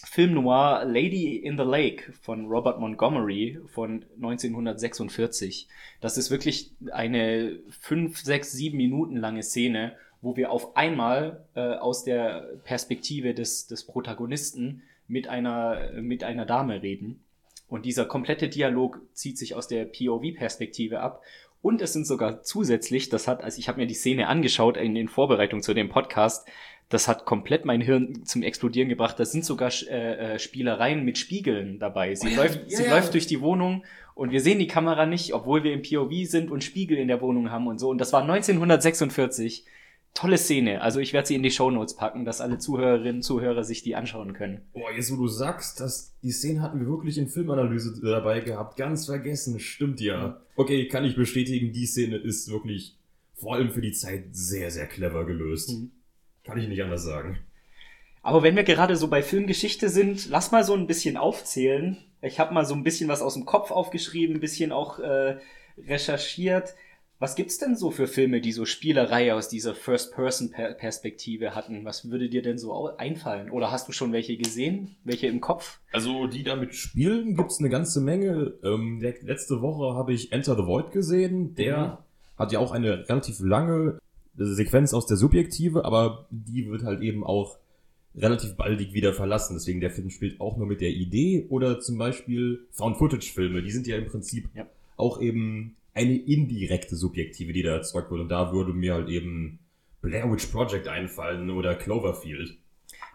Film 0.04 0.34
noir 0.34 0.84
Lady 0.84 1.36
in 1.36 1.56
the 1.56 1.64
Lake 1.64 2.12
von 2.12 2.46
Robert 2.46 2.78
Montgomery 2.78 3.58
von 3.66 4.04
1946. 4.16 5.68
Das 6.00 6.18
ist 6.18 6.30
wirklich 6.30 6.72
eine 6.92 7.58
fünf, 7.80 8.20
sechs, 8.20 8.52
sieben 8.52 8.76
Minuten 8.76 9.16
lange 9.16 9.42
Szene, 9.42 9.96
wo 10.20 10.36
wir 10.36 10.50
auf 10.50 10.76
einmal 10.76 11.44
äh, 11.54 11.60
aus 11.60 12.04
der 12.04 12.58
Perspektive 12.64 13.34
des, 13.34 13.66
des 13.66 13.86
Protagonisten 13.86 14.82
mit 15.08 15.28
einer, 15.28 15.92
mit 16.00 16.24
einer 16.24 16.46
Dame 16.46 16.82
reden. 16.82 17.24
Und 17.68 17.84
dieser 17.84 18.04
komplette 18.04 18.48
Dialog 18.48 19.00
zieht 19.12 19.38
sich 19.38 19.54
aus 19.54 19.68
der 19.68 19.84
POV-Perspektive 19.84 21.00
ab. 21.00 21.22
Und 21.62 21.82
es 21.82 21.92
sind 21.92 22.06
sogar 22.06 22.42
zusätzlich, 22.42 23.08
das 23.08 23.26
hat, 23.26 23.42
also 23.42 23.58
ich 23.58 23.68
habe 23.68 23.80
mir 23.80 23.86
die 23.86 23.94
Szene 23.94 24.28
angeschaut 24.28 24.76
in, 24.76 24.94
in 24.94 25.08
Vorbereitung 25.08 25.62
zu 25.62 25.74
dem 25.74 25.88
Podcast, 25.88 26.46
das 26.88 27.08
hat 27.08 27.24
komplett 27.24 27.64
mein 27.64 27.80
Hirn 27.80 28.24
zum 28.24 28.42
Explodieren 28.44 28.88
gebracht. 28.88 29.18
Da 29.18 29.24
sind 29.24 29.44
sogar 29.44 29.72
äh, 29.88 30.34
äh, 30.34 30.38
Spielereien 30.38 31.04
mit 31.04 31.18
Spiegeln 31.18 31.80
dabei. 31.80 32.14
Sie, 32.14 32.28
Oh 32.28 32.30
ja, 32.30 32.36
läuft, 32.36 32.70
ja, 32.70 32.76
sie 32.76 32.88
läuft 32.88 33.14
durch 33.14 33.26
die 33.26 33.40
Wohnung 33.40 33.84
und 34.14 34.30
wir 34.30 34.40
sehen 34.40 34.60
die 34.60 34.68
Kamera 34.68 35.04
nicht, 35.04 35.34
obwohl 35.34 35.64
wir 35.64 35.72
im 35.72 35.82
POV 35.82 36.28
sind 36.28 36.50
und 36.50 36.62
Spiegel 36.62 36.98
in 36.98 37.08
der 37.08 37.20
Wohnung 37.20 37.50
haben 37.50 37.66
und 37.66 37.80
so. 37.80 37.88
Und 37.90 37.98
das 37.98 38.12
war 38.12 38.22
1946. 38.22 39.64
Tolle 40.16 40.38
Szene. 40.38 40.80
Also 40.80 40.98
ich 40.98 41.12
werde 41.12 41.28
sie 41.28 41.34
in 41.34 41.42
die 41.42 41.50
Shownotes 41.50 41.94
packen, 41.94 42.24
dass 42.24 42.40
alle 42.40 42.56
Zuhörerinnen 42.56 43.16
und 43.16 43.22
Zuhörer 43.22 43.64
sich 43.64 43.82
die 43.82 43.96
anschauen 43.96 44.32
können. 44.32 44.62
Boah, 44.72 44.90
jetzt 44.90 45.12
wo 45.12 45.16
du 45.16 45.28
sagst, 45.28 45.78
dass 45.78 46.16
die 46.22 46.32
Szene 46.32 46.62
hatten 46.62 46.80
wir 46.80 46.86
wirklich 46.86 47.18
in 47.18 47.28
Filmanalyse 47.28 48.00
dabei 48.02 48.40
gehabt. 48.40 48.78
Ganz 48.78 49.04
vergessen, 49.04 49.60
stimmt 49.60 50.00
ja. 50.00 50.40
Okay, 50.56 50.88
kann 50.88 51.04
ich 51.04 51.16
bestätigen, 51.16 51.70
die 51.70 51.84
Szene 51.84 52.16
ist 52.16 52.50
wirklich 52.50 52.96
vor 53.34 53.56
allem 53.56 53.70
für 53.72 53.82
die 53.82 53.92
Zeit 53.92 54.28
sehr, 54.32 54.70
sehr 54.70 54.86
clever 54.86 55.26
gelöst. 55.26 55.68
Mhm. 55.68 55.90
Kann 56.44 56.56
ich 56.56 56.66
nicht 56.66 56.82
anders 56.82 57.04
sagen. 57.04 57.38
Aber 58.22 58.42
wenn 58.42 58.56
wir 58.56 58.64
gerade 58.64 58.96
so 58.96 59.08
bei 59.08 59.22
Filmgeschichte 59.22 59.90
sind, 59.90 60.30
lass 60.30 60.50
mal 60.50 60.64
so 60.64 60.72
ein 60.72 60.86
bisschen 60.86 61.18
aufzählen. 61.18 61.98
Ich 62.22 62.40
habe 62.40 62.54
mal 62.54 62.64
so 62.64 62.74
ein 62.74 62.84
bisschen 62.84 63.10
was 63.10 63.20
aus 63.20 63.34
dem 63.34 63.44
Kopf 63.44 63.70
aufgeschrieben, 63.70 64.36
ein 64.36 64.40
bisschen 64.40 64.72
auch 64.72 64.98
äh, 64.98 65.36
recherchiert. 65.86 66.74
Was 67.18 67.34
gibt's 67.34 67.56
denn 67.58 67.76
so 67.76 67.90
für 67.90 68.06
Filme, 68.06 68.42
die 68.42 68.52
so 68.52 68.66
Spielerei 68.66 69.32
aus 69.32 69.48
dieser 69.48 69.74
First-Person-Perspektive 69.74 71.54
hatten? 71.54 71.84
Was 71.84 72.10
würde 72.10 72.28
dir 72.28 72.42
denn 72.42 72.58
so 72.58 72.96
einfallen? 72.98 73.50
Oder 73.50 73.70
hast 73.70 73.88
du 73.88 73.92
schon 73.92 74.12
welche 74.12 74.36
gesehen? 74.36 74.96
Welche 75.04 75.26
im 75.26 75.40
Kopf? 75.40 75.80
Also, 75.92 76.26
die 76.26 76.42
damit 76.42 76.74
spielen, 76.74 77.34
gibt's 77.36 77.58
eine 77.58 77.70
ganze 77.70 78.00
Menge. 78.00 78.52
Ähm, 78.62 79.00
le- 79.00 79.14
letzte 79.22 79.62
Woche 79.62 79.94
habe 79.96 80.12
ich 80.12 80.32
Enter 80.32 80.56
the 80.56 80.66
Void 80.66 80.92
gesehen. 80.92 81.54
Der 81.54 82.04
hat 82.36 82.52
ja 82.52 82.58
auch 82.58 82.72
eine 82.72 83.08
relativ 83.08 83.40
lange 83.40 83.98
Sequenz 84.36 84.92
aus 84.92 85.06
der 85.06 85.16
Subjektive, 85.16 85.86
aber 85.86 86.26
die 86.30 86.68
wird 86.70 86.82
halt 86.84 87.00
eben 87.00 87.24
auch 87.24 87.56
relativ 88.14 88.56
baldig 88.56 88.92
wieder 88.92 89.14
verlassen. 89.14 89.54
Deswegen 89.54 89.80
der 89.80 89.90
Film 89.90 90.10
spielt 90.10 90.38
auch 90.40 90.58
nur 90.58 90.66
mit 90.66 90.82
der 90.82 90.90
Idee. 90.90 91.46
Oder 91.48 91.80
zum 91.80 91.96
Beispiel 91.96 92.60
Found-Footage-Filme, 92.72 93.62
die 93.62 93.70
sind 93.70 93.86
ja 93.86 93.96
im 93.96 94.04
Prinzip 94.06 94.50
Ja. 94.54 94.66
auch 94.98 95.18
eben 95.20 95.76
eine 95.96 96.14
indirekte 96.14 96.94
Subjektive, 96.94 97.52
die 97.52 97.62
da 97.62 97.72
erzeugt 97.72 98.10
wird. 98.10 98.20
Und 98.20 98.28
da 98.28 98.52
würde 98.52 98.72
mir 98.72 98.94
halt 98.94 99.08
eben 99.08 99.58
Blair 100.02 100.30
Witch 100.30 100.46
Project 100.46 100.88
einfallen 100.88 101.50
oder 101.50 101.74
Cloverfield. 101.74 102.58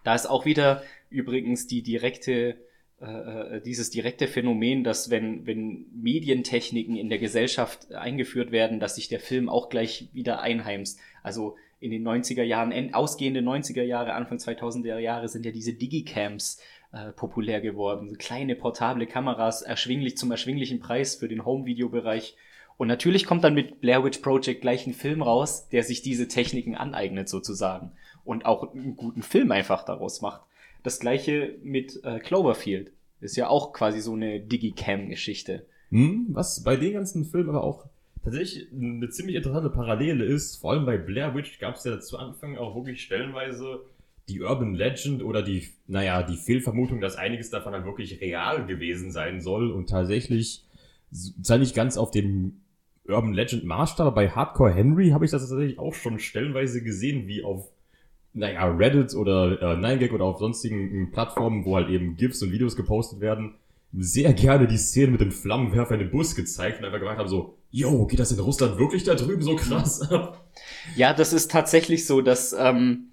Da 0.03 0.15
ist 0.15 0.25
auch 0.25 0.45
wieder 0.45 0.81
übrigens 1.09 1.67
die 1.67 1.83
direkte, 1.83 2.57
äh, 2.99 3.05
äh, 3.05 3.61
dieses 3.61 3.91
direkte 3.91 4.27
Phänomen, 4.27 4.83
dass 4.83 5.11
wenn, 5.11 5.45
wenn 5.45 5.85
Medientechniken 5.93 6.95
in 6.95 7.09
der 7.09 7.19
Gesellschaft 7.19 7.91
eingeführt 7.93 8.51
werden, 8.51 8.79
dass 8.79 8.95
sich 8.95 9.07
der 9.07 9.19
Film 9.19 9.47
auch 9.47 9.69
gleich 9.69 10.09
wieder 10.13 10.41
einheimst. 10.41 10.99
Also 11.21 11.57
in 11.79 11.91
den 11.91 12.07
90er 12.07 12.43
Jahren, 12.43 12.71
end, 12.71 12.95
ausgehende 12.95 13.41
90er 13.41 13.83
Jahre, 13.83 14.13
Anfang 14.13 14.37
2000er 14.37 14.97
Jahre 14.97 15.27
sind 15.27 15.45
ja 15.45 15.51
diese 15.51 15.73
Digicams 15.73 16.59
äh, 16.93 17.11
populär 17.11 17.61
geworden. 17.61 18.09
So 18.09 18.15
kleine 18.15 18.55
portable 18.55 19.05
Kameras, 19.05 19.61
erschwinglich 19.61 20.17
zum 20.17 20.31
erschwinglichen 20.31 20.79
Preis 20.79 21.15
für 21.15 21.27
den 21.27 21.45
Home-Video-Bereich. 21.45 22.35
Und 22.81 22.87
natürlich 22.87 23.27
kommt 23.27 23.43
dann 23.43 23.53
mit 23.53 23.79
Blair 23.79 24.03
Witch 24.03 24.21
Project 24.23 24.61
gleich 24.61 24.87
ein 24.87 24.95
Film 24.95 25.21
raus, 25.21 25.69
der 25.69 25.83
sich 25.83 26.01
diese 26.01 26.27
Techniken 26.27 26.73
aneignet 26.73 27.29
sozusagen 27.29 27.91
und 28.25 28.47
auch 28.47 28.73
einen 28.73 28.95
guten 28.95 29.21
Film 29.21 29.51
einfach 29.51 29.85
daraus 29.85 30.21
macht. 30.21 30.41
Das 30.81 30.99
gleiche 30.99 31.59
mit 31.61 32.03
äh, 32.03 32.17
Cloverfield. 32.17 32.91
Ist 33.19 33.37
ja 33.37 33.49
auch 33.49 33.71
quasi 33.73 34.01
so 34.01 34.15
eine 34.15 34.39
Digicam-Geschichte. 34.39 35.63
Hm, 35.91 36.29
was 36.29 36.63
bei 36.63 36.75
den 36.75 36.93
ganzen 36.93 37.25
Filmen 37.25 37.49
aber 37.49 37.63
auch 37.63 37.85
tatsächlich 38.23 38.67
eine 38.73 39.09
ziemlich 39.09 39.35
interessante 39.35 39.69
Parallele 39.69 40.25
ist, 40.25 40.55
vor 40.55 40.71
allem 40.71 40.87
bei 40.87 40.97
Blair 40.97 41.35
Witch 41.35 41.59
gab 41.59 41.75
es 41.75 41.83
ja 41.83 41.99
zu 41.99 42.17
Anfang 42.17 42.57
auch 42.57 42.73
wirklich 42.73 43.03
stellenweise 43.03 43.81
die 44.27 44.41
Urban 44.41 44.73
Legend 44.73 45.21
oder 45.21 45.43
die, 45.43 45.67
naja, 45.85 46.23
die 46.23 46.35
Fehlvermutung, 46.35 46.99
dass 46.99 47.15
einiges 47.15 47.51
davon 47.51 47.73
halt 47.73 47.85
wirklich 47.85 48.19
real 48.21 48.65
gewesen 48.65 49.11
sein 49.11 49.39
soll 49.39 49.69
und 49.69 49.87
tatsächlich 49.87 50.65
zwar 51.43 51.59
nicht 51.59 51.75
ganz 51.75 51.95
auf 51.95 52.09
dem 52.09 52.61
Urban 53.07 53.33
Legend 53.33 53.63
Maßstab, 53.63 54.13
bei 54.13 54.29
Hardcore 54.29 54.73
Henry 54.73 55.09
habe 55.09 55.25
ich 55.25 55.31
das 55.31 55.47
tatsächlich 55.47 55.79
auch 55.79 55.93
schon 55.93 56.19
stellenweise 56.19 56.83
gesehen, 56.83 57.27
wie 57.27 57.43
auf, 57.43 57.67
naja, 58.33 58.65
Reddit 58.65 59.15
oder 59.15 59.61
äh, 59.61 59.75
9gag 59.75 60.13
oder 60.13 60.25
auf 60.25 60.39
sonstigen 60.39 61.11
Plattformen, 61.11 61.65
wo 61.65 61.75
halt 61.75 61.89
eben 61.89 62.15
GIFs 62.15 62.41
und 62.43 62.51
Videos 62.51 62.75
gepostet 62.75 63.19
werden, 63.19 63.55
sehr 63.93 64.33
gerne 64.33 64.67
die 64.67 64.77
Szene 64.77 65.11
mit 65.11 65.21
dem 65.21 65.31
Flammenwerfer 65.31 65.95
in 65.95 65.99
den 65.99 66.11
Bus 66.11 66.35
gezeigt 66.35 66.79
und 66.79 66.85
einfach 66.85 66.99
gemacht 66.99 67.17
haben 67.17 67.27
so, 67.27 67.55
yo, 67.71 68.05
geht 68.05 68.19
das 68.19 68.31
in 68.31 68.39
Russland 68.39 68.77
wirklich 68.77 69.03
da 69.03 69.15
drüben 69.15 69.41
so 69.41 69.55
krass 69.55 70.01
ab? 70.11 70.45
Ja, 70.95 71.13
das 71.13 71.33
ist 71.33 71.51
tatsächlich 71.51 72.05
so, 72.05 72.21
dass 72.21 72.53
ähm, 72.53 73.11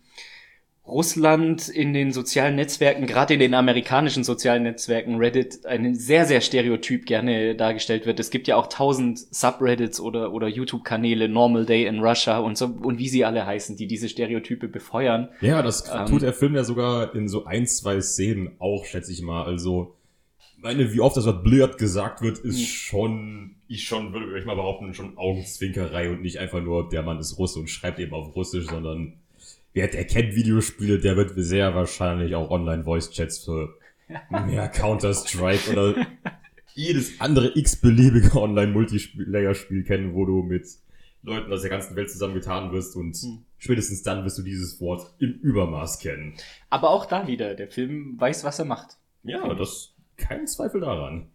Russland 0.88 1.68
in 1.68 1.92
den 1.92 2.12
sozialen 2.12 2.56
Netzwerken, 2.56 3.06
gerade 3.06 3.34
in 3.34 3.40
den 3.40 3.54
amerikanischen 3.54 4.24
sozialen 4.24 4.62
Netzwerken, 4.62 5.16
Reddit, 5.16 5.64
ein 5.66 5.94
sehr, 5.94 6.24
sehr 6.24 6.40
stereotyp 6.40 7.04
gerne 7.06 7.54
dargestellt 7.54 8.06
wird. 8.06 8.18
Es 8.20 8.30
gibt 8.30 8.48
ja 8.48 8.56
auch 8.56 8.68
tausend 8.68 9.18
Subreddits 9.18 10.00
oder, 10.00 10.32
oder 10.32 10.48
YouTube-Kanäle, 10.48 11.28
Normal 11.28 11.66
Day 11.66 11.86
in 11.86 12.00
Russia 12.00 12.38
und 12.38 12.56
so, 12.56 12.66
und 12.66 12.98
wie 12.98 13.08
sie 13.08 13.24
alle 13.24 13.44
heißen, 13.46 13.76
die 13.76 13.86
diese 13.86 14.08
Stereotype 14.08 14.68
befeuern. 14.68 15.28
Ja, 15.40 15.62
das 15.62 15.84
Ähm. 15.92 16.06
tut 16.06 16.22
der 16.22 16.32
Film 16.32 16.54
ja 16.54 16.64
sogar 16.64 17.14
in 17.14 17.28
so 17.28 17.44
ein, 17.44 17.66
zwei 17.66 18.00
Szenen 18.00 18.52
auch, 18.58 18.84
schätze 18.86 19.12
ich 19.12 19.20
mal. 19.22 19.44
Also, 19.44 19.94
meine, 20.60 20.92
wie 20.92 21.00
oft 21.00 21.16
das 21.16 21.26
Wort 21.26 21.44
blöd 21.44 21.78
gesagt 21.78 22.22
wird, 22.22 22.38
ist 22.38 22.58
Hm. 22.58 22.64
schon, 22.66 23.54
ich 23.68 23.84
schon, 23.84 24.12
würde 24.12 24.38
ich 24.38 24.44
mal 24.46 24.56
behaupten, 24.56 24.94
schon 24.94 25.16
Augenzwinkerei 25.16 26.10
und 26.10 26.22
nicht 26.22 26.38
einfach 26.38 26.62
nur, 26.62 26.88
der 26.88 27.02
Mann 27.02 27.18
ist 27.18 27.38
Russe 27.38 27.60
und 27.60 27.68
schreibt 27.68 27.98
eben 28.00 28.12
auf 28.14 28.34
Russisch, 28.34 28.66
sondern 28.66 29.12
wer 29.72 29.88
der 29.88 30.04
kennt 30.06 30.34
Videospiele, 30.34 30.98
der 30.98 31.16
wird 31.16 31.32
sehr 31.36 31.74
wahrscheinlich 31.74 32.34
auch 32.34 32.50
Online-Voice-Chats 32.50 33.44
für 33.44 33.76
mehr 34.30 34.68
Counter-Strike 34.68 35.72
oder 35.72 36.06
jedes 36.74 37.20
andere 37.20 37.52
x-beliebige 37.58 38.40
Online-Multiplayer-Spiel 38.40 39.84
kennen, 39.84 40.14
wo 40.14 40.24
du 40.24 40.42
mit 40.42 40.66
Leuten 41.22 41.52
aus 41.52 41.62
der 41.62 41.70
ganzen 41.70 41.96
Welt 41.96 42.10
zusammengetan 42.10 42.72
wirst 42.72 42.96
und 42.96 43.16
Hm. 43.16 43.44
spätestens 43.58 44.02
dann 44.02 44.24
wirst 44.24 44.38
du 44.38 44.42
dieses 44.42 44.80
Wort 44.80 45.12
im 45.18 45.32
Übermaß 45.32 45.98
kennen. 45.98 46.34
Aber 46.70 46.90
auch 46.90 47.06
da 47.06 47.26
wieder, 47.26 47.54
der 47.54 47.68
Film 47.68 48.14
weiß, 48.18 48.44
was 48.44 48.58
er 48.58 48.64
macht. 48.64 48.96
Ja, 49.24 49.52
das 49.54 49.94
kein 50.16 50.46
Zweifel 50.46 50.80
daran. 50.80 51.28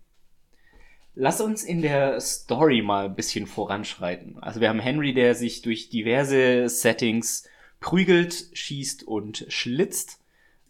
Lass 1.16 1.42
uns 1.42 1.64
in 1.64 1.82
der 1.82 2.20
Story 2.22 2.82
mal 2.82 3.06
ein 3.06 3.16
bisschen 3.16 3.46
voranschreiten. 3.46 4.40
Also 4.40 4.62
wir 4.62 4.70
haben 4.70 4.80
Henry, 4.80 5.14
der 5.14 5.36
sich 5.36 5.62
durch 5.62 5.90
diverse 5.90 6.68
Settings 6.70 7.48
prügelt, 7.84 8.48
schießt 8.54 9.04
und 9.04 9.46
schlitzt. 9.50 10.20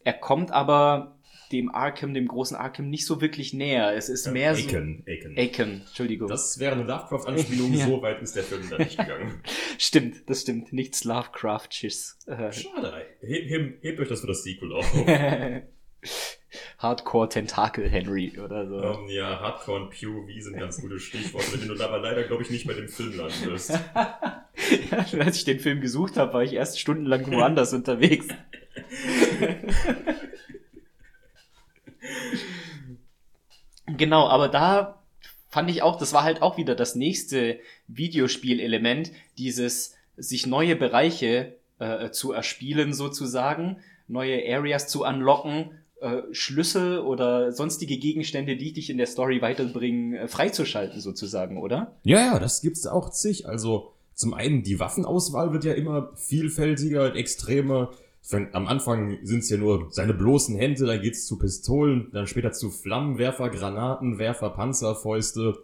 Er 0.04 0.14
kommt 0.14 0.52
aber 0.52 1.16
dem 1.52 1.74
Arkham, 1.74 2.16
dem 2.16 2.28
großen 2.28 2.58
Arkham, 2.58 2.90
nicht 2.90 3.06
so 3.06 3.22
wirklich 3.22 3.54
näher. 3.54 3.94
Es 3.96 4.10
ist 4.10 4.26
mehr 4.32 4.56
so... 4.56 4.64
Aiken, 4.68 5.04
Aiken. 5.08 5.38
Aiken, 5.38 5.82
Entschuldigung. 5.88 6.28
Das 6.28 6.58
wäre 6.58 6.74
eine 6.74 6.84
Lovecraft-Anspielung, 6.84 7.72
Ja. 7.78 7.86
so 7.86 8.02
weit 8.02 8.22
ist 8.24 8.36
der 8.36 8.44
Film 8.44 8.68
da 8.68 8.80
nicht 8.80 8.98
gegangen. 8.98 9.40
stimmt, 9.78 10.28
das 10.28 10.42
stimmt. 10.42 10.74
Nichts 10.74 11.04
Lovecraftsches. 11.04 12.18
Äh, 12.26 12.52
Schade. 12.52 13.06
Heb, 13.22 13.50
heb, 13.50 13.84
hebt 13.84 14.00
euch 14.00 14.08
das 14.10 14.22
für 14.22 14.28
das 14.28 14.44
Sequel 14.44 14.74
auf. 14.74 14.92
Hardcore 16.84 17.30
Tentakel 17.30 17.90
Henry 17.90 18.38
oder 18.44 18.68
so. 18.68 18.82
ähm, 18.82 19.08
ja, 19.10 19.40
Hardcore 19.40 19.84
und 19.84 19.90
POV 19.90 20.30
sind 20.40 20.60
ganz 20.60 20.82
gute 20.82 21.00
Stichworte, 21.00 21.52
mit 21.52 21.62
denen 21.64 21.78
du 21.78 21.84
aber 21.84 22.00
leider, 22.00 22.24
glaube 22.24 22.44
ich, 22.44 22.50
nicht 22.50 22.66
mehr 22.66 22.78
im 22.78 22.90
Film 22.90 23.18
landen 23.18 23.46
wirst. 23.46 23.72
Ja, 24.92 25.06
als 25.20 25.38
ich 25.38 25.46
den 25.46 25.60
Film 25.60 25.82
gesucht 25.82 26.16
habe, 26.16 26.34
war 26.34 26.44
ich 26.44 26.54
erst 26.54 26.80
stundenlang 26.80 27.30
woanders 27.32 27.74
unterwegs. 27.74 28.28
genau, 33.88 34.28
aber 34.28 34.48
da 34.48 35.04
fand 35.50 35.70
ich 35.70 35.82
auch, 35.82 35.98
das 35.98 36.14
war 36.14 36.24
halt 36.24 36.42
auch 36.42 36.58
wieder 36.58 36.76
das 36.76 36.96
nächste 36.96 37.60
Videospielelement, 37.88 39.12
dieses 39.38 39.96
sich 40.18 40.46
neue 40.46 40.76
Bereiche 40.76 41.56
äh, 41.80 42.12
zu 42.12 42.32
erspielen 42.32 42.94
sozusagen, 42.94 43.78
neue 44.08 44.38
Areas 44.56 44.88
zu 44.88 45.04
unlocken, 45.04 45.72
äh, 46.04 46.22
Schlüssel 46.32 47.00
oder 47.00 47.52
sonstige 47.52 47.98
Gegenstände, 47.98 48.56
die 48.58 48.74
dich 48.74 48.90
in 48.90 48.98
der 48.98 49.08
Story 49.08 49.42
weiterbringen, 49.42 50.14
äh, 50.14 50.28
freizuschalten 50.28 51.00
sozusagen, 51.02 51.58
oder? 51.58 51.96
Ja, 52.04 52.20
ja, 52.34 52.40
das 52.40 52.62
gibt's 52.62 52.86
auch 52.86 53.10
zig. 53.10 53.48
Also 53.48 53.94
zum 54.14 54.34
einen 54.34 54.62
die 54.64 54.80
Waffenauswahl 54.80 55.54
wird 55.54 55.64
ja 55.64 55.74
immer 55.74 56.12
vielfältiger, 56.16 57.16
extremer. 57.16 57.92
Am 58.54 58.68
Anfang 58.68 59.18
sind's 59.24 59.50
ja 59.50 59.58
nur 59.58 59.88
seine 59.92 60.14
bloßen 60.14 60.56
Hände, 60.56 60.86
dann 60.86 61.02
geht's 61.02 61.26
zu 61.26 61.38
Pistolen, 61.38 62.08
dann 62.14 62.28
später 62.28 62.52
zu 62.54 62.70
Flammenwerfer, 62.70 63.50
Granatenwerfer, 63.50 64.50
Panzerfäuste. 64.52 65.58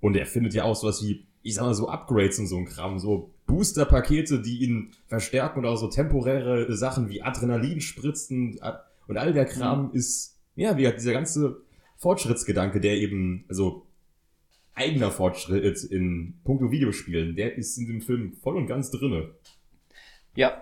Und 0.00 0.16
er 0.16 0.26
findet 0.26 0.54
ja 0.54 0.64
auch 0.64 0.74
sowas 0.74 1.04
wie, 1.04 1.26
ich 1.42 1.54
sag 1.54 1.64
mal 1.66 1.74
so 1.74 1.88
Upgrades 1.88 2.38
und 2.38 2.46
so 2.48 2.56
ein 2.56 2.64
Kram, 2.64 2.98
so 2.98 3.30
Booster-Pakete, 3.46 4.40
die 4.40 4.64
ihn 4.64 4.90
verstärken 5.06 5.60
oder 5.60 5.70
auch 5.70 5.76
so 5.76 5.88
temporäre 5.88 6.74
Sachen 6.76 7.08
wie 7.10 7.22
Adrenalinspritzen 7.22 8.58
a- 8.60 8.80
und 9.10 9.16
all 9.16 9.32
der 9.32 9.44
Kram 9.44 9.90
ist, 9.92 10.38
ja, 10.54 10.76
wie 10.76 10.82
gesagt, 10.82 11.00
dieser 11.00 11.12
ganze 11.12 11.62
Fortschrittsgedanke, 11.96 12.78
der 12.78 12.94
eben, 12.94 13.44
also 13.48 13.84
eigener 14.72 15.10
Fortschritt 15.10 15.82
in 15.82 16.38
puncto 16.44 16.70
Videospielen, 16.70 17.34
der 17.34 17.56
ist 17.56 17.76
in 17.76 17.88
dem 17.88 18.02
Film 18.02 18.34
voll 18.34 18.56
und 18.56 18.68
ganz 18.68 18.92
drinne. 18.92 19.34
Ja. 20.36 20.60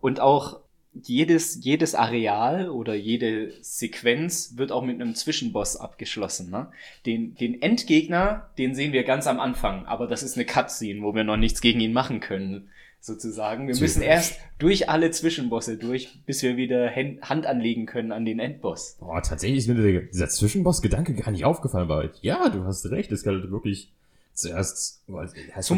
Und 0.00 0.20
auch 0.20 0.60
jedes, 0.94 1.62
jedes 1.62 1.94
Areal 1.94 2.70
oder 2.70 2.94
jede 2.94 3.52
Sequenz 3.60 4.54
wird 4.56 4.72
auch 4.72 4.82
mit 4.82 4.98
einem 4.98 5.14
Zwischenboss 5.14 5.76
abgeschlossen. 5.76 6.48
Ne? 6.48 6.70
Den, 7.04 7.34
den 7.34 7.60
Endgegner, 7.60 8.48
den 8.56 8.74
sehen 8.74 8.94
wir 8.94 9.04
ganz 9.04 9.26
am 9.26 9.38
Anfang, 9.38 9.84
aber 9.84 10.06
das 10.06 10.22
ist 10.22 10.36
eine 10.36 10.46
Cutscene, 10.46 11.02
wo 11.02 11.14
wir 11.14 11.24
noch 11.24 11.36
nichts 11.36 11.60
gegen 11.60 11.80
ihn 11.80 11.92
machen 11.92 12.20
können, 12.20 12.70
sozusagen. 13.06 13.68
Wir 13.68 13.76
müssen 13.76 14.00
Typisch. 14.00 14.08
erst 14.08 14.40
durch 14.58 14.88
alle 14.88 15.10
Zwischenbosse 15.10 15.76
durch, 15.76 16.18
bis 16.26 16.42
wir 16.42 16.56
wieder 16.56 16.90
Hand 16.94 17.46
anlegen 17.46 17.86
können 17.86 18.12
an 18.12 18.24
den 18.24 18.38
Endboss. 18.38 18.96
Boah, 19.00 19.22
tatsächlich 19.22 19.58
ist 19.58 19.68
mir 19.68 20.02
dieser 20.02 20.28
Zwischenboss-Gedanke 20.28 21.14
gar 21.14 21.30
nicht 21.30 21.44
aufgefallen, 21.44 21.88
weil 21.88 22.10
ja, 22.20 22.48
du 22.48 22.64
hast 22.64 22.84
recht, 22.90 23.12
es 23.12 23.22
galt 23.22 23.50
wirklich 23.50 23.92
zuerst. 24.34 25.02
Zum 25.06 25.16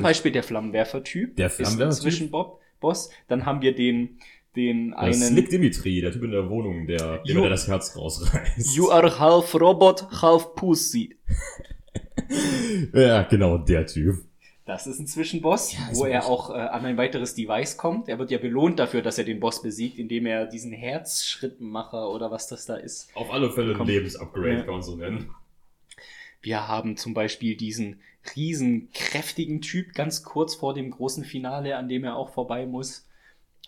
das- 0.00 0.02
Beispiel 0.02 0.32
der 0.32 0.42
Flammenwerfer-Typ. 0.42 1.36
Der 1.36 1.46
ist 1.46 1.60
ein 1.60 1.66
Flammenwerfer-Typ? 1.66 2.02
Zwischenboss. 2.02 3.10
Dann 3.28 3.44
haben 3.46 3.60
wir 3.62 3.74
den, 3.74 4.18
den 4.56 4.94
einen... 4.94 5.14
Slick 5.14 5.50
Dimitri, 5.50 6.00
der 6.00 6.12
Typ 6.12 6.22
in 6.24 6.30
der 6.30 6.48
Wohnung, 6.48 6.86
der 6.86 7.18
dem 7.18 7.36
Jo. 7.36 7.44
er 7.44 7.50
das 7.50 7.68
Herz 7.68 7.96
rausreißt. 7.96 8.76
You 8.76 8.90
are 8.90 9.18
half 9.18 9.54
robot, 9.54 10.06
half 10.22 10.54
pussy. 10.54 11.16
ja, 12.92 13.22
genau, 13.22 13.58
der 13.58 13.86
Typ. 13.86 14.24
Das 14.68 14.86
ist 14.86 14.98
ein 14.98 15.06
Zwischenboss, 15.06 15.72
Ja, 15.72 15.78
wo 15.94 16.04
er 16.04 16.26
auch 16.26 16.50
äh, 16.50 16.58
an 16.58 16.84
ein 16.84 16.98
weiteres 16.98 17.34
Device 17.34 17.78
kommt. 17.78 18.06
Er 18.08 18.18
wird 18.18 18.30
ja 18.30 18.36
belohnt 18.36 18.78
dafür, 18.78 19.00
dass 19.00 19.16
er 19.16 19.24
den 19.24 19.40
Boss 19.40 19.62
besiegt, 19.62 19.98
indem 19.98 20.26
er 20.26 20.44
diesen 20.44 20.72
Herzschrittmacher 20.72 22.10
oder 22.10 22.30
was 22.30 22.48
das 22.48 22.66
da 22.66 22.76
ist. 22.76 23.08
Auf 23.14 23.32
alle 23.32 23.50
Fälle 23.50 23.74
ein. 23.78 23.86
Lebensupgrade, 23.86 24.52
Ja. 24.52 24.60
kann 24.64 24.74
man 24.74 24.82
so 24.82 24.94
nennen. 24.96 25.30
Wir 26.42 26.68
haben 26.68 26.98
zum 26.98 27.14
Beispiel 27.14 27.56
diesen 27.56 28.00
riesen 28.36 28.90
kräftigen 28.92 29.62
Typ 29.62 29.94
ganz 29.94 30.22
kurz 30.22 30.54
vor 30.54 30.74
dem 30.74 30.90
großen 30.90 31.24
Finale, 31.24 31.76
an 31.78 31.88
dem 31.88 32.04
er 32.04 32.16
auch 32.16 32.28
vorbei 32.34 32.66
muss. 32.66 33.08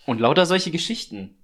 Und 0.07 0.21
lauter 0.21 0.45
solche 0.45 0.71
Geschichten. 0.71 1.37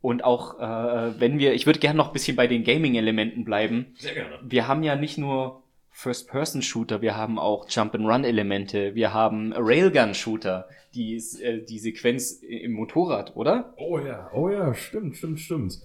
Und 0.00 0.24
auch, 0.24 0.58
äh, 0.58 1.20
wenn 1.20 1.38
wir, 1.38 1.54
ich 1.54 1.66
würde 1.66 1.78
gerne 1.78 1.96
noch 1.96 2.08
ein 2.08 2.12
bisschen 2.12 2.36
bei 2.36 2.46
den 2.48 2.64
Gaming-Elementen 2.64 3.44
bleiben. 3.44 3.94
Sehr 3.98 4.14
gerne. 4.14 4.38
wir 4.42 4.66
haben 4.68 4.82
ja 4.82 4.96
nicht 4.96 5.18
nur 5.18 5.62
First-Person-Shooter, 5.96 7.02
wir 7.02 7.16
haben 7.16 7.38
auch 7.38 7.66
Jump-and-Run-Elemente, 7.68 8.96
wir 8.96 9.14
haben 9.14 9.52
Railgun-Shooter, 9.52 10.68
die, 10.92 11.14
äh, 11.40 11.64
die 11.64 11.78
Sequenz 11.78 12.42
im 12.42 12.72
Motorrad, 12.72 13.36
oder? 13.36 13.74
Oh 13.76 14.00
ja, 14.00 14.28
oh 14.34 14.48
ja, 14.48 14.74
stimmt, 14.74 15.16
stimmt, 15.16 15.38
stimmt. 15.38 15.78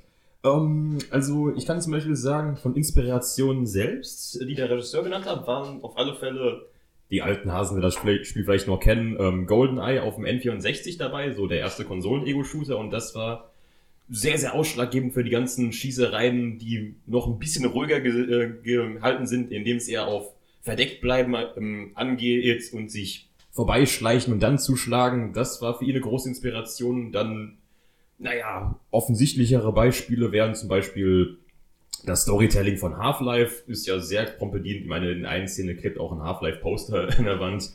Ähm, 0.44 0.98
also 1.12 1.54
ich 1.56 1.68
kann 1.68 1.80
zum 1.80 1.94
Beispiel 1.94 2.16
sagen, 2.16 2.58
von 2.58 2.76
Inspirationen 2.76 3.68
selbst, 3.68 4.42
die 4.42 4.56
der 4.56 4.72
Regisseur 4.72 5.04
genannt 5.04 5.26
hat, 5.26 5.46
waren 5.46 5.84
auf 5.84 5.96
alle 5.96 6.16
Fälle 6.16 6.66
die 7.12 7.22
alten 7.22 7.54
Hasen, 7.54 7.78
die 7.78 7.82
das 7.82 7.94
Spiel 7.94 8.26
Spiel 8.26 8.44
vielleicht 8.44 8.68
noch 8.68 8.80
kennen, 8.80 9.16
ähm, 9.20 9.46
GoldenEye 9.46 10.02
auf 10.02 10.16
dem 10.16 10.26
N64 10.26 10.98
dabei, 10.98 11.34
so 11.34 11.46
der 11.46 11.60
erste 11.60 11.86
Konsolen-Ego-Shooter 11.86 12.80
und 12.80 12.90
das 12.90 13.14
war 13.14 13.49
sehr, 14.10 14.38
sehr 14.38 14.56
ausschlaggebend 14.56 15.14
für 15.14 15.24
die 15.24 15.30
ganzen 15.30 15.72
Schießereien, 15.72 16.58
die 16.58 16.96
noch 17.06 17.28
ein 17.28 17.40
bisschen 17.40 17.66
ruhiger 17.66 18.00
ge 18.00 18.44
äh, 18.44 18.54
gehalten 18.64 19.28
sind, 19.28 19.52
indem 19.52 19.78
es 19.78 19.88
eher 19.88 20.08
auf 20.08 20.34
verdeckt 20.62 21.02
bleiben 21.02 21.36
ähm, 21.58 21.92
angeht 21.96 22.74
und 22.74 22.92
sich 22.92 23.30
vorbeischleichen 23.52 24.34
und 24.34 24.42
dann 24.42 24.60
zuschlagen. 24.60 25.34
Das 25.34 25.62
war 25.62 25.78
für 25.78 25.86
ihn 25.86 25.92
eine 25.92 26.02
große 26.02 26.30
Inspiration. 26.30 27.12
Dann, 27.12 27.58
naja, 28.18 28.80
offensichtlichere 28.92 29.72
Beispiele 29.74 30.32
wären 30.32 30.56
zum 30.56 30.70
Beispiel 30.70 31.38
das 32.06 32.22
Storytelling 32.24 32.78
von 32.78 32.98
Half-Life 32.98 33.70
ist 33.70 33.86
ja 33.86 34.00
sehr 34.00 34.26
kompetient. 34.26 34.82
Ich 34.82 34.88
meine, 34.88 35.12
in 35.12 35.26
einer 35.26 35.48
Szene 35.48 35.76
klebt 35.76 36.00
auch 36.00 36.12
ein 36.12 36.24
Half-Life-Poster 36.24 37.18
in 37.20 37.26
der 37.26 37.40
Wand. 37.40 37.72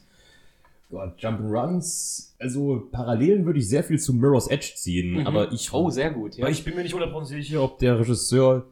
Gott, 0.94 1.18
Jump'n'Runs, 1.20 2.34
also 2.38 2.88
Parallelen 2.90 3.44
würde 3.46 3.58
ich 3.58 3.68
sehr 3.68 3.82
viel 3.84 3.98
zu 3.98 4.14
Mirror's 4.14 4.46
Edge 4.48 4.72
ziehen, 4.76 5.20
Mhm. 5.20 5.26
aber 5.26 5.52
ich, 5.52 5.72
Oh, 5.72 5.90
sehr 5.90 6.10
gut, 6.10 6.36
ja. 6.36 6.44
weil 6.44 6.52
ich 6.52 6.64
bin 6.64 6.74
mir 6.76 6.82
nicht 6.82 6.94
hundertprozentig 6.94 7.46
sicher, 7.48 7.62
ob 7.62 7.78
der 7.78 7.98
Regisseur 7.98 8.66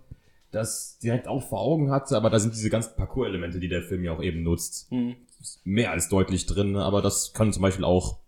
das 0.52 0.98
direkt 0.98 1.26
auch 1.28 1.42
vor 1.48 1.60
Augen 1.60 1.90
hatte, 1.90 2.16
aber 2.16 2.30
da 2.30 2.38
sind 2.38 2.54
diese 2.54 2.70
ganzen 2.70 2.94
Parcours-Elemente, 2.96 3.58
die 3.58 3.68
der 3.68 3.82
Film 3.82 4.04
ja 4.04 4.12
auch 4.12 4.22
eben 4.22 4.42
nutzt, 4.42 4.90
Mhm. 4.92 5.16
mehr 5.64 5.90
als 5.90 6.08
deutlich 6.08 6.46
drin, 6.46 6.76
aber 6.76 7.02
das 7.02 7.32
können 7.32 7.52
zum 7.52 7.62
Beispiel 7.62 7.84
auch 7.84 8.18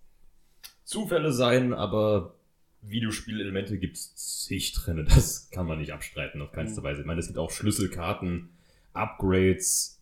Zufälle 0.84 1.32
sein, 1.32 1.72
aber 1.72 2.34
Videospielelemente 2.82 3.78
gibt's 3.78 4.14
zig 4.44 4.72
drin, 4.72 5.06
das 5.08 5.48
kann 5.50 5.66
man 5.66 5.78
nicht 5.78 5.92
abstreiten 5.92 6.42
auf 6.42 6.52
keinste 6.52 6.82
Weise. 6.82 7.00
Ich 7.02 7.06
meine, 7.06 7.20
es 7.20 7.26
gibt 7.28 7.38
auch 7.38 7.50
Schlüsselkarten, 7.50 8.50
Upgrades, 8.92 9.93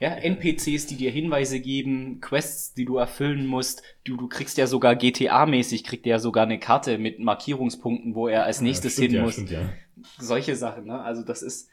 Ja, 0.00 0.10
NPCs, 0.10 0.86
die 0.86 0.96
dir 0.96 1.10
Hinweise 1.10 1.58
geben, 1.58 2.20
Quests, 2.20 2.72
die 2.74 2.84
du 2.84 2.98
erfüllen 2.98 3.46
musst. 3.46 3.82
Du, 4.04 4.16
du 4.16 4.28
kriegst 4.28 4.56
ja 4.56 4.68
sogar 4.68 4.94
GTA-mäßig, 4.94 5.82
kriegt 5.82 6.06
der 6.06 6.10
ja 6.10 6.18
sogar 6.20 6.44
eine 6.44 6.60
Karte 6.60 6.98
mit 6.98 7.18
Markierungspunkten, 7.18 8.14
wo 8.14 8.28
er 8.28 8.44
als 8.44 8.60
nächstes 8.60 8.92
stimmt 8.92 9.08
hin 9.08 9.16
ja, 9.16 9.22
muss. 9.22 9.34
Stimmt, 9.34 9.50
ja. 9.50 9.70
Solche 10.18 10.54
Sachen, 10.54 10.86
ne? 10.86 11.00
Also 11.00 11.22
das 11.22 11.42
ist 11.42 11.68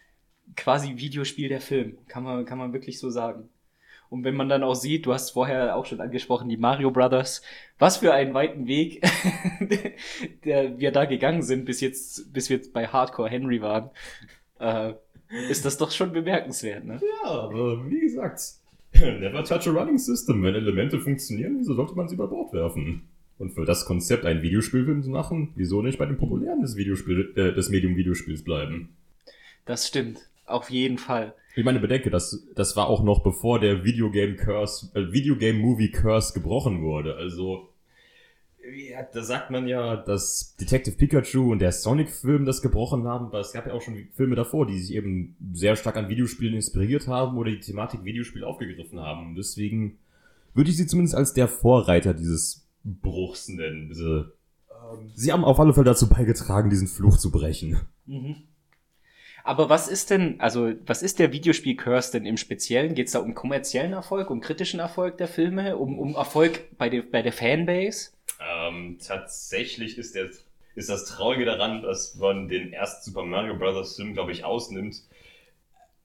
quasi 0.56 0.98
Videospiel 0.98 1.50
der 1.50 1.62
Film, 1.62 1.98
kann 2.08 2.24
man, 2.24 2.46
kann 2.46 2.58
man 2.58 2.74
wirklich 2.74 3.00
so 3.00 3.10
sagen. 3.10 3.50
Und 4.10 4.24
wenn 4.24 4.36
man 4.36 4.50
dann 4.50 4.64
auch 4.64 4.76
sieht, 4.76 5.06
du 5.06 5.14
hast 5.14 5.32
vorher 5.32 5.76
auch 5.76 5.86
schon 5.86 6.00
angesprochen, 6.00 6.48
die 6.50 6.58
Mario 6.58 6.92
Brothers, 6.92 7.42
was 7.80 7.98
für 7.98 8.14
einen 8.14 8.34
weiten 8.34 8.68
Weg 8.68 9.04
der 10.46 10.80
wir 10.80 10.92
da 10.92 11.06
gegangen 11.06 11.42
sind, 11.42 11.66
bis 11.66 11.82
jetzt, 11.82 12.32
bis 12.32 12.50
wir 12.50 12.58
jetzt 12.58 12.74
bei 12.74 12.88
Hardcore 12.88 13.30
Henry 13.30 13.62
waren, 13.62 13.90
äh, 14.60 14.94
ist 15.50 15.66
das 15.66 15.78
doch 15.78 15.92
schon 15.92 16.12
bemerkenswert, 16.12 16.86
ne? 16.86 17.00
Ja, 17.24 17.30
aber 17.32 17.90
wie 17.90 18.00
gesagt, 18.00 18.40
never 18.94 19.44
touch 19.44 19.68
a 19.68 19.72
running 19.72 19.98
system. 19.98 20.44
Wenn 20.44 20.56
Elemente 20.56 21.00
funktionieren, 21.00 21.58
wieso 21.60 21.74
sollte 21.74 21.96
man 21.96 22.08
sie 22.08 22.16
über 22.16 22.28
Bord 22.28 22.54
werfen? 22.54 23.04
Und 23.38 23.52
für 23.52 23.66
das 23.66 23.86
Konzept, 23.86 24.26
ein 24.26 24.42
Videospielfilm 24.42 25.04
zu 25.04 25.10
machen, 25.10 25.52
wieso 25.56 25.82
nicht 25.82 25.98
bei 25.98 26.06
dem 26.06 26.18
populären 26.18 26.62
des, 26.62 26.78
Videospiel, 26.78 27.34
äh, 27.36 27.54
des 27.54 27.70
Medium 27.70 27.98
Videospiels 27.98 28.44
bleiben? 28.44 28.96
Das 29.66 29.88
stimmt. 29.88 30.30
Auf 30.46 30.70
jeden 30.70 30.98
Fall. 30.98 31.34
Ich 31.56 31.66
meine, 31.66 31.80
bedenke, 31.80 32.10
das, 32.10 32.48
das 32.56 32.76
war 32.76 32.88
auch 32.88 33.04
noch 33.04 33.24
bevor 33.24 33.60
der 33.60 33.84
Videogame 33.84 34.36
Curse, 34.36 34.92
äh, 34.94 35.12
Videogame 35.12 35.60
Movie 35.60 35.92
Curse 35.92 36.34
gebrochen 36.34 36.82
wurde. 36.82 37.16
Also, 37.16 37.70
ja, 38.74 39.04
da 39.04 39.24
sagt 39.24 39.52
man 39.52 39.68
ja, 39.68 39.96
dass 39.96 40.56
Detective 40.60 40.96
Pikachu 40.96 41.52
und 41.52 41.60
der 41.60 41.72
Sonic-Film 41.72 42.46
das 42.46 42.62
gebrochen 42.62 43.06
haben, 43.08 43.28
aber 43.28 43.40
es 43.40 43.54
gab 43.54 43.68
ja 43.68 43.74
auch 43.74 43.82
schon 43.82 44.08
Filme 44.14 44.36
davor, 44.36 44.66
die 44.66 44.80
sich 44.80 44.96
eben 44.96 45.36
sehr 45.54 45.76
stark 45.76 45.98
an 45.98 46.10
Videospielen 46.10 46.56
inspiriert 46.56 47.08
haben 47.08 47.38
oder 47.38 47.52
die 47.52 47.60
Thematik 47.60 48.04
Videospiel 48.04 48.44
aufgegriffen 48.44 49.00
haben. 49.00 49.36
Deswegen 49.36 49.98
würde 50.54 50.70
ich 50.70 50.78
sie 50.78 50.88
zumindest 50.88 51.16
als 51.16 51.34
der 51.34 51.48
Vorreiter 51.48 52.14
dieses 52.14 52.68
Bruchs 52.84 53.50
nennen. 53.50 53.90
Diese, 53.90 54.34
ähm, 54.70 55.12
sie 55.16 55.32
haben 55.32 55.44
auf 55.44 55.60
alle 55.60 55.74
Fälle 55.74 55.86
dazu 55.86 56.10
beigetragen, 56.10 56.70
diesen 56.70 56.88
Fluch 56.88 57.18
zu 57.18 57.32
brechen. 57.32 57.80
Mhm. 58.06 58.36
Aber 59.44 59.70
was 59.70 59.88
ist 59.88 60.10
denn, 60.10 60.40
also 60.40 60.72
was 60.88 61.04
ist 61.04 61.20
der 61.20 61.32
Videospiel-Curse 61.32 62.14
denn 62.14 62.26
im 62.26 62.38
Speziellen? 62.38 62.96
Geht 62.96 63.08
es 63.08 63.14
da 63.14 63.20
um 63.20 63.36
kommerziellen 63.36 63.94
Erfolg, 63.94 64.32
um 64.32 64.42
kritischen 64.42 64.80
Erfolg 64.80 65.18
der 65.18 65.28
Filme, 65.28 65.78
um, 65.78 66.00
um 66.00 66.16
Erfolg 66.16 66.76
bei, 66.80 66.90
der 66.90 67.04
bei 67.04 67.22
der 67.22 67.32
Fanbase? 67.32 68.15
Ähm, 68.40 68.98
tatsächlich 69.06 69.98
ist, 69.98 70.16
der, 70.16 70.30
ist 70.76 70.90
das 70.90 71.06
Traurige 71.06 71.46
daran, 71.46 71.82
dass 71.82 72.16
man 72.16 72.48
den 72.48 72.74
ersten 72.74 73.04
Super 73.04 73.24
Mario 73.24 73.58
Bros. 73.58 73.96
Film, 73.96 74.14
glaube 74.14 74.32
ich, 74.32 74.44
ausnimmt, 74.44 75.04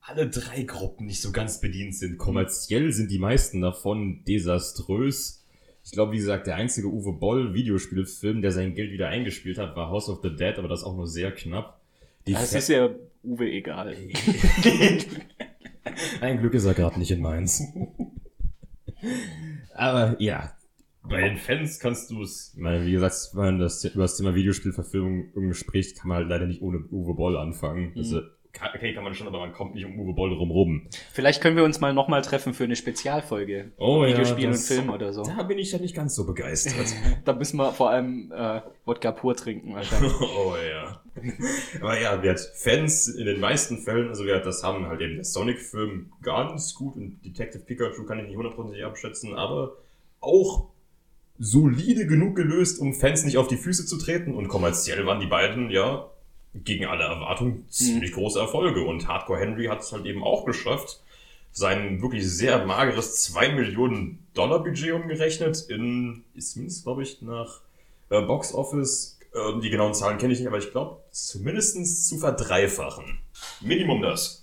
alle 0.03 0.29
drei 0.29 0.63
Gruppen 0.63 1.07
nicht 1.07 1.21
so 1.21 1.31
ganz 1.31 1.61
bedient 1.61 1.95
sind. 1.95 2.19
Kommerziell 2.19 2.93
sind 2.93 3.11
die 3.11 3.19
meisten 3.19 3.61
davon 3.61 4.25
desaströs. 4.25 5.45
Ich 5.85 5.93
glaube, 5.93 6.13
wie 6.13 6.19
gesagt, 6.19 6.47
der 6.47 6.57
einzige 6.57 6.89
Uwe 6.89 7.13
Boll 7.13 7.55
Videospielfilm, 7.55 8.43
der 8.43 8.53
sein 8.53 8.75
Geld 8.75 8.93
wieder 8.93 9.09
eingespielt 9.09 9.59
hat, 9.59 9.77
war 9.77 9.91
House 9.91 10.09
of 10.09 10.21
the 10.23 10.35
Dead, 10.35 10.59
aber 10.59 10.69
das 10.69 10.85
auch 10.85 10.97
nur 10.97 11.07
sehr 11.07 11.33
knapp. 11.33 11.81
Die 12.27 12.33
Das 12.33 12.53
ist 12.53 12.69
ja 12.69 12.91
Uwe 13.23 13.51
egal. 13.51 13.95
Ein 16.21 16.41
Glück 16.41 16.55
ist 16.55 16.65
er 16.65 16.75
gerade 16.75 16.99
nicht 16.99 17.11
in 17.11 17.21
Mainz. 17.21 17.63
Aber 19.75 20.21
ja, 20.21 20.53
bei 21.03 21.23
den 21.23 21.37
Fans 21.37 21.81
kannst 21.81 22.11
du 22.11 22.23
es, 22.23 22.53
ich 22.55 22.61
meine, 22.61 22.85
wie 22.85 22.93
gesagt, 22.93 23.31
wenn 23.33 23.45
man 23.45 23.59
das 23.59 23.85
über 23.85 24.03
das 24.03 24.17
Thema 24.17 24.35
Videospielverfilmung 24.35 25.31
irgendwie 25.35 25.55
spricht, 25.55 25.99
kann 25.99 26.09
man 26.09 26.19
halt 26.19 26.29
leider 26.29 26.47
nicht 26.47 26.63
ohne 26.63 26.79
Uwe 26.91 27.15
Boll 27.15 27.37
anfangen. 27.37 27.93
Also, 27.97 28.21
kann, 28.53 28.71
okay, 28.75 28.93
kann 28.93 29.05
man 29.05 29.15
schon, 29.15 29.29
aber 29.29 29.39
man 29.39 29.53
kommt 29.53 29.75
nicht 29.75 29.85
um 29.85 29.99
Uwe 29.99 30.13
Boll 30.13 30.33
rumrum. 30.33 30.89
Vielleicht 31.13 31.41
können 31.41 31.57
wir 31.57 31.65
uns 31.65 31.81
mal 31.81 31.95
nochmal 31.95 32.23
treffen 32.23 32.53
für 32.53 32.65
eine 32.65 32.75
Spezialfolge. 32.75 33.71
Oh 33.79 34.05
ja, 34.05 34.11
Videospiel 34.11 34.49
das- 34.49 34.71
und 34.71 34.77
Film 34.77 34.91
oder 34.91 35.13
so. 35.13 35.23
Da 35.23 35.43
bin 35.45 35.59
ich 35.59 35.73
ja 35.73 35.79
nicht 35.79 35.95
ganz 35.95 36.15
so 36.15 36.27
begeistert. 36.27 36.87
Da 37.25 37.33
müssen 37.33 37.59
wir 37.59 37.73
vor 37.73 37.91
allem 37.91 38.33
äh, 38.33 38.61
Wodka 38.85 39.13
pur 39.13 39.37
trinken 39.37 39.75
wahrscheinlich. 39.75 40.13
oh 40.21 40.55
ja. 40.57 41.01
Aber 41.81 42.01
ja, 42.01 42.23
wir 42.23 42.31
hat 42.31 42.41
Fans 42.41 43.09
in 43.09 43.27
den 43.27 43.41
meisten 43.41 43.79
Fällen, 43.79 44.09
also 44.09 44.25
wir 44.25 44.37
hat, 44.37 44.47
das 44.47 44.63
haben 44.63 44.87
halt 44.87 45.01
eben 45.01 45.15
der 45.15 45.25
Sonic-Film 45.25 46.13
ganz 46.23 46.75
gut 46.75 46.97
und 46.97 47.25
Detective 47.25 47.63
Pikachu 47.63 48.05
kann 48.05 48.19
ich 48.19 48.27
nicht 48.27 48.37
hundertprozentig 48.37 48.85
abschätzen, 48.85 49.35
aber 49.35 49.77
auch 50.21 50.69
solide 51.41 52.07
genug 52.07 52.37
gelöst, 52.37 52.79
um 52.79 52.93
Fans 52.93 53.25
nicht 53.25 53.39
auf 53.39 53.49
die 53.49 53.57
Füße 53.57 53.87
zu 53.87 53.97
treten 53.97 54.35
und 54.35 54.49
kommerziell 54.49 55.07
waren 55.07 55.21
die 55.21 55.27
beiden 55.27 55.71
ja 55.71 56.11
gegen 56.55 56.85
alle 56.85 57.05
Erwartungen 57.05 57.65
ziemlich 57.71 58.13
große 58.13 58.39
Erfolge 58.39 58.85
und 58.85 59.09
Hardcore 59.09 59.41
Henry 59.41 59.65
hat 59.67 59.81
es 59.81 59.91
halt 59.91 60.05
eben 60.05 60.23
auch 60.23 60.45
geschafft, 60.45 61.01
sein 61.51 62.03
wirklich 62.03 62.29
sehr 62.29 62.67
mageres 62.67 63.23
2 63.23 63.55
Millionen 63.55 64.19
Dollar 64.35 64.63
Budget 64.63 64.93
umgerechnet 64.93 65.65
in, 65.69 66.25
ist 66.35 66.53
zumindest 66.53 66.85
glaube 66.85 67.05
ich 67.05 67.23
nach 67.23 67.61
äh, 68.11 68.21
Box 68.21 68.53
Office, 68.53 69.19
äh, 69.33 69.61
die 69.63 69.71
genauen 69.71 69.95
Zahlen 69.95 70.19
kenne 70.19 70.35
ich 70.35 70.41
nicht, 70.41 70.49
aber 70.49 70.59
ich 70.59 70.73
glaube 70.73 71.01
zumindestens 71.11 72.07
zu 72.07 72.19
verdreifachen. 72.19 73.19
Minimum 73.63 74.03
das. 74.03 74.40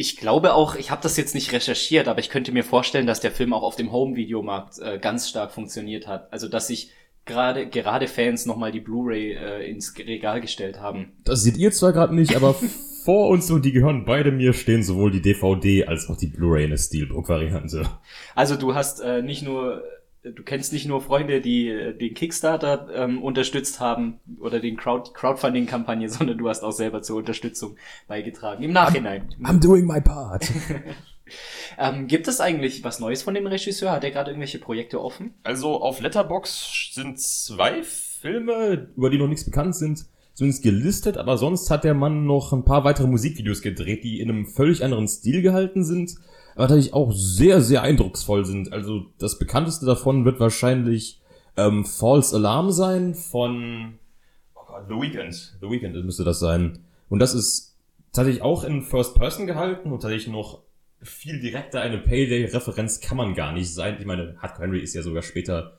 Ich 0.00 0.16
glaube 0.16 0.54
auch, 0.54 0.76
ich 0.76 0.90
habe 0.90 1.02
das 1.02 1.18
jetzt 1.18 1.34
nicht 1.34 1.52
recherchiert, 1.52 2.08
aber 2.08 2.20
ich 2.20 2.30
könnte 2.30 2.52
mir 2.52 2.64
vorstellen, 2.64 3.06
dass 3.06 3.20
der 3.20 3.32
Film 3.32 3.52
auch 3.52 3.62
auf 3.62 3.76
dem 3.76 3.92
Home-Videomarkt 3.92 4.78
äh, 4.78 4.98
ganz 4.98 5.28
stark 5.28 5.52
funktioniert 5.52 6.06
hat. 6.06 6.32
Also 6.32 6.48
dass 6.48 6.68
sich 6.68 6.90
gerade 7.26 7.68
gerade 7.68 8.08
Fans 8.08 8.46
nochmal 8.46 8.72
die 8.72 8.80
Blu-ray 8.80 9.34
äh, 9.34 9.70
ins 9.70 9.94
Regal 9.98 10.40
gestellt 10.40 10.80
haben. 10.80 11.12
Das 11.24 11.42
seht 11.42 11.58
ihr 11.58 11.70
zwar 11.72 11.92
gerade 11.92 12.14
nicht, 12.14 12.34
aber 12.34 12.54
vor 13.04 13.28
uns 13.28 13.50
und 13.50 13.62
die 13.62 13.72
gehören 13.72 14.06
beide 14.06 14.32
mir 14.32 14.54
stehen 14.54 14.82
sowohl 14.82 15.10
die 15.10 15.20
DVD 15.20 15.84
als 15.84 16.08
auch 16.08 16.16
die 16.16 16.28
Blu-ray 16.28 16.64
in 16.64 16.70
der 16.70 16.78
Steelbook-Variante. 16.78 17.86
Also 18.34 18.56
du 18.56 18.74
hast 18.74 19.00
äh, 19.00 19.20
nicht 19.20 19.42
nur, 19.42 19.82
du 20.22 20.42
kennst 20.42 20.72
nicht 20.72 20.86
nur 20.86 21.00
Freunde, 21.00 21.40
die 21.40 21.68
äh, 21.68 21.96
den 21.96 22.14
Kickstarter 22.14 22.88
ähm, 22.94 23.22
unterstützt 23.22 23.80
haben 23.80 24.20
oder 24.40 24.60
den 24.60 24.76
Crowd 24.76 25.12
Crowdfunding-Kampagne, 25.14 26.08
sondern 26.10 26.38
du 26.38 26.48
hast 26.48 26.62
auch 26.62 26.72
selber 26.72 27.02
zur 27.02 27.18
Unterstützung 27.18 27.76
beigetragen. 28.08 28.62
Im 28.62 28.72
Nachhinein. 28.72 29.34
I'm 29.42 29.60
doing 29.60 29.86
my 29.86 30.00
part. 30.00 30.50
Ähm, 31.78 32.08
gibt 32.08 32.26
es 32.26 32.40
eigentlich 32.40 32.82
was 32.82 32.98
Neues 32.98 33.22
von 33.22 33.34
dem 33.34 33.46
Regisseur? 33.46 33.92
Hat 33.92 34.02
er 34.02 34.10
gerade 34.10 34.30
irgendwelche 34.30 34.58
Projekte 34.58 35.00
offen? 35.00 35.34
Also 35.44 35.80
auf 35.80 36.00
Letterbox 36.00 36.90
sind 36.92 37.20
zwei 37.20 37.84
Filme, 37.84 38.88
über 38.96 39.10
die 39.10 39.18
noch 39.18 39.28
nichts 39.28 39.44
bekannt 39.44 39.76
sind, 39.76 40.06
zumindest 40.34 40.64
gelistet, 40.64 41.16
aber 41.16 41.38
sonst 41.38 41.70
hat 41.70 41.84
der 41.84 41.94
Mann 41.94 42.26
noch 42.26 42.52
ein 42.52 42.64
paar 42.64 42.82
weitere 42.84 43.06
Musikvideos 43.06 43.62
gedreht, 43.62 44.02
die 44.02 44.20
in 44.20 44.28
einem 44.28 44.46
völlig 44.46 44.84
anderen 44.84 45.06
Stil 45.06 45.40
gehalten 45.42 45.84
sind, 45.84 46.16
aber 46.54 46.68
tatsächlich 46.68 46.94
auch 46.94 47.12
sehr, 47.12 47.60
sehr 47.60 47.82
eindrucksvoll 47.82 48.44
sind. 48.44 48.72
Also 48.72 49.06
das 49.18 49.38
bekannteste 49.38 49.86
davon 49.86 50.24
wird 50.24 50.40
wahrscheinlich 50.40 51.20
ähm, 51.56 51.84
False 51.84 52.34
Alarm 52.34 52.70
sein 52.70 53.14
von 53.14 53.98
oh 54.54 54.60
Gott, 54.66 54.84
The 54.88 54.94
Weeknd. 54.94 55.58
The 55.60 55.68
Weeknd 55.68 56.04
müsste 56.04 56.24
das 56.24 56.40
sein. 56.40 56.80
Und 57.08 57.18
das 57.18 57.34
ist 57.34 57.76
tatsächlich 58.12 58.42
auch 58.42 58.64
in 58.64 58.82
First 58.82 59.14
Person 59.14 59.46
gehalten 59.46 59.92
und 59.92 60.00
tatsächlich 60.00 60.28
noch 60.28 60.62
viel 61.02 61.40
direkter 61.40 61.80
eine 61.80 61.98
Payday-Referenz 61.98 63.00
kann 63.00 63.16
man 63.16 63.34
gar 63.34 63.52
nicht 63.52 63.72
sein. 63.72 63.96
Ich 63.98 64.06
meine, 64.06 64.36
Hardcore 64.38 64.66
Henry 64.66 64.80
ist 64.80 64.94
ja 64.94 65.02
sogar 65.02 65.22
später 65.22 65.78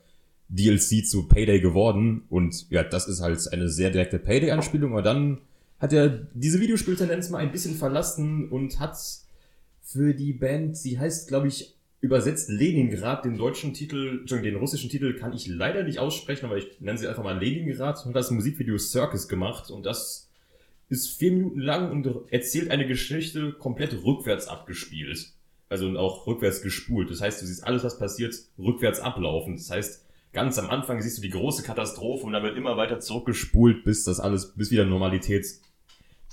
DLC 0.49 1.05
zu 1.05 1.28
Payday 1.28 1.61
geworden 1.61 2.24
und 2.30 2.69
ja, 2.69 2.84
das 2.84 3.07
ist 3.07 3.22
halt 3.22 3.39
eine 3.51 3.69
sehr 3.69 3.91
direkte 3.91 4.19
Payday-Anspielung, 4.19 4.91
aber 4.91 5.01
dann 5.01 5.39
hat 5.80 5.93
er 5.93 6.09
diese 6.34 6.59
Videospieltendenz 6.59 7.30
mal 7.30 7.39
ein 7.39 7.51
bisschen 7.51 7.76
verlassen 7.76 8.49
und 8.49 8.80
hat 8.80 8.97
für 9.92 10.14
die 10.14 10.34
Band, 10.34 10.78
sie 10.78 11.00
heißt, 11.00 11.28
glaube 11.28 11.48
ich, 11.48 11.76
übersetzt 12.02 12.50
Leningrad, 12.50 13.26
den 13.26 13.38
deutschen 13.38 13.74
Titel, 13.74 14.26
den 14.26 14.56
russischen 14.56 14.89
Titel 14.89 15.14
kann 15.14 15.34
ich 15.34 15.48
leider 15.48 15.84
nicht 15.84 16.00
aussprechen, 16.00 16.46
aber 16.46 16.58
ich 16.58 16.82
nenne 16.82 16.98
sie 16.98 17.08
einfach 17.08 17.24
mal 17.24 17.38
Leningrad 17.38 18.06
und 18.06 18.14
das 18.14 18.32
Musikvideo 18.32 18.78
Circus 18.78 19.28
gemacht 19.28 19.70
und 19.70 19.86
das 19.86 20.30
ist 20.89 21.18
vier 21.18 21.32
Minuten 21.32 21.60
lang 21.60 21.92
und 21.92 22.32
erzählt 22.32 22.72
eine 22.72 22.88
Geschichte 22.88 23.54
komplett 23.54 24.04
rückwärts 24.04 24.48
abgespielt. 24.48 25.32
Also 25.70 25.88
auch 25.98 26.28
rückwärts 26.28 26.62
gespult. 26.62 27.10
Das 27.10 27.22
heißt, 27.22 27.42
du 27.42 27.46
siehst 27.46 27.64
alles, 27.64 27.86
was 27.86 27.98
passiert, 27.98 28.36
rückwärts 28.60 29.00
ablaufen. 29.00 29.56
Das 29.56 29.70
heißt, 29.70 30.06
ganz 30.34 30.60
am 30.60 30.70
Anfang 30.70 31.02
siehst 31.02 31.18
du 31.18 31.22
die 31.22 31.30
große 31.30 31.64
Katastrophe 31.64 32.26
und 32.26 32.34
dann 32.34 32.44
wird 32.44 32.58
immer 32.58 32.76
weiter 32.76 33.00
zurückgespult, 33.00 33.86
bis 33.86 34.04
das 34.04 34.20
alles, 34.20 34.54
bis 34.54 34.70
wieder 34.70 34.84
Normalität 34.84 35.46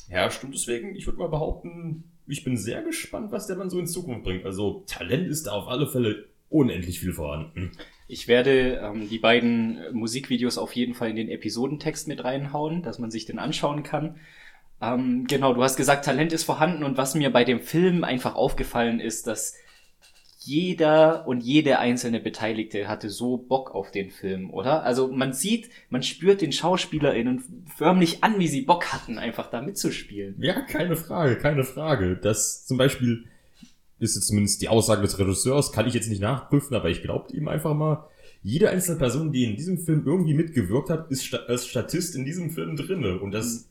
herrscht. 0.09 0.43
Und 0.43 0.55
deswegen, 0.55 0.97
ich 0.97 1.07
würde 1.07 1.21
mal 1.21 1.29
behaupten, 1.29 2.03
ich 2.29 2.45
bin 2.45 2.57
sehr 2.57 2.83
gespannt, 2.83 3.33
was 3.33 3.47
der 3.47 3.57
Mann 3.57 3.70
so 3.70 3.79
in 3.79 3.87
Zukunft 3.87 4.24
bringt. 4.24 4.45
Also 4.45 4.85
Talent 4.87 5.29
ist 5.29 5.47
da 5.47 5.53
auf 5.53 5.68
alle 5.68 5.87
Fälle 5.87 6.26
unendlich 6.51 7.01
viel 7.01 7.12
vorhanden. 7.12 7.72
Ich 8.07 8.29
werde 8.29 8.81
ähm, 8.83 9.09
die 9.09 9.18
beiden 9.18 9.81
Musikvideos 9.93 10.57
auf 10.57 10.72
jeden 10.72 10.95
Fall 10.95 11.11
in 11.11 11.16
den 11.16 11.29
Episodentext 11.29 12.09
mit 12.09 12.24
reinhauen, 12.24 12.83
dass 12.83 12.99
man 12.99 13.11
sich 13.11 13.26
den 13.26 13.39
anschauen 13.39 13.83
kann. 13.83 14.16
Ähm, 14.81 15.26
genau, 15.26 15.53
du 15.55 15.62
hast 15.62 15.76
gesagt, 15.76 16.05
Talent 16.05 16.33
ist 16.33 16.45
vorhanden 16.45 16.85
und 16.85 16.97
was 16.97 17.14
mir 17.14 17.31
bei 17.31 17.45
dem 17.45 17.61
Film 17.61 18.05
einfach 18.05 18.35
aufgefallen 18.35 19.01
ist, 19.01 19.26
dass 19.26 19.57
jeder 20.49 21.28
und 21.28 21.42
jede 21.42 21.78
einzelne 21.78 22.20
Beteiligte 22.20 22.88
hatte 22.88 23.11
so 23.11 23.36
Bock 23.36 23.74
auf 23.74 23.90
den 23.90 24.11
Film, 24.11 24.51
oder? 24.51 24.82
Also 24.82 25.09
man 25.09 25.34
sieht, 25.34 25.68
man 25.90 26.03
spürt 26.03 26.40
den 26.40 26.53
SchauspielerInnen 26.53 27.44
förmlich 27.76 28.24
an, 28.24 28.38
wie 28.38 28.49
sie 28.49 28.62
Bock 28.62 28.86
hatten, 28.86 29.18
einfach 29.18 29.51
da 29.51 29.61
mitzuspielen. 29.61 30.36
Ja, 30.38 30.62
keine 30.62 30.96
Frage, 30.96 31.36
keine 31.36 31.64
Frage. 31.64 32.16
Das 32.16 32.64
zum 32.64 32.78
Beispiel 32.78 33.24
ist 33.99 34.16
jetzt 34.16 34.28
zumindest 34.28 34.62
die 34.62 34.68
Aussage 34.68 35.03
des 35.03 35.18
Regisseurs, 35.18 35.70
kann 35.70 35.86
ich 35.86 35.92
jetzt 35.92 36.09
nicht 36.09 36.22
nachprüfen, 36.22 36.74
aber 36.74 36.88
ich 36.88 37.03
glaube 37.03 37.30
ihm 37.36 37.49
einfach 37.49 37.74
mal, 37.74 38.09
jede 38.42 38.70
einzelne 38.70 38.99
Person, 38.99 39.32
die 39.32 39.44
in 39.44 39.57
diesem 39.57 39.78
Film 39.78 40.05
irgendwie 40.07 40.32
mitgewirkt 40.32 40.88
hat, 40.88 41.11
ist 41.11 41.34
als 41.34 41.66
Statist 41.66 42.16
in 42.16 42.24
diesem 42.24 42.51
Film 42.51 42.76
drinne. 42.76 43.18
Und 43.18 43.32
das, 43.32 43.68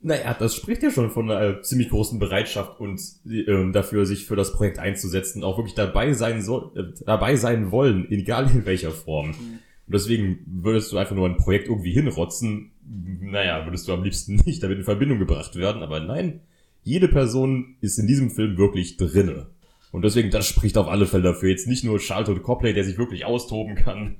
naja, 0.00 0.34
das 0.34 0.54
spricht 0.54 0.82
ja 0.82 0.90
schon 0.90 1.10
von 1.10 1.30
einer 1.30 1.62
ziemlich 1.62 1.88
großen 1.88 2.18
Bereitschaft 2.18 2.80
und 2.80 3.00
ähm, 3.26 3.72
dafür, 3.72 4.06
sich 4.06 4.26
für 4.26 4.36
das 4.36 4.52
Projekt 4.52 4.78
einzusetzen, 4.78 5.42
auch 5.42 5.58
wirklich 5.58 5.74
dabei 5.74 6.12
sein 6.12 6.42
soll, 6.42 6.70
äh, 6.76 7.04
dabei 7.04 7.36
sein 7.36 7.70
wollen, 7.70 8.06
egal 8.10 8.50
in 8.50 8.66
welcher 8.66 8.90
Form. 8.90 9.30
Und 9.30 9.94
deswegen 9.94 10.40
würdest 10.46 10.92
du 10.92 10.98
einfach 10.98 11.14
nur 11.14 11.28
ein 11.28 11.36
Projekt 11.36 11.68
irgendwie 11.68 11.92
hinrotzen, 11.92 12.72
naja, 13.20 13.64
würdest 13.64 13.88
du 13.88 13.92
am 13.92 14.04
liebsten 14.04 14.36
nicht 14.46 14.62
damit 14.62 14.78
in 14.78 14.84
Verbindung 14.84 15.18
gebracht 15.18 15.56
werden, 15.56 15.82
aber 15.82 16.00
nein, 16.00 16.40
jede 16.84 17.08
Person 17.08 17.76
ist 17.80 17.98
in 17.98 18.06
diesem 18.06 18.30
Film 18.30 18.58
wirklich 18.58 18.96
drinne. 18.96 19.46
Und 19.92 20.04
deswegen, 20.04 20.30
das 20.30 20.46
spricht 20.46 20.76
auf 20.76 20.88
alle 20.88 21.06
Fälle 21.06 21.22
dafür. 21.22 21.48
Jetzt 21.48 21.66
nicht 21.66 21.84
nur 21.84 21.98
Charlton 21.98 22.42
Copley, 22.42 22.74
der 22.74 22.84
sich 22.84 22.98
wirklich 22.98 23.24
austoben 23.24 23.76
kann, 23.76 24.16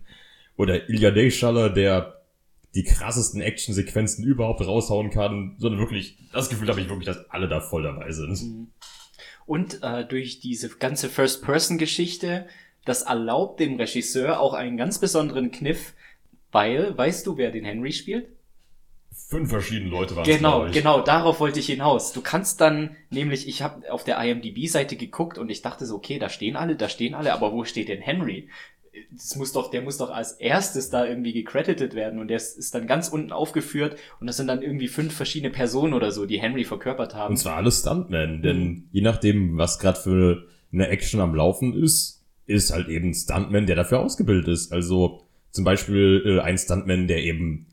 oder 0.57 0.89
Ilya 0.89 1.11
Deyschaller, 1.11 1.71
der 1.71 2.16
die 2.77 2.85
krassesten 2.85 3.41
Actionsequenzen 3.41 4.23
überhaupt 4.23 4.61
raushauen 4.61 5.11
kann, 5.11 5.57
sondern 5.59 5.81
wirklich, 5.81 6.19
das 6.33 6.51
Gefühl 6.51 6.69
habe 6.69 6.81
ich 6.81 6.89
wirklich, 6.89 7.07
dass 7.07 7.31
alle 7.31 7.49
da 7.49 7.61
voll 7.61 7.83
dabei 7.83 8.13
sind. 8.13 8.69
Und 9.47 9.83
äh, 9.83 10.05
durch 10.05 10.41
diese 10.41 10.69
ganze 10.69 11.09
First-Person-Geschichte, 11.09 12.47
das 12.85 13.03
erlaubt 13.03 13.61
dem 13.61 13.77
Regisseur 13.77 14.41
auch 14.41 14.53
einen 14.53 14.77
ganz 14.77 14.99
besonderen 14.99 15.51
Kniff, 15.51 15.95
weil, 16.53 16.97
weißt 16.97 17.27
du, 17.27 17.39
wer 17.39 17.51
den 17.51 17.65
Henry 17.65 17.93
spielt? 17.93 18.29
Fünf 19.11 19.49
verschiedene 19.49 19.91
Leute 19.91 20.15
waren 20.15 20.25
Genau, 20.25 20.71
genau, 20.71 21.01
darauf 21.01 21.41
wollte 21.41 21.59
ich 21.59 21.67
hinaus. 21.67 22.13
Du 22.13 22.21
kannst 22.21 22.61
dann 22.61 22.95
nämlich, 23.09 23.49
ich 23.49 23.63
habe 23.63 23.91
auf 23.91 24.05
der 24.05 24.23
IMDb-Seite 24.23 24.97
geguckt 24.97 25.39
und 25.39 25.49
ich 25.49 25.63
dachte 25.63 25.87
so, 25.87 25.97
okay, 25.97 26.19
da 26.19 26.29
stehen 26.29 26.57
alle, 26.57 26.77
da 26.77 26.91
stehen 26.91 27.15
alle, 27.15 27.33
aber 27.33 27.53
wo 27.53 27.65
steht 27.65 27.89
denn 27.89 28.03
Henry? 28.03 28.51
Das 29.13 29.37
muss 29.37 29.53
doch, 29.53 29.71
der 29.71 29.83
muss 29.83 29.99
doch 29.99 30.11
als 30.11 30.33
erstes 30.33 30.91
da 30.91 31.07
irgendwie 31.07 31.33
gecredited 31.33 31.95
werden 31.95 32.19
und 32.19 32.29
der 32.29 32.37
ist, 32.37 32.59
ist 32.59 32.75
dann 32.75 32.87
ganz 32.87 33.09
unten 33.09 33.33
aufgeführt 33.33 33.97
und 34.21 34.27
das 34.27 34.37
sind 34.37 34.47
dann 34.47 34.63
irgendwie 34.63 34.89
fünf 34.89 35.15
verschiedene 35.15 35.53
Personen 35.53 35.95
oder 35.95 36.11
so, 36.11 36.27
die 36.27 36.41
Henry 36.41 36.65
verkörpert 36.65 37.15
haben. 37.15 37.33
Und 37.33 37.37
zwar 37.37 37.57
alles 37.57 37.81
Stuntmen, 37.81 38.43
denn 38.43 38.89
je 38.93 39.03
nachdem, 39.03 39.57
was 39.57 39.79
gerade 39.79 39.99
für 39.99 40.47
eine 40.73 40.89
Action 40.89 41.21
am 41.21 41.35
Laufen 41.35 41.75
ist, 41.75 42.25
ist 42.47 42.73
halt 42.73 42.89
eben 42.89 43.11
ein 43.11 43.15
Stuntman, 43.15 43.67
der 43.67 43.77
dafür 43.77 44.01
ausgebildet 44.01 44.49
ist. 44.49 44.73
Also 44.73 45.23
zum 45.51 45.65
Beispiel 45.65 46.23
äh, 46.25 46.41
ein 46.41 46.59
Stuntman, 46.59 47.09
der 47.09 47.23
eben 47.23 47.67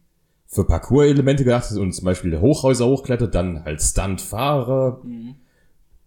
für 0.48 0.66
Parcours-Elemente 0.66 1.44
gedacht 1.44 1.70
ist 1.70 1.78
und 1.78 1.94
zum 1.94 2.06
Beispiel 2.06 2.40
Hochhäuser 2.40 2.86
hochklettert, 2.86 3.34
dann 3.34 3.66
halt 3.66 3.82
Stuntfahrer, 3.82 5.02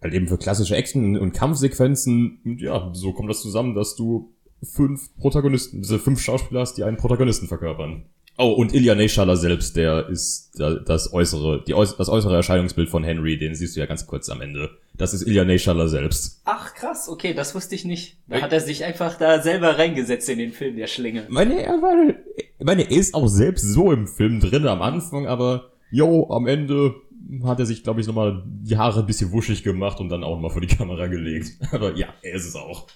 halt 0.01 0.13
eben 0.13 0.27
für 0.27 0.37
klassische 0.37 0.75
Action- 0.75 1.17
und 1.17 1.33
Kampfsequenzen. 1.33 2.39
Und 2.45 2.61
ja, 2.61 2.89
so 2.93 3.13
kommt 3.13 3.29
das 3.29 3.41
zusammen, 3.41 3.75
dass 3.75 3.95
du 3.95 4.33
fünf 4.63 5.15
Protagonisten, 5.17 5.81
diese 5.81 5.99
fünf 5.99 6.21
Schauspieler 6.21 6.61
hast, 6.61 6.75
die 6.77 6.83
einen 6.83 6.97
Protagonisten 6.97 7.47
verkörpern. 7.47 8.05
Oh, 8.39 8.51
und 8.51 8.71
Ilya 8.71 8.93
Neyschaller 8.93 9.35
selbst, 9.35 9.75
der 9.77 10.09
ist 10.09 10.51
da- 10.59 10.75
das 10.75 11.11
äußere, 11.11 11.63
die, 11.67 11.71
das 11.71 12.07
äußere 12.07 12.35
Erscheinungsbild 12.35 12.87
von 12.87 13.03
Henry, 13.03 13.39
den 13.39 13.55
siehst 13.55 13.75
du 13.75 13.79
ja 13.79 13.87
ganz 13.87 14.05
kurz 14.05 14.29
am 14.29 14.41
Ende. 14.41 14.69
Das 14.95 15.15
ist 15.15 15.23
Ilya 15.25 15.43
Neyschaller 15.43 15.87
selbst. 15.87 16.41
Ach 16.45 16.73
krass, 16.75 17.09
okay, 17.09 17.33
das 17.33 17.55
wusste 17.55 17.73
ich 17.73 17.83
nicht. 17.85 18.17
Da 18.27 18.41
hat 18.41 18.53
er 18.53 18.59
sich 18.59 18.83
einfach 18.83 19.17
da 19.17 19.41
selber 19.41 19.79
reingesetzt 19.79 20.29
in 20.29 20.37
den 20.37 20.51
Film, 20.51 20.75
der 20.75 20.85
Schlinge. 20.85 21.25
meine, 21.29 21.63
er 21.63 21.81
war, 21.81 22.13
ich 22.37 22.65
meine, 22.65 22.83
er 22.83 22.91
ist 22.97 23.15
auch 23.15 23.27
selbst 23.27 23.63
so 23.73 23.91
im 23.91 24.07
Film 24.07 24.39
drin 24.39 24.67
am 24.67 24.83
Anfang, 24.83 25.25
aber 25.25 25.71
jo, 25.89 26.29
am 26.29 26.45
Ende 26.45 26.93
hat 27.43 27.59
er 27.59 27.65
sich, 27.65 27.83
glaube 27.83 28.01
ich, 28.01 28.07
nochmal 28.07 28.43
die 28.45 28.77
Haare 28.77 28.99
ein 28.99 29.05
bisschen 29.07 29.31
wuschig 29.31 29.63
gemacht 29.63 29.99
und 29.99 30.09
dann 30.09 30.23
auch 30.23 30.35
nochmal 30.35 30.51
vor 30.51 30.61
die 30.61 30.67
Kamera 30.67 31.07
gelegt. 31.07 31.53
Aber 31.71 31.95
ja, 31.97 32.07
er 32.21 32.35
ist 32.35 32.45
es 32.47 32.55
auch. 32.55 32.87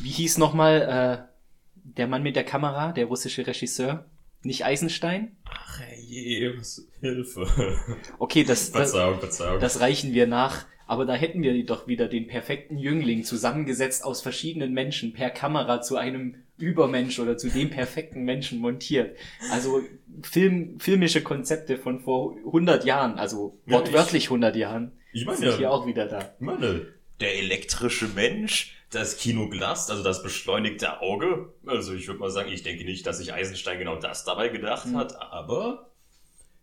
Wie 0.00 0.10
hieß 0.10 0.38
nochmal 0.38 1.26
äh, 1.26 1.28
der 1.74 2.06
Mann 2.06 2.22
mit 2.22 2.36
der 2.36 2.44
Kamera, 2.44 2.92
der 2.92 3.06
russische 3.06 3.46
Regisseur? 3.46 4.04
Nicht 4.42 4.64
Eisenstein? 4.64 5.36
Ach 5.50 5.80
je, 6.00 6.56
was, 6.56 6.86
Hilfe. 7.00 7.46
Okay, 8.18 8.44
das, 8.44 8.70
das, 8.70 8.92
Verzeihung, 8.92 9.18
Verzeihung. 9.18 9.60
das 9.60 9.80
reichen 9.80 10.14
wir 10.14 10.26
nach. 10.26 10.66
Aber 10.86 11.04
da 11.04 11.14
hätten 11.14 11.42
wir 11.42 11.66
doch 11.66 11.86
wieder 11.86 12.08
den 12.08 12.28
perfekten 12.28 12.78
Jüngling 12.78 13.22
zusammengesetzt 13.22 14.04
aus 14.04 14.22
verschiedenen 14.22 14.72
Menschen 14.72 15.12
per 15.12 15.28
Kamera 15.28 15.82
zu 15.82 15.96
einem 15.96 16.36
Übermensch 16.56 17.18
oder 17.18 17.36
zu 17.36 17.50
dem 17.50 17.68
perfekten 17.68 18.22
Menschen 18.22 18.58
montiert. 18.58 19.14
Also 19.52 19.82
Film, 20.22 20.80
filmische 20.80 21.22
Konzepte 21.22 21.76
von 21.76 22.00
vor 22.00 22.36
100 22.36 22.86
Jahren, 22.86 23.18
also 23.18 23.58
wortwörtlich 23.66 24.24
100 24.24 24.56
Jahren, 24.56 24.92
ich 25.12 25.26
meine 25.26 25.38
sind 25.38 25.56
hier 25.58 25.70
auch 25.70 25.86
wieder 25.86 26.06
da. 26.06 26.34
Ich 26.38 26.44
meine, 26.44 26.86
der 27.20 27.36
elektrische 27.38 28.08
Mensch, 28.08 28.77
das 28.90 29.18
Kinoglas, 29.18 29.90
also 29.90 30.02
das 30.02 30.22
beschleunigte 30.22 31.00
Auge. 31.00 31.52
Also 31.66 31.94
ich 31.94 32.06
würde 32.06 32.20
mal 32.20 32.30
sagen, 32.30 32.50
ich 32.50 32.62
denke 32.62 32.84
nicht, 32.84 33.06
dass 33.06 33.18
sich 33.18 33.34
Eisenstein 33.34 33.78
genau 33.78 33.96
das 33.96 34.24
dabei 34.24 34.48
gedacht 34.48 34.88
hat, 34.94 35.20
aber 35.20 35.90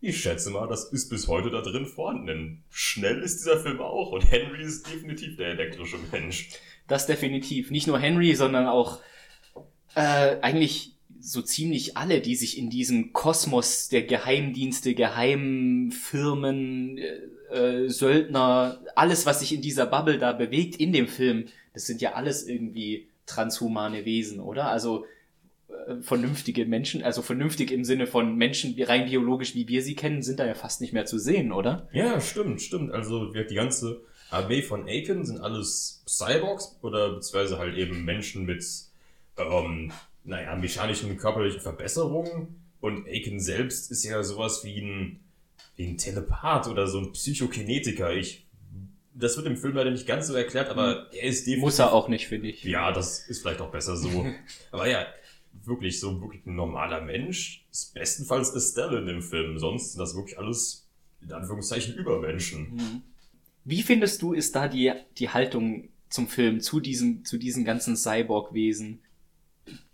ich 0.01 0.21
schätze 0.21 0.49
mal, 0.49 0.67
das 0.67 0.85
ist 0.85 1.09
bis 1.09 1.27
heute 1.27 1.51
da 1.51 1.61
drin 1.61 1.85
vorhanden. 1.85 2.27
Denn 2.27 2.63
schnell 2.69 3.21
ist 3.21 3.39
dieser 3.39 3.59
Film 3.59 3.81
auch 3.81 4.11
und 4.11 4.29
Henry 4.29 4.63
ist 4.63 4.91
definitiv 4.91 5.37
der 5.37 5.49
elektrische 5.49 5.97
Mensch. 6.11 6.49
Das 6.87 7.07
definitiv. 7.07 7.71
Nicht 7.71 7.87
nur 7.87 7.99
Henry, 7.99 8.35
sondern 8.35 8.67
auch 8.67 8.99
äh, 9.95 10.37
eigentlich 10.41 10.91
so 11.19 11.41
ziemlich 11.41 11.97
alle, 11.97 12.21
die 12.21 12.35
sich 12.35 12.57
in 12.57 12.69
diesem 12.69 13.13
Kosmos 13.13 13.89
der 13.89 14.03
Geheimdienste, 14.03 14.93
Geheimfirmen, 14.93 16.99
äh, 16.99 17.19
äh, 17.51 17.89
Söldner, 17.89 18.79
alles, 18.95 19.25
was 19.25 19.39
sich 19.39 19.53
in 19.53 19.61
dieser 19.61 19.87
Bubble 19.87 20.19
da 20.19 20.33
bewegt 20.33 20.75
in 20.75 20.91
dem 20.91 21.07
Film, 21.07 21.45
das 21.75 21.85
sind 21.85 22.01
ja 22.01 22.13
alles 22.13 22.47
irgendwie 22.47 23.07
transhumane 23.27 24.05
Wesen, 24.05 24.39
oder? 24.39 24.67
Also 24.67 25.05
äh, 25.67 26.01
vernünftige 26.01 26.65
Menschen, 26.65 27.03
also 27.03 27.21
vernünftig 27.21 27.71
im 27.71 27.83
Sinne 27.83 28.07
von 28.07 28.35
Menschen, 28.35 28.75
rein 28.81 29.05
biologisch, 29.05 29.53
wie 29.53 29.67
wir 29.67 29.83
sie 29.83 29.95
kennen, 29.95 30.23
sind 30.23 30.39
da 30.39 30.47
ja 30.47 30.55
fast 30.55 30.81
nicht 30.81 30.93
mehr 30.93 31.05
zu 31.05 31.19
sehen, 31.19 31.51
oder? 31.51 31.87
Ja, 31.91 32.19
stimmt, 32.19 32.61
stimmt. 32.61 32.91
Also 32.91 33.31
die 33.31 33.55
ganze 33.55 34.01
Armee 34.29 34.61
von 34.61 34.87
Aiken 34.87 35.25
sind 35.25 35.39
alles 35.39 36.03
Cyborgs 36.07 36.77
oder 36.81 37.13
beziehungsweise 37.13 37.59
halt 37.59 37.75
eben 37.77 38.05
Menschen 38.05 38.45
mit, 38.45 38.63
ähm, 39.37 39.91
naja, 40.23 40.55
mechanischen 40.55 41.17
körperlichen 41.17 41.61
Verbesserungen. 41.61 42.61
Und 42.79 43.07
Aiken 43.07 43.39
selbst 43.39 43.91
ist 43.91 44.03
ja 44.03 44.23
sowas 44.23 44.63
wie 44.63 44.79
ein, 44.79 45.19
wie 45.75 45.87
ein 45.87 45.97
Telepath 45.97 46.67
oder 46.67 46.87
so 46.87 46.99
ein 46.99 47.11
Psychokinetiker. 47.11 48.13
Ich, 48.13 48.44
das 49.17 49.37
wird 49.37 49.47
im 49.47 49.57
Film 49.57 49.75
leider 49.75 49.91
nicht 49.91 50.05
ganz 50.05 50.27
so 50.27 50.33
erklärt, 50.33 50.69
aber 50.69 51.07
er 51.13 51.23
ist 51.23 51.41
definitiv 51.41 51.61
Muss 51.63 51.79
er 51.79 51.93
auch 51.93 52.07
nicht, 52.07 52.27
finde 52.27 52.49
ich. 52.49 52.63
ja, 52.63 52.91
das 52.91 53.27
ist 53.27 53.41
vielleicht 53.41 53.61
auch 53.61 53.71
besser 53.71 53.95
so. 53.95 54.25
Aber 54.71 54.87
ja, 54.89 55.05
wirklich 55.63 55.99
so 55.99 56.21
wirklich 56.21 56.45
ein 56.45 56.55
normaler 56.55 57.01
Mensch. 57.01 57.65
Ist 57.71 57.93
bestenfalls 57.93 58.53
Estelle 58.53 58.99
in 58.99 59.05
dem 59.05 59.21
Film. 59.21 59.57
Sonst 59.57 59.93
sind 59.93 59.99
das 59.99 60.15
wirklich 60.15 60.37
alles, 60.37 60.87
in 61.21 61.31
Anführungszeichen, 61.31 61.95
Übermenschen. 61.95 63.03
Wie 63.63 63.81
findest 63.81 64.21
du, 64.21 64.33
ist 64.33 64.55
da 64.55 64.67
die, 64.67 64.91
die 65.17 65.29
Haltung 65.29 65.89
zum 66.09 66.27
Film, 66.27 66.59
zu 66.59 66.79
diesem, 66.79 67.23
zu 67.25 67.37
diesen 67.37 67.65
ganzen 67.65 67.95
Cyborg-Wesen? 67.95 68.99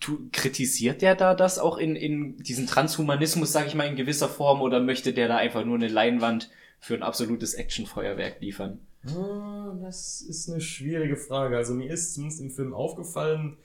Tu, 0.02 0.28
kritisiert 0.34 1.02
der 1.02 1.16
da 1.16 1.34
das 1.34 1.58
auch 1.58 1.78
in, 1.78 1.96
in 1.96 2.38
diesen 2.38 2.68
Transhumanismus, 2.68 3.54
sag 3.54 3.68
ich 3.68 3.76
mal, 3.76 3.88
in 3.88 3.96
gewisser 3.96 4.28
Form, 4.28 4.62
oder 4.62 4.82
möchte 4.82 5.14
der 5.14 5.30
da 5.30 5.38
einfach 5.38 5.64
nur 5.64 5.76
eine 5.76 5.88
Leinwand 5.88 6.50
für 6.80 6.96
ein 6.96 7.04
absolutes 7.04 7.54
Actionfeuerwerk 7.54 8.42
liefern? 8.42 8.80
Ah, 9.08 9.74
Das 9.82 10.22
ist 10.22 10.50
eine 10.50 10.62
schwierige 10.62 11.18
Frage. 11.18 11.58
Also 11.58 11.74
mir 11.74 11.92
ist 11.92 12.14
zumindest 12.14 12.42
im 12.42 12.52
Film 12.52 12.74
aufgefallen, 12.74 13.58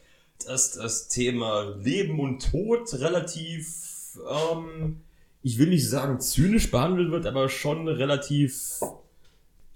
dass 0.47 0.72
das 0.72 1.09
Thema 1.09 1.76
Leben 1.82 2.20
und 2.20 2.51
Tod 2.51 2.93
relativ, 2.95 4.18
ähm, 4.30 5.01
ich 5.43 5.59
will 5.59 5.68
nicht 5.68 5.89
sagen 5.89 6.20
zynisch 6.20 6.70
behandelt 6.70 7.11
wird, 7.11 7.26
aber 7.26 7.49
schon 7.49 7.89
relativ, 7.89 8.80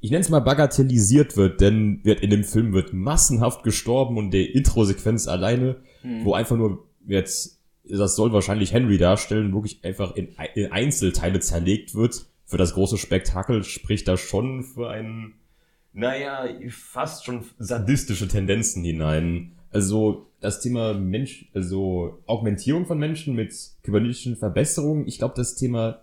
ich 0.01 0.11
nenne 0.11 0.23
es 0.23 0.29
mal 0.31 0.41
bagatellisiert 0.41 1.37
wird, 1.37 1.61
denn 1.61 2.01
wird 2.05 2.21
in 2.21 2.31
dem 2.31 2.45
Film 2.45 2.73
wird 2.73 2.93
massenhaft 2.93 3.63
gestorben 3.63 4.17
und 4.17 4.31
der 4.33 4.55
Intro-Sequenz 4.55 5.29
alleine, 5.29 5.77
wo 6.25 6.33
einfach 6.35 6.57
nur 6.57 6.87
jetzt, 7.07 7.59
das 7.85 8.17
soll 8.17 8.33
wahrscheinlich 8.33 8.73
Henry 8.73 8.97
darstellen, 8.99 9.53
wirklich 9.53 9.85
einfach 9.85 10.15
in, 10.17 10.29
in 10.55 10.73
Einzelteile 10.73 11.41
zerlegt 11.41 11.95
wird. 11.95 12.27
Für 12.47 12.57
das 12.57 12.75
große 12.75 12.97
Spektakel 12.99 13.63
spricht 13.65 14.09
da 14.09 14.17
schon 14.17 14.63
für 14.65 14.89
einen 14.91 15.35
naja, 15.93 16.49
fast 16.71 17.25
schon 17.25 17.45
sadistische 17.59 18.29
Tendenzen 18.29 18.85
hinein. 18.85 19.53
Also 19.71 20.27
das 20.41 20.61
Thema 20.61 20.95
Mensch, 20.95 21.51
also 21.55 22.23
Augmentierung 22.27 22.87
von 22.87 22.99
Menschen 22.99 23.35
mit 23.35 23.55
kybernetischen 23.83 24.37
Verbesserungen, 24.37 25.07
ich 25.07 25.19
glaube, 25.19 25.35
das 25.37 25.55
Thema, 25.55 26.01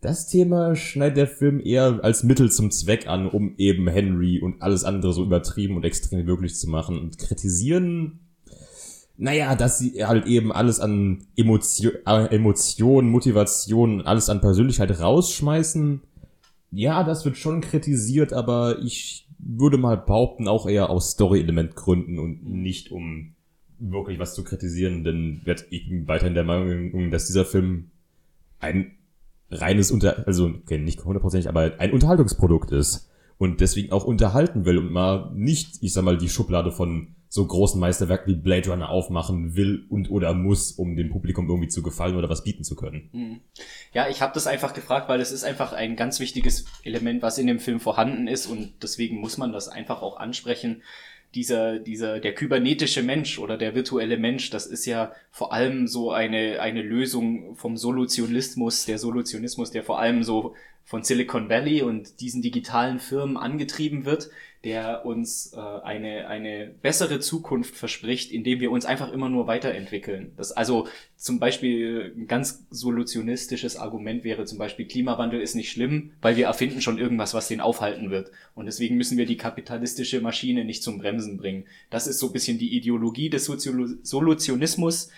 das 0.00 0.28
Thema 0.28 0.74
schneidet 0.74 1.16
der 1.16 1.26
Film 1.28 1.60
eher 1.60 2.00
als 2.02 2.24
Mittel 2.24 2.50
zum 2.50 2.70
Zweck 2.70 3.06
an, 3.06 3.28
um 3.28 3.54
eben 3.56 3.88
Henry 3.88 4.40
und 4.40 4.60
alles 4.60 4.84
andere 4.84 5.12
so 5.12 5.22
übertrieben 5.24 5.76
und 5.76 5.84
extrem 5.84 6.24
möglich 6.24 6.56
zu 6.56 6.68
machen. 6.68 6.98
Und 6.98 7.18
kritisieren, 7.18 8.18
naja, 9.16 9.54
dass 9.54 9.78
sie 9.78 10.04
halt 10.04 10.26
eben 10.26 10.52
alles 10.52 10.80
an 10.80 11.26
Emotion, 11.36 11.92
äh, 12.06 12.34
Emotionen, 12.34 13.08
Motivation, 13.10 14.02
alles 14.02 14.28
an 14.28 14.40
Persönlichkeit 14.40 14.98
rausschmeißen. 14.98 16.02
Ja, 16.72 17.04
das 17.04 17.24
wird 17.24 17.36
schon 17.36 17.60
kritisiert, 17.60 18.32
aber 18.32 18.78
ich 18.82 19.28
würde 19.38 19.76
mal 19.76 19.96
behaupten, 19.96 20.48
auch 20.48 20.66
eher 20.66 20.90
aus 20.90 21.12
Story-Element-Gründen 21.12 22.18
und 22.18 22.44
nicht 22.44 22.90
um 22.90 23.34
wirklich 23.78 24.18
was 24.18 24.34
zu 24.34 24.42
kritisieren, 24.42 25.04
denn 25.04 25.42
werd 25.44 25.66
ich 25.70 25.88
bin 25.88 26.08
weiterhin 26.08 26.34
der 26.34 26.44
Meinung, 26.44 27.10
dass 27.10 27.26
dieser 27.26 27.44
Film 27.44 27.90
ein 28.58 28.92
reines 29.50 29.90
Unter, 29.90 30.26
also 30.26 30.46
okay, 30.46 30.78
nicht 30.78 31.04
hundertprozentig, 31.04 31.48
aber 31.48 31.72
ein 31.78 31.92
Unterhaltungsprodukt 31.92 32.70
ist 32.70 33.10
und 33.38 33.60
deswegen 33.60 33.92
auch 33.92 34.04
unterhalten 34.04 34.64
will 34.64 34.78
und 34.78 34.92
mal 34.92 35.30
nicht, 35.34 35.82
ich 35.82 35.92
sag 35.92 36.04
mal, 36.04 36.16
die 36.16 36.28
Schublade 36.28 36.72
von 36.72 37.16
so 37.34 37.46
großen 37.46 37.80
Meisterwerken 37.80 38.30
wie 38.30 38.36
Blade 38.36 38.68
Runner 38.68 38.90
aufmachen 38.90 39.56
will 39.56 39.86
und 39.88 40.10
oder 40.10 40.34
muss, 40.34 40.72
um 40.72 40.96
dem 40.96 41.08
Publikum 41.08 41.48
irgendwie 41.48 41.70
zu 41.70 41.82
gefallen 41.82 42.14
oder 42.16 42.28
was 42.28 42.44
bieten 42.44 42.62
zu 42.62 42.76
können. 42.76 43.08
Mhm. 43.10 43.40
Ja, 43.94 44.10
ich 44.10 44.20
habe 44.20 44.34
das 44.34 44.46
einfach 44.46 44.74
gefragt, 44.74 45.08
weil 45.08 45.18
es 45.18 45.32
ist 45.32 45.42
einfach 45.42 45.72
ein 45.72 45.96
ganz 45.96 46.20
wichtiges 46.20 46.66
Element, 46.84 47.22
was 47.22 47.38
in 47.38 47.46
dem 47.46 47.58
Film 47.58 47.80
vorhanden 47.80 48.28
ist 48.28 48.48
und 48.48 48.74
deswegen 48.82 49.18
muss 49.18 49.38
man 49.38 49.50
das 49.50 49.68
einfach 49.68 50.02
auch 50.02 50.18
ansprechen. 50.18 50.82
Dieser, 51.34 51.78
dieser, 51.78 52.20
der 52.20 52.34
kybernetische 52.34 53.02
Mensch 53.02 53.38
oder 53.38 53.56
der 53.56 53.74
virtuelle 53.74 54.18
Mensch, 54.18 54.50
das 54.50 54.66
ist 54.66 54.84
ja 54.84 55.12
vor 55.30 55.54
allem 55.54 55.86
so 55.88 56.12
eine, 56.12 56.60
eine 56.60 56.82
Lösung 56.82 57.56
vom 57.56 57.78
Solutionismus, 57.78 58.84
der 58.84 58.98
Solutionismus, 58.98 59.70
der 59.70 59.84
vor 59.84 59.98
allem 59.98 60.22
so 60.22 60.54
von 60.84 61.02
Silicon 61.02 61.48
Valley 61.48 61.82
und 61.82 62.20
diesen 62.20 62.42
digitalen 62.42 62.98
Firmen 62.98 63.36
angetrieben 63.36 64.04
wird, 64.04 64.30
der 64.64 65.04
uns 65.04 65.52
äh, 65.54 65.58
eine, 65.58 66.28
eine 66.28 66.72
bessere 66.82 67.18
Zukunft 67.18 67.74
verspricht, 67.74 68.30
indem 68.30 68.60
wir 68.60 68.70
uns 68.70 68.84
einfach 68.84 69.12
immer 69.12 69.28
nur 69.28 69.46
weiterentwickeln. 69.46 70.32
Das 70.36 70.52
also 70.52 70.86
zum 71.16 71.40
Beispiel 71.40 72.14
ein 72.16 72.28
ganz 72.28 72.64
solutionistisches 72.70 73.76
Argument 73.76 74.22
wäre 74.22 74.44
zum 74.44 74.58
Beispiel 74.58 74.86
Klimawandel 74.86 75.40
ist 75.40 75.56
nicht 75.56 75.70
schlimm, 75.70 76.12
weil 76.20 76.36
wir 76.36 76.46
erfinden 76.46 76.80
schon 76.80 76.98
irgendwas, 76.98 77.34
was 77.34 77.48
den 77.48 77.60
aufhalten 77.60 78.10
wird. 78.10 78.30
Und 78.54 78.66
deswegen 78.66 78.96
müssen 78.96 79.18
wir 79.18 79.26
die 79.26 79.36
kapitalistische 79.36 80.20
Maschine 80.20 80.64
nicht 80.64 80.82
zum 80.82 80.98
Bremsen 80.98 81.38
bringen. 81.38 81.64
Das 81.90 82.06
ist 82.06 82.20
so 82.20 82.28
ein 82.28 82.32
bisschen 82.32 82.58
die 82.58 82.76
Ideologie 82.76 83.30
des 83.30 83.48
Soziolo- 83.48 83.96
Solutionismus. 84.02 85.10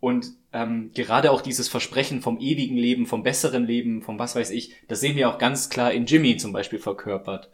Und 0.00 0.26
ähm, 0.52 0.90
gerade 0.94 1.30
auch 1.30 1.40
dieses 1.40 1.68
Versprechen 1.68 2.20
vom 2.20 2.38
ewigen 2.38 2.76
Leben, 2.76 3.06
vom 3.06 3.22
besseren 3.22 3.66
Leben, 3.66 4.02
vom 4.02 4.18
was 4.18 4.36
weiß 4.36 4.50
ich, 4.50 4.74
das 4.88 5.00
sehen 5.00 5.16
wir 5.16 5.28
auch 5.28 5.38
ganz 5.38 5.70
klar 5.70 5.92
in 5.92 6.06
Jimmy 6.06 6.36
zum 6.36 6.52
Beispiel 6.52 6.78
verkörpert. 6.78 7.50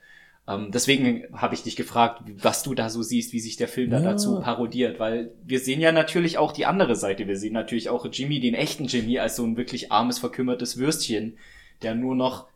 Ähm, 0.48 0.70
deswegen 0.72 1.24
habe 1.32 1.54
ich 1.54 1.62
dich 1.62 1.76
gefragt, 1.76 2.22
was 2.42 2.64
du 2.64 2.74
da 2.74 2.90
so 2.90 3.02
siehst, 3.02 3.32
wie 3.32 3.38
sich 3.38 3.56
der 3.56 3.68
Film 3.68 3.90
da 3.90 3.98
Ja. 3.98 4.10
dazu 4.12 4.40
parodiert, 4.40 4.98
weil 4.98 5.30
wir 5.44 5.60
sehen 5.60 5.80
ja 5.80 5.92
natürlich 5.92 6.36
auch 6.36 6.50
die 6.52 6.66
andere 6.66 6.96
Seite. 6.96 7.28
Wir 7.28 7.36
sehen 7.36 7.52
natürlich 7.52 7.88
auch 7.88 8.06
Jimmy, 8.10 8.40
den 8.40 8.54
echten 8.54 8.86
Jimmy, 8.86 9.20
als 9.20 9.36
so 9.36 9.44
ein 9.44 9.56
wirklich 9.56 9.92
armes, 9.92 10.18
verkümmertes 10.18 10.78
Würstchen, 10.78 11.38
der 11.82 11.94
nur 11.94 12.16
noch 12.16 12.48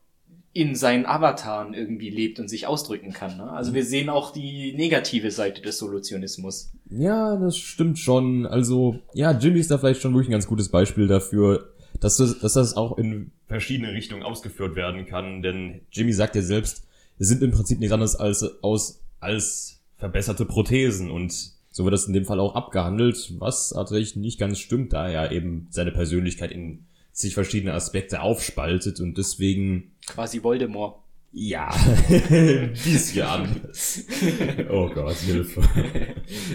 in 0.57 0.74
seinen 0.74 1.04
Avataren 1.04 1.74
irgendwie 1.74 2.09
lebt 2.09 2.40
und 2.40 2.48
sich 2.48 2.66
ausdrücken 2.66 3.12
kann. 3.12 3.36
Ne? 3.36 3.50
Also 3.50 3.74
wir 3.74 3.84
sehen 3.84 4.09
auch 4.09 4.32
die 4.32 4.72
negative 4.72 5.30
Seite 5.30 5.61
des 5.61 5.76
Solutionismus. 5.76 6.72
Ja, 6.88 7.36
das 7.36 7.59
stimmt 7.59 7.98
schon. 7.98 8.46
Also, 8.46 8.98
ja, 9.12 9.32
Jimmy 9.32 9.61
ist 9.61 9.70
da 9.70 9.76
vielleicht 9.76 10.00
schon 10.00 10.14
wirklich 10.14 10.28
ein 10.28 10.32
ganz 10.32 10.46
gutes 10.46 10.70
Beispiel 10.70 11.09
dafür, 11.09 11.74
dass 12.00 12.16
das, 12.16 12.38
dass 12.38 12.54
das 12.54 12.74
auch 12.74 12.96
in 12.96 13.32
verschiedene 13.48 13.92
Richtungen 13.92 14.22
ausgeführt 14.22 14.76
werden 14.76 15.04
kann. 15.04 15.42
Denn 15.42 15.82
Jimmy 15.92 16.14
sagt 16.14 16.34
ja 16.36 16.42
selbst, 16.42 16.86
es 17.18 17.28
sind 17.28 17.42
im 17.42 17.50
Prinzip 17.50 17.78
nichts 17.78 17.92
anderes 17.92 18.16
als, 18.16 18.62
aus, 18.62 19.02
als 19.20 19.82
verbesserte 19.98 20.46
Prothesen. 20.46 21.11
Und 21.11 21.52
so 21.70 21.84
wird 21.84 21.92
das 21.92 22.07
in 22.07 22.14
dem 22.14 22.24
Fall 22.24 22.40
auch 22.40 22.54
abgehandelt, 22.54 23.34
was 23.38 23.74
tatsächlich 23.74 24.16
nicht 24.16 24.40
ganz 24.40 24.59
stimmt, 24.59 24.94
da 24.94 25.07
er 25.07 25.32
eben 25.32 25.66
seine 25.68 25.92
Persönlichkeit 25.92 26.50
in 26.50 26.86
sich 27.17 27.33
verschiedene 27.33 27.73
Aspekte 27.73 28.21
aufspaltet 28.21 29.01
und 29.01 29.17
deswegen 29.17 29.93
Quasi 30.07 30.43
Voldemort. 30.43 30.99
ja, 31.33 31.69
an. 33.25 33.61
Oh 34.71 34.91
Gott, 34.91 35.17
Hilfe. 35.17 35.62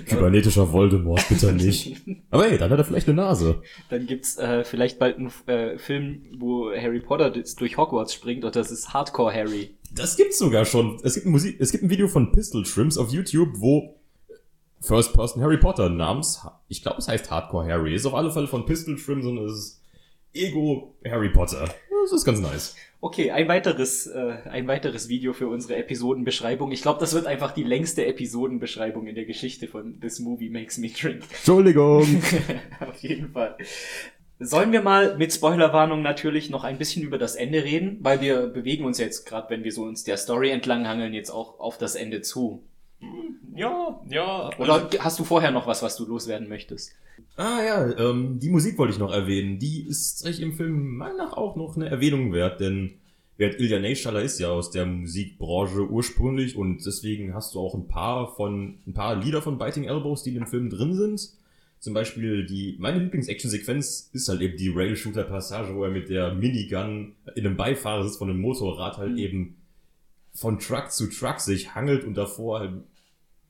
Kybernetischer 0.05 0.71
Voldemort, 0.71 1.27
bitte 1.29 1.51
nicht. 1.51 1.97
Aber 2.29 2.45
hey, 2.45 2.59
dann 2.59 2.69
hat 2.69 2.77
er 2.77 2.85
vielleicht 2.85 3.07
eine 3.07 3.15
Nase. 3.17 3.63
Dann 3.89 4.05
gibt's 4.05 4.37
äh, 4.37 4.63
vielleicht 4.63 4.99
bald 4.99 5.17
einen 5.17 5.31
äh, 5.47 5.79
Film, 5.79 6.27
wo 6.37 6.69
Harry 6.69 6.99
Potter 6.99 7.31
durch 7.31 7.77
Hogwarts 7.77 8.13
springt 8.13 8.45
und 8.45 8.55
das 8.55 8.69
ist 8.71 8.93
Hardcore 8.93 9.33
Harry. 9.33 9.75
Das 9.95 10.15
gibt's 10.15 10.37
sogar 10.37 10.65
schon. 10.65 10.99
Es 11.03 11.15
gibt, 11.15 11.25
ein 11.25 11.31
Musik, 11.31 11.57
es 11.59 11.71
gibt 11.71 11.83
ein 11.83 11.89
Video 11.89 12.07
von 12.07 12.31
Pistol 12.31 12.67
Shrimps 12.67 12.99
auf 12.99 13.09
YouTube, 13.11 13.49
wo 13.55 13.99
First 14.79 15.13
Person 15.13 15.41
Harry 15.41 15.57
Potter 15.57 15.89
namens, 15.89 16.45
ich 16.67 16.83
glaube 16.83 16.99
es 16.99 17.07
heißt 17.07 17.31
Hardcore 17.31 17.67
Harry, 17.67 17.95
ist 17.95 18.05
auf 18.05 18.13
alle 18.13 18.31
Fälle 18.31 18.47
von 18.47 18.65
Pistol 18.65 18.97
Shrimps 18.99 19.25
und 19.25 19.39
es 19.39 19.51
ist 19.53 19.80
Ego 20.33 20.95
Harry 21.05 21.29
Potter. 21.29 21.73
Das 22.03 22.13
ist 22.13 22.25
ganz 22.25 22.39
nice. 22.39 22.75
Okay, 22.99 23.31
ein 23.31 23.47
weiteres, 23.47 24.07
äh, 24.07 24.37
ein 24.49 24.67
weiteres 24.67 25.09
Video 25.09 25.33
für 25.33 25.47
unsere 25.47 25.75
Episodenbeschreibung. 25.75 26.71
Ich 26.71 26.81
glaube, 26.81 26.99
das 26.99 27.13
wird 27.13 27.25
einfach 27.25 27.51
die 27.51 27.63
längste 27.63 28.05
Episodenbeschreibung 28.05 29.07
in 29.07 29.15
der 29.15 29.25
Geschichte 29.25 29.67
von 29.67 29.99
This 29.99 30.19
Movie 30.19 30.49
Makes 30.49 30.77
Me 30.77 30.89
Drink. 30.89 31.23
Entschuldigung. 31.29 32.01
Auf 32.79 32.97
jeden 33.01 33.31
Fall. 33.31 33.57
Sollen 34.39 34.71
wir 34.71 34.81
mal 34.81 35.17
mit 35.17 35.33
Spoilerwarnung 35.33 36.01
natürlich 36.01 36.49
noch 36.49 36.63
ein 36.63 36.79
bisschen 36.79 37.03
über 37.03 37.17
das 37.17 37.35
Ende 37.35 37.63
reden, 37.63 37.97
weil 38.01 38.21
wir 38.21 38.47
bewegen 38.47 38.85
uns 38.85 38.97
jetzt 38.97 39.25
gerade, 39.25 39.49
wenn 39.51 39.63
wir 39.63 39.71
so 39.71 39.83
uns 39.83 40.03
der 40.03 40.17
Story 40.17 40.49
entlanghangeln, 40.49 41.13
jetzt 41.13 41.29
auch 41.29 41.59
auf 41.59 41.77
das 41.77 41.95
Ende 41.95 42.21
zu. 42.21 42.63
Ja, 43.55 44.01
ja. 44.09 44.49
Oder 44.57 44.89
hast 44.99 45.19
du 45.19 45.23
vorher 45.23 45.51
noch 45.51 45.67
was, 45.67 45.83
was 45.83 45.97
du 45.97 46.05
loswerden 46.05 46.47
möchtest? 46.47 46.93
Ah 47.35 47.61
ja, 47.63 47.97
ähm, 47.97 48.39
die 48.39 48.49
Musik 48.49 48.77
wollte 48.77 48.93
ich 48.93 48.99
noch 48.99 49.11
erwähnen. 49.11 49.59
Die 49.59 49.81
ist 49.87 50.19
tatsächlich 50.19 50.45
im 50.45 50.53
Film 50.53 50.97
meiner 50.97 51.13
Meinung 51.13 51.29
nach 51.29 51.37
auch 51.37 51.55
noch 51.55 51.75
eine 51.75 51.89
Erwähnung 51.89 52.33
wert, 52.33 52.59
denn 52.59 52.95
Gerd 53.37 53.59
Ilja 53.59 53.79
Neyschaller 53.79 54.21
ist 54.21 54.39
ja 54.39 54.49
aus 54.49 54.69
der 54.69 54.85
Musikbranche 54.85 55.89
ursprünglich 55.89 56.55
und 56.55 56.85
deswegen 56.85 57.33
hast 57.33 57.55
du 57.55 57.59
auch 57.59 57.73
ein 57.73 57.87
paar 57.87 58.35
von 58.35 58.77
ein 58.85 58.93
paar 58.93 59.15
Lieder 59.15 59.41
von 59.41 59.57
Biting 59.57 59.85
Elbows, 59.85 60.23
die 60.23 60.29
in 60.29 60.35
dem 60.35 60.47
Film 60.47 60.69
drin 60.69 60.93
sind. 60.93 61.29
Zum 61.79 61.95
Beispiel 61.95 62.45
die 62.45 62.75
meine 62.77 62.99
Lieblings-Action-Sequenz 62.99 64.11
ist 64.13 64.29
halt 64.29 64.41
eben 64.41 64.57
die 64.57 64.69
Rail-Shooter-Passage, 64.69 65.73
wo 65.73 65.83
er 65.83 65.89
mit 65.89 66.09
der 66.09 66.35
Minigun 66.35 67.15
in 67.35 67.47
einem 67.47 67.57
Beifahrersitz 67.57 68.17
von 68.17 68.29
einem 68.29 68.41
Motorrad 68.41 68.97
halt 68.97 69.17
eben 69.17 69.57
von 70.33 70.59
Truck 70.59 70.91
zu 70.91 71.09
Truck 71.09 71.39
sich 71.39 71.73
hangelt 71.73 72.03
und 72.03 72.13
davor 72.13 72.59
halt 72.59 72.73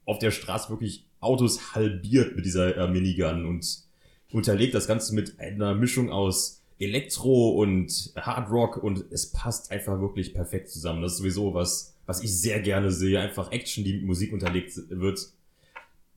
auf 0.05 0.19
der 0.19 0.31
Straße 0.31 0.69
wirklich 0.69 1.05
Autos 1.19 1.75
halbiert 1.75 2.35
mit 2.35 2.45
dieser 2.45 2.75
äh, 2.75 2.87
Minigun 2.87 3.45
und 3.45 3.83
unterlegt 4.31 4.73
das 4.73 4.87
Ganze 4.87 5.13
mit 5.13 5.39
einer 5.39 5.75
Mischung 5.75 6.09
aus 6.11 6.61
Elektro 6.79 7.51
und 7.51 8.11
Hard 8.15 8.49
Rock 8.49 8.83
und 8.83 9.05
es 9.11 9.31
passt 9.31 9.71
einfach 9.71 9.99
wirklich 10.01 10.33
perfekt 10.33 10.69
zusammen. 10.69 11.01
Das 11.03 11.13
ist 11.13 11.17
sowieso 11.19 11.53
was, 11.53 11.95
was 12.07 12.23
ich 12.23 12.35
sehr 12.35 12.59
gerne 12.59 12.91
sehe. 12.91 13.19
Einfach 13.19 13.51
Action, 13.51 13.83
die 13.83 13.93
mit 13.93 14.03
Musik 14.03 14.33
unterlegt 14.33 14.73
wird, 14.89 15.19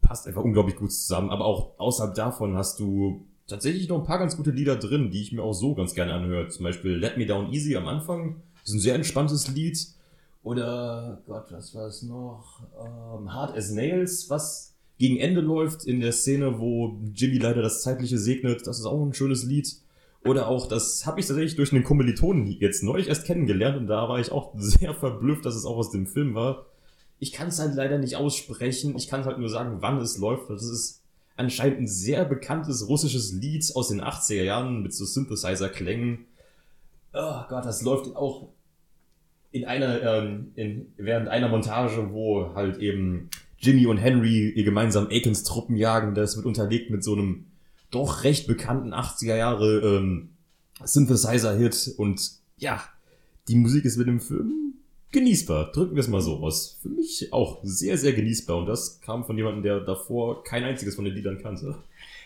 passt 0.01 0.27
einfach 0.27 0.43
unglaublich 0.43 0.77
gut 0.77 0.93
zusammen. 0.93 1.31
Aber 1.31 1.45
auch 1.45 1.79
außerhalb 1.79 2.15
davon 2.15 2.57
hast 2.57 2.81
du 2.81 3.27
tatsächlich 3.47 3.89
noch 3.89 3.99
ein 3.99 4.07
paar 4.07 4.19
ganz 4.19 4.37
gute 4.37 4.53
Lieder 4.53 4.77
drin, 4.77 5.11
die 5.11 5.21
ich 5.21 5.33
mir 5.33 5.43
auch 5.43 5.53
so 5.53 5.75
ganz 5.75 5.95
gerne 5.95 6.15
anhöre. 6.15 6.49
Zum 6.49 6.65
Beispiel 6.65 6.93
Let 6.93 7.19
Me 7.19 7.27
Down 7.27 7.53
Easy 7.53 7.77
am 7.77 7.87
Anfang. 7.87 8.37
Das 8.63 8.71
ist 8.71 8.77
ein 8.77 8.81
sehr 8.81 8.95
entspanntes 8.95 9.49
Lied. 9.49 9.79
Oder, 10.45 11.23
Gott, 11.27 11.47
was 11.51 11.75
war 11.75 11.87
es 11.87 12.03
noch? 12.03 12.61
Ähm, 12.79 13.33
Hard 13.33 13.57
as 13.57 13.71
Nails, 13.71 14.29
was 14.29 14.75
gegen 14.99 15.19
Ende 15.19 15.41
läuft 15.41 15.85
in 15.85 16.01
der 16.01 16.13
Szene, 16.13 16.61
wo 16.61 16.99
Jimmy 17.15 17.39
leider 17.39 17.63
das 17.63 17.83
Zeitliche 17.83 18.19
segnet. 18.19 18.67
Das 18.67 18.79
ist 18.79 18.85
auch 18.85 19.03
ein 19.03 19.15
schönes 19.15 19.45
Lied. 19.45 19.75
Oder 20.23 20.49
auch, 20.49 20.69
das 20.69 21.07
habe 21.07 21.19
ich 21.19 21.27
tatsächlich 21.27 21.57
durch 21.57 21.73
einen 21.73 21.83
Kommilitonen 21.83 22.47
jetzt 22.47 22.83
neulich 22.83 23.09
erst 23.09 23.27
kennengelernt 23.27 23.77
und 23.77 23.87
da 23.87 24.09
war 24.09 24.19
ich 24.19 24.33
auch 24.33 24.53
sehr 24.57 24.95
verblüfft, 24.95 25.45
dass 25.45 25.55
es 25.55 25.65
auch 25.65 25.77
aus 25.77 25.91
dem 25.91 26.07
Film 26.07 26.35
war. 26.35 26.67
Ich 27.19 27.33
kann 27.33 27.49
es 27.49 27.59
halt 27.59 27.75
leider 27.75 27.99
nicht 27.99 28.17
aussprechen. 28.17 28.97
Ich 28.97 29.09
kann 29.09 29.25
halt 29.25 29.39
nur 29.39 29.49
sagen, 29.49 29.79
wann 29.81 29.99
es 29.99 30.19
läuft. 30.19 30.51
Das 30.51 30.63
ist 30.63 31.01
anscheinend 31.37 31.81
ein 31.81 31.89
sehr 31.89 32.25
bekanntes 32.27 32.87
russisches 32.87 33.33
Lied 33.33 33.65
aus 33.75 33.89
den 33.89 34.03
80er 34.03 34.43
Jahren 34.43 34.83
mit 34.83 34.93
so 34.95 35.07
Synthesizer-Klängen. 35.07 36.27
Oh 37.15 37.43
Gott, 37.49 37.65
das 37.65 37.83
läuft 37.83 38.15
auch 38.15 38.49
in 39.55 39.65
einer, 39.65 40.03
ähm, 40.03 40.51
in, 40.57 40.93
während 40.97 41.29
einer 41.29 41.49
Montage, 41.49 42.13
wo 42.13 42.55
halt 42.57 42.79
eben 42.79 43.31
Jimmy 43.61 43.87
und 43.87 43.99
Henry 43.99 44.51
ihr 44.51 44.65
gemeinsam 44.65 45.07
Akins 45.07 45.45
Truppen 45.45 45.77
jagen. 45.77 46.17
Das 46.17 46.35
wird 46.35 46.45
unterlegt 46.45 46.91
mit 46.91 47.05
so 47.05 47.13
einem 47.13 47.47
doch 47.93 48.25
recht 48.25 48.49
bekannten 48.49 48.93
80er 48.93 49.37
Jahre 49.37 49.79
ähm, 49.79 50.31
Synthesizer-Hit. 50.83 51.95
Und 51.97 52.33
ja, 52.57 52.83
die 53.47 53.55
Musik 53.55 53.85
ist 53.85 53.97
mit 53.97 54.09
dem 54.09 54.19
Film 54.19 54.75
genießbar. 55.13 55.71
Drücken 55.71 55.95
wir 55.95 56.01
es 56.01 56.09
mal 56.09 56.21
so 56.21 56.39
aus. 56.39 56.81
Für 56.83 56.89
mich 56.89 57.33
auch 57.33 57.61
sehr, 57.63 57.97
sehr 57.97 58.13
genießbar. 58.13 58.57
Und 58.57 58.67
das 58.67 59.01
kam 59.03 59.25
von 59.25 59.37
jemandem, 59.37 59.63
der 59.63 59.79
davor 59.79 60.43
kein 60.43 60.65
einziges 60.65 60.97
von 60.97 61.05
den 61.05 61.15
Liedern 61.15 61.41
kannte. 61.41 61.77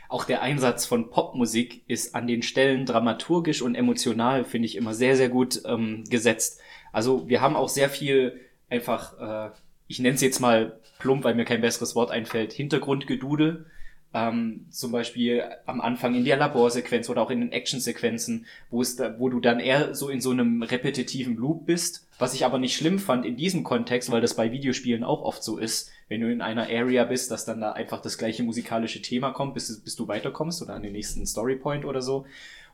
Auch 0.08 0.24
der 0.24 0.40
Einsatz 0.40 0.86
von 0.86 1.10
Popmusik 1.10 1.82
ist 1.86 2.14
an 2.14 2.26
den 2.26 2.40
Stellen 2.40 2.86
dramaturgisch 2.86 3.60
und 3.60 3.74
emotional, 3.74 4.46
finde 4.46 4.64
ich, 4.64 4.76
immer 4.76 4.94
sehr, 4.94 5.14
sehr 5.14 5.28
gut 5.28 5.60
ähm, 5.66 6.04
gesetzt. 6.08 6.62
Also 6.92 7.28
wir 7.28 7.40
haben 7.40 7.56
auch 7.56 7.68
sehr 7.68 7.88
viel 7.88 8.40
einfach, 8.70 9.48
äh, 9.48 9.50
ich 9.86 9.98
nenne 9.98 10.14
es 10.14 10.20
jetzt 10.20 10.40
mal 10.40 10.78
plump, 10.98 11.24
weil 11.24 11.34
mir 11.34 11.44
kein 11.44 11.60
besseres 11.60 11.94
Wort 11.94 12.10
einfällt, 12.10 12.52
Hintergrundgedudel. 12.52 13.66
Ähm, 14.14 14.66
zum 14.70 14.90
Beispiel 14.90 15.44
am 15.66 15.82
Anfang 15.82 16.14
in 16.14 16.24
der 16.24 16.38
Laborsequenz 16.38 17.10
oder 17.10 17.20
auch 17.20 17.30
in 17.30 17.40
den 17.40 17.52
Actionsequenzen, 17.52 18.46
wo 18.70 18.80
es 18.80 18.96
da, 18.96 19.18
wo 19.18 19.28
du 19.28 19.38
dann 19.38 19.60
eher 19.60 19.94
so 19.94 20.08
in 20.08 20.22
so 20.22 20.30
einem 20.30 20.62
repetitiven 20.62 21.36
Loop 21.36 21.66
bist, 21.66 22.06
was 22.18 22.32
ich 22.32 22.46
aber 22.46 22.58
nicht 22.58 22.74
schlimm 22.74 22.98
fand 22.98 23.26
in 23.26 23.36
diesem 23.36 23.64
Kontext, 23.64 24.10
weil 24.10 24.22
das 24.22 24.34
bei 24.34 24.50
Videospielen 24.50 25.04
auch 25.04 25.20
oft 25.20 25.42
so 25.42 25.58
ist, 25.58 25.90
wenn 26.08 26.22
du 26.22 26.32
in 26.32 26.40
einer 26.40 26.68
Area 26.70 27.04
bist, 27.04 27.30
dass 27.30 27.44
dann 27.44 27.60
da 27.60 27.72
einfach 27.72 28.00
das 28.00 28.16
gleiche 28.16 28.42
musikalische 28.42 29.02
Thema 29.02 29.32
kommt, 29.32 29.52
bis, 29.52 29.78
bis 29.82 29.94
du 29.94 30.08
weiterkommst 30.08 30.62
oder 30.62 30.74
an 30.74 30.82
den 30.82 30.92
nächsten 30.92 31.26
Storypoint 31.26 31.84
oder 31.84 32.00
so. 32.00 32.24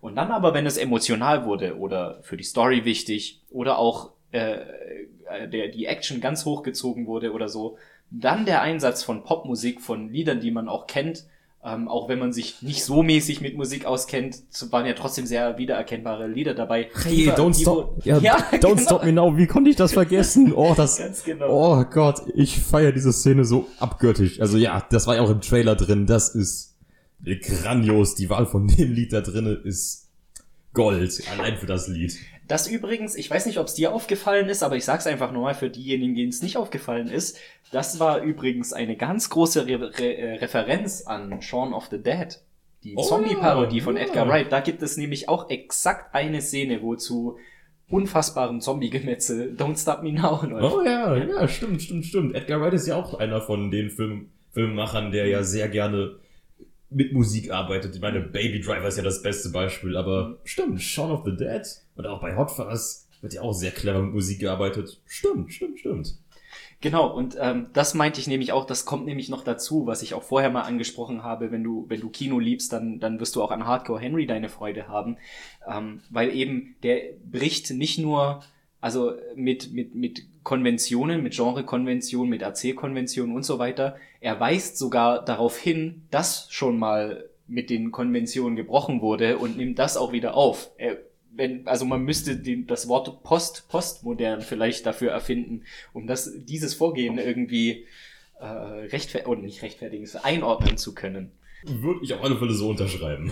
Und 0.00 0.16
dann 0.16 0.30
aber, 0.30 0.52
wenn 0.54 0.66
es 0.66 0.76
emotional 0.76 1.44
wurde 1.46 1.78
oder 1.78 2.18
für 2.22 2.36
die 2.36 2.44
Story 2.44 2.84
wichtig 2.84 3.40
oder 3.50 3.78
auch 3.78 4.10
äh, 4.32 4.56
äh, 5.30 5.48
der, 5.50 5.68
die 5.68 5.86
Action 5.86 6.20
ganz 6.20 6.44
hochgezogen 6.44 7.06
wurde 7.06 7.32
oder 7.32 7.48
so, 7.48 7.78
dann 8.10 8.44
der 8.44 8.62
Einsatz 8.62 9.02
von 9.02 9.24
Popmusik, 9.24 9.80
von 9.80 10.08
Liedern, 10.10 10.40
die 10.40 10.50
man 10.50 10.68
auch 10.68 10.86
kennt, 10.86 11.24
ähm, 11.64 11.88
auch 11.88 12.10
wenn 12.10 12.18
man 12.18 12.30
sich 12.34 12.60
nicht 12.60 12.84
so 12.84 13.02
mäßig 13.02 13.40
mit 13.40 13.56
Musik 13.56 13.86
auskennt, 13.86 14.42
waren 14.70 14.84
ja 14.84 14.92
trotzdem 14.92 15.24
sehr 15.24 15.56
wiedererkennbare 15.56 16.26
Lieder 16.28 16.52
dabei. 16.52 16.90
Hey, 17.02 17.30
don't 17.30 17.56
die- 17.56 17.62
stop, 17.62 18.04
ja, 18.04 18.18
Ja, 18.22 18.36
don't 18.52 18.60
genau. 18.60 18.76
stop 18.76 19.04
me 19.04 19.12
now. 19.12 19.34
Wie 19.38 19.46
konnte 19.46 19.70
ich 19.70 19.76
das 19.76 19.94
vergessen? 19.94 20.52
Oh, 20.52 20.74
das, 20.76 20.98
Ganz 20.98 21.24
genau. 21.24 21.46
oh 21.48 21.84
Gott, 21.90 22.20
ich 22.34 22.60
feiere 22.60 22.92
diese 22.92 23.12
Szene 23.14 23.46
so 23.46 23.66
abgöttisch. 23.80 24.40
Also 24.40 24.58
ja, 24.58 24.86
das 24.90 25.06
war 25.06 25.16
ja 25.16 25.22
auch 25.22 25.30
im 25.30 25.40
Trailer 25.40 25.74
drin. 25.74 26.04
Das 26.06 26.34
ist 26.34 26.73
grandios. 27.24 28.14
Die 28.14 28.30
Wahl 28.30 28.46
von 28.46 28.66
dem 28.68 28.92
Lied 28.92 29.12
da 29.12 29.20
drinne 29.20 29.52
ist 29.52 30.08
Gold. 30.72 31.22
Allein 31.32 31.56
für 31.56 31.66
das 31.66 31.88
Lied. 31.88 32.16
Das 32.46 32.68
übrigens, 32.68 33.14
ich 33.14 33.30
weiß 33.30 33.46
nicht, 33.46 33.58
ob 33.58 33.68
es 33.68 33.74
dir 33.74 33.94
aufgefallen 33.94 34.48
ist, 34.50 34.62
aber 34.62 34.76
ich 34.76 34.84
sag's 34.84 35.06
einfach 35.06 35.32
nochmal 35.32 35.54
für 35.54 35.70
diejenigen, 35.70 36.14
denen 36.14 36.28
es 36.28 36.42
nicht 36.42 36.58
aufgefallen 36.58 37.08
ist. 37.08 37.38
Das 37.72 37.98
war 38.00 38.20
übrigens 38.20 38.72
eine 38.74 38.96
ganz 38.96 39.30
große 39.30 39.66
Re 39.66 39.80
Re 39.98 40.16
äh, 40.16 40.34
Referenz 40.36 41.06
an 41.06 41.40
Shaun 41.40 41.72
of 41.72 41.86
the 41.90 42.02
Dead. 42.02 42.38
Die 42.82 42.94
Oh, 42.96 43.02
Zombie-Parodie 43.02 43.80
von. 43.80 43.96
Edgar 43.96 44.28
Wright. 44.28 44.52
Da 44.52 44.60
gibt 44.60 44.82
es 44.82 44.98
nämlich 44.98 45.28
auch 45.30 45.48
exakt 45.48 46.14
eine 46.14 46.42
Szene, 46.42 46.82
wo 46.82 46.96
zu 46.96 47.38
unfassbarem 47.88 48.60
Zombie-Gemetzel 48.60 49.56
Don't 49.58 49.80
Stop 49.80 50.02
Me 50.02 50.12
Now 50.12 50.44
läuft. 50.44 50.74
Oh 50.74 50.82
ja, 50.82 51.16
ja, 51.16 51.48
stimmt, 51.48 51.80
stimmt, 51.80 52.04
stimmt. 52.04 52.34
Edgar 52.34 52.60
Wright 52.60 52.74
ist 52.74 52.86
ja 52.86 52.96
auch 52.96 53.14
einer 53.14 53.40
von 53.40 53.70
den 53.70 53.88
Film 53.88 54.28
Filmemachern, 54.52 55.12
der 55.12 55.26
ja 55.28 55.42
sehr 55.42 55.68
gerne 55.68 56.16
mit 56.90 57.12
Musik 57.12 57.50
arbeitet. 57.50 57.94
Ich 57.94 58.00
meine, 58.00 58.20
Baby 58.20 58.60
Driver 58.60 58.86
ist 58.86 58.96
ja 58.96 59.02
das 59.02 59.22
beste 59.22 59.50
Beispiel, 59.50 59.96
aber 59.96 60.38
stimmt, 60.44 60.80
Shaun 60.80 61.10
of 61.10 61.24
the 61.24 61.36
Dead 61.36 61.62
oder 61.96 62.12
auch 62.12 62.20
bei 62.20 62.36
Hot 62.36 62.50
Fuzz 62.50 63.08
wird 63.20 63.34
ja 63.34 63.42
auch 63.42 63.52
sehr 63.52 63.70
clever 63.70 64.02
mit 64.02 64.12
Musik 64.12 64.40
gearbeitet. 64.40 65.00
Stimmt, 65.06 65.52
stimmt, 65.52 65.80
stimmt. 65.80 66.18
Genau, 66.80 67.08
und 67.08 67.36
ähm, 67.40 67.68
das 67.72 67.94
meinte 67.94 68.20
ich 68.20 68.26
nämlich 68.26 68.52
auch, 68.52 68.66
das 68.66 68.84
kommt 68.84 69.06
nämlich 69.06 69.30
noch 69.30 69.42
dazu, 69.42 69.86
was 69.86 70.02
ich 70.02 70.12
auch 70.12 70.22
vorher 70.22 70.50
mal 70.50 70.62
angesprochen 70.62 71.22
habe, 71.22 71.50
wenn 71.50 71.64
du, 71.64 71.86
wenn 71.88 72.00
du 72.00 72.10
Kino 72.10 72.38
liebst, 72.38 72.72
dann, 72.74 73.00
dann 73.00 73.20
wirst 73.20 73.36
du 73.36 73.42
auch 73.42 73.50
an 73.50 73.66
Hardcore 73.66 74.00
Henry 74.00 74.26
deine 74.26 74.50
Freude 74.50 74.86
haben. 74.86 75.16
Ähm, 75.66 76.02
weil 76.10 76.34
eben 76.34 76.76
der 76.82 77.00
bricht 77.24 77.70
nicht 77.70 77.98
nur, 77.98 78.42
also 78.82 79.14
mit, 79.34 79.72
mit, 79.72 79.94
mit 79.94 80.26
Konventionen, 80.42 81.22
mit 81.22 81.34
Genrekonventionen, 81.34 82.28
mit 82.28 82.42
Erzählkonventionen 82.42 83.34
und 83.34 83.44
so 83.44 83.58
weiter, 83.58 83.96
er 84.24 84.40
weist 84.40 84.78
sogar 84.78 85.22
darauf 85.22 85.58
hin, 85.58 86.06
dass 86.10 86.50
schon 86.50 86.78
mal 86.78 87.28
mit 87.46 87.68
den 87.68 87.90
Konventionen 87.90 88.56
gebrochen 88.56 89.02
wurde 89.02 89.36
und 89.36 89.58
nimmt 89.58 89.78
das 89.78 89.98
auch 89.98 90.12
wieder 90.12 90.34
auf. 90.34 90.70
Er, 90.78 90.96
wenn, 91.30 91.68
also 91.68 91.84
man 91.84 92.04
müsste 92.04 92.38
den, 92.38 92.66
das 92.66 92.88
Wort 92.88 93.22
Post, 93.22 93.68
postmodern 93.68 94.40
vielleicht 94.40 94.86
dafür 94.86 95.10
erfinden, 95.10 95.64
um 95.92 96.06
das, 96.06 96.32
dieses 96.36 96.72
Vorgehen 96.72 97.18
irgendwie 97.18 97.84
äh, 98.40 98.46
rechtfertigen, 98.46 99.30
oder 99.30 99.42
nicht 99.42 99.60
rechtfertigen, 99.60 100.08
einordnen 100.22 100.78
zu 100.78 100.94
können. 100.94 101.32
Würde 101.64 102.00
ich 102.02 102.14
auf 102.14 102.24
alle 102.24 102.38
Fälle 102.38 102.54
so 102.54 102.70
unterschreiben. 102.70 103.30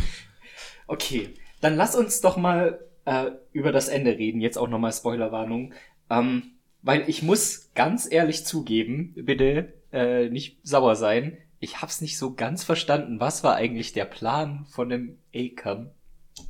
Okay, 0.88 1.30
dann 1.62 1.76
lass 1.76 1.96
uns 1.96 2.20
doch 2.20 2.36
mal 2.36 2.80
äh, 3.06 3.30
über 3.54 3.72
das 3.72 3.88
Ende 3.88 4.18
reden. 4.18 4.42
Jetzt 4.42 4.58
auch 4.58 4.68
nochmal 4.68 4.92
Spoilerwarnung. 4.92 5.72
Ähm, 6.10 6.42
weil 6.82 7.08
ich 7.08 7.22
muss 7.22 7.70
ganz 7.74 8.06
ehrlich 8.10 8.44
zugeben, 8.44 9.14
bitte 9.16 9.72
äh, 9.92 10.28
nicht 10.28 10.58
sauer 10.62 10.96
sein. 10.96 11.38
Ich 11.60 11.80
hab's 11.80 12.00
nicht 12.00 12.18
so 12.18 12.34
ganz 12.34 12.64
verstanden. 12.64 13.20
Was 13.20 13.44
war 13.44 13.54
eigentlich 13.54 13.92
der 13.92 14.04
Plan 14.04 14.66
von 14.70 14.88
dem 14.88 15.18
Akon? 15.34 15.90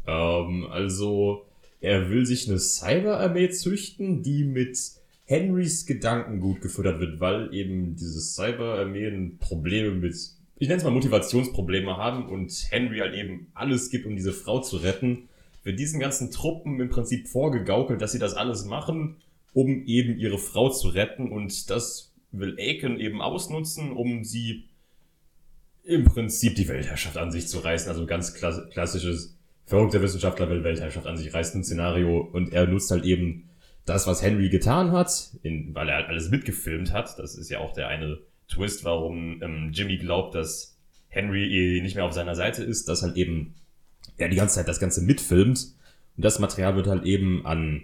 Ähm, 0.06 0.66
also, 0.70 1.46
er 1.80 2.10
will 2.10 2.24
sich 2.24 2.48
eine 2.48 2.58
Cyberarmee 2.58 3.50
züchten, 3.50 4.22
die 4.22 4.44
mit 4.44 4.78
Henrys 5.24 5.86
Gedanken 5.86 6.40
gut 6.40 6.60
gefüttert 6.60 7.00
wird, 7.00 7.20
weil 7.20 7.54
eben 7.54 7.96
diese 7.96 8.20
Cyberarmeen 8.20 9.38
Probleme 9.38 9.90
mit, 9.90 10.14
ich 10.56 10.68
nenne 10.68 10.78
es 10.78 10.84
mal 10.84 10.90
Motivationsprobleme 10.90 11.96
haben 11.96 12.28
und 12.28 12.52
Henry 12.70 12.98
halt 12.98 13.14
eben 13.14 13.48
alles 13.54 13.90
gibt, 13.90 14.06
um 14.06 14.14
diese 14.14 14.32
Frau 14.32 14.60
zu 14.60 14.76
retten. 14.76 15.28
Wird 15.64 15.78
diesen 15.78 16.00
ganzen 16.00 16.30
Truppen 16.30 16.80
im 16.80 16.88
Prinzip 16.88 17.28
vorgegaukelt, 17.28 18.00
dass 18.00 18.12
sie 18.12 18.18
das 18.18 18.34
alles 18.34 18.64
machen, 18.64 19.16
um 19.52 19.84
eben 19.86 20.18
ihre 20.18 20.38
Frau 20.38 20.70
zu 20.70 20.88
retten 20.88 21.30
und 21.30 21.70
das 21.70 22.11
will 22.32 22.56
Aiken 22.58 22.98
eben 22.98 23.20
ausnutzen, 23.20 23.92
um 23.92 24.24
sie 24.24 24.64
im 25.84 26.04
Prinzip 26.04 26.54
die 26.54 26.68
Weltherrschaft 26.68 27.16
an 27.16 27.30
sich 27.30 27.48
zu 27.48 27.58
reißen. 27.58 27.88
Also 27.90 28.06
ganz 28.06 28.34
klass 28.34 28.62
klassisches 28.70 29.36
verrückter 29.66 30.02
Wissenschaftler 30.02 30.48
will 30.50 30.64
Weltherrschaft 30.64 31.06
an 31.06 31.16
sich 31.16 31.32
reißen 31.32 31.62
Szenario 31.64 32.20
und 32.20 32.52
er 32.52 32.66
nutzt 32.66 32.90
halt 32.90 33.04
eben 33.04 33.48
das, 33.84 34.06
was 34.06 34.22
Henry 34.22 34.48
getan 34.48 34.92
hat, 34.92 35.30
in, 35.42 35.74
weil 35.74 35.88
er 35.88 35.96
halt 35.96 36.08
alles 36.08 36.30
mitgefilmt 36.30 36.92
hat. 36.92 37.18
Das 37.18 37.34
ist 37.34 37.50
ja 37.50 37.58
auch 37.58 37.72
der 37.72 37.88
eine 37.88 38.18
Twist, 38.48 38.84
warum 38.84 39.42
ähm, 39.42 39.70
Jimmy 39.72 39.96
glaubt, 39.96 40.34
dass 40.34 40.78
Henry 41.08 41.44
eh 41.44 41.82
nicht 41.82 41.96
mehr 41.96 42.04
auf 42.04 42.12
seiner 42.12 42.34
Seite 42.34 42.62
ist, 42.62 42.88
dass 42.88 43.02
halt 43.02 43.16
eben 43.16 43.54
er 44.16 44.28
die 44.28 44.36
ganze 44.36 44.56
Zeit 44.56 44.68
das 44.68 44.80
Ganze 44.80 45.02
mitfilmt 45.02 45.74
und 46.16 46.24
das 46.24 46.38
Material 46.38 46.76
wird 46.76 46.86
halt 46.86 47.04
eben 47.04 47.44
an 47.46 47.82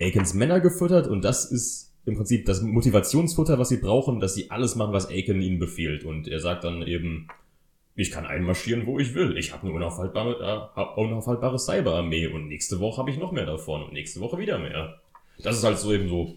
Akens 0.00 0.34
Männer 0.34 0.60
gefüttert 0.60 1.06
und 1.06 1.22
das 1.22 1.44
ist 1.50 1.87
im 2.08 2.16
Prinzip 2.16 2.46
das 2.46 2.62
Motivationsfutter, 2.62 3.58
was 3.58 3.68
sie 3.68 3.76
brauchen, 3.76 4.20
dass 4.20 4.34
sie 4.34 4.50
alles 4.50 4.74
machen, 4.74 4.92
was 4.92 5.08
Aiken 5.08 5.40
ihnen 5.40 5.58
befiehlt. 5.58 6.04
Und 6.04 6.26
er 6.26 6.40
sagt 6.40 6.64
dann 6.64 6.82
eben, 6.82 7.28
ich 7.94 8.10
kann 8.10 8.26
einmarschieren, 8.26 8.86
wo 8.86 8.98
ich 8.98 9.14
will. 9.14 9.36
Ich 9.36 9.52
habe 9.52 9.64
eine 9.64 9.72
unaufhaltbare, 9.72 10.70
äh, 10.76 11.00
unaufhaltbare 11.00 11.58
Cyberarmee 11.58 12.28
und 12.28 12.48
nächste 12.48 12.80
Woche 12.80 12.98
habe 12.98 13.10
ich 13.10 13.18
noch 13.18 13.32
mehr 13.32 13.46
davon 13.46 13.82
und 13.82 13.92
nächste 13.92 14.20
Woche 14.20 14.38
wieder 14.38 14.58
mehr. 14.58 15.00
Das 15.42 15.56
ist 15.56 15.64
halt 15.64 15.78
so 15.78 15.92
eben 15.92 16.08
so 16.08 16.34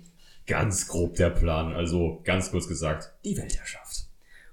ganz 0.47 0.87
grob 0.87 1.15
der 1.15 1.29
Plan. 1.29 1.73
Also 1.73 2.21
ganz 2.23 2.51
kurz 2.51 2.67
gesagt, 2.67 3.11
die 3.23 3.37
Weltherrschaft. 3.37 4.05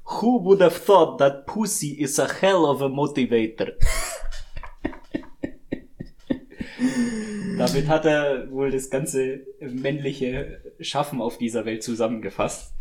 Who 0.04 0.42
would 0.44 0.62
have 0.62 0.80
thought 0.84 1.18
that 1.18 1.46
pussy 1.46 1.92
is 1.92 2.18
a 2.18 2.28
hell 2.40 2.64
of 2.64 2.80
a 2.80 2.88
motivator? 2.88 3.72
Damit 7.59 7.88
hat 7.88 8.04
er 8.04 8.50
wohl 8.50 8.70
das 8.70 8.90
ganze 8.90 9.40
männliche 9.61 10.61
Schaffen 10.80 11.20
auf 11.20 11.38
dieser 11.38 11.64
Welt 11.64 11.82
zusammengefasst. 11.82 12.72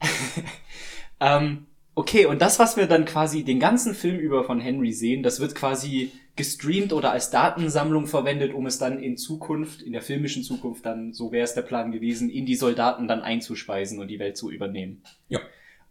ähm, 1.20 1.66
okay, 1.94 2.26
und 2.26 2.40
das, 2.40 2.58
was 2.58 2.76
wir 2.76 2.86
dann 2.86 3.04
quasi 3.04 3.44
den 3.44 3.60
ganzen 3.60 3.94
Film 3.94 4.18
über 4.18 4.44
von 4.44 4.60
Henry 4.60 4.92
sehen, 4.92 5.22
das 5.22 5.40
wird 5.40 5.54
quasi 5.54 6.12
gestreamt 6.36 6.92
oder 6.92 7.10
als 7.10 7.30
Datensammlung 7.30 8.06
verwendet, 8.06 8.54
um 8.54 8.66
es 8.66 8.78
dann 8.78 9.02
in 9.02 9.16
Zukunft, 9.16 9.82
in 9.82 9.92
der 9.92 10.02
filmischen 10.02 10.44
Zukunft 10.44 10.86
dann, 10.86 11.12
so 11.12 11.32
wäre 11.32 11.42
es 11.42 11.54
der 11.54 11.62
Plan 11.62 11.90
gewesen, 11.90 12.30
in 12.30 12.46
die 12.46 12.54
Soldaten 12.54 13.08
dann 13.08 13.22
einzuspeisen 13.22 13.98
und 13.98 14.06
die 14.08 14.20
Welt 14.20 14.36
zu 14.36 14.50
übernehmen. 14.50 15.02
Ja. 15.28 15.40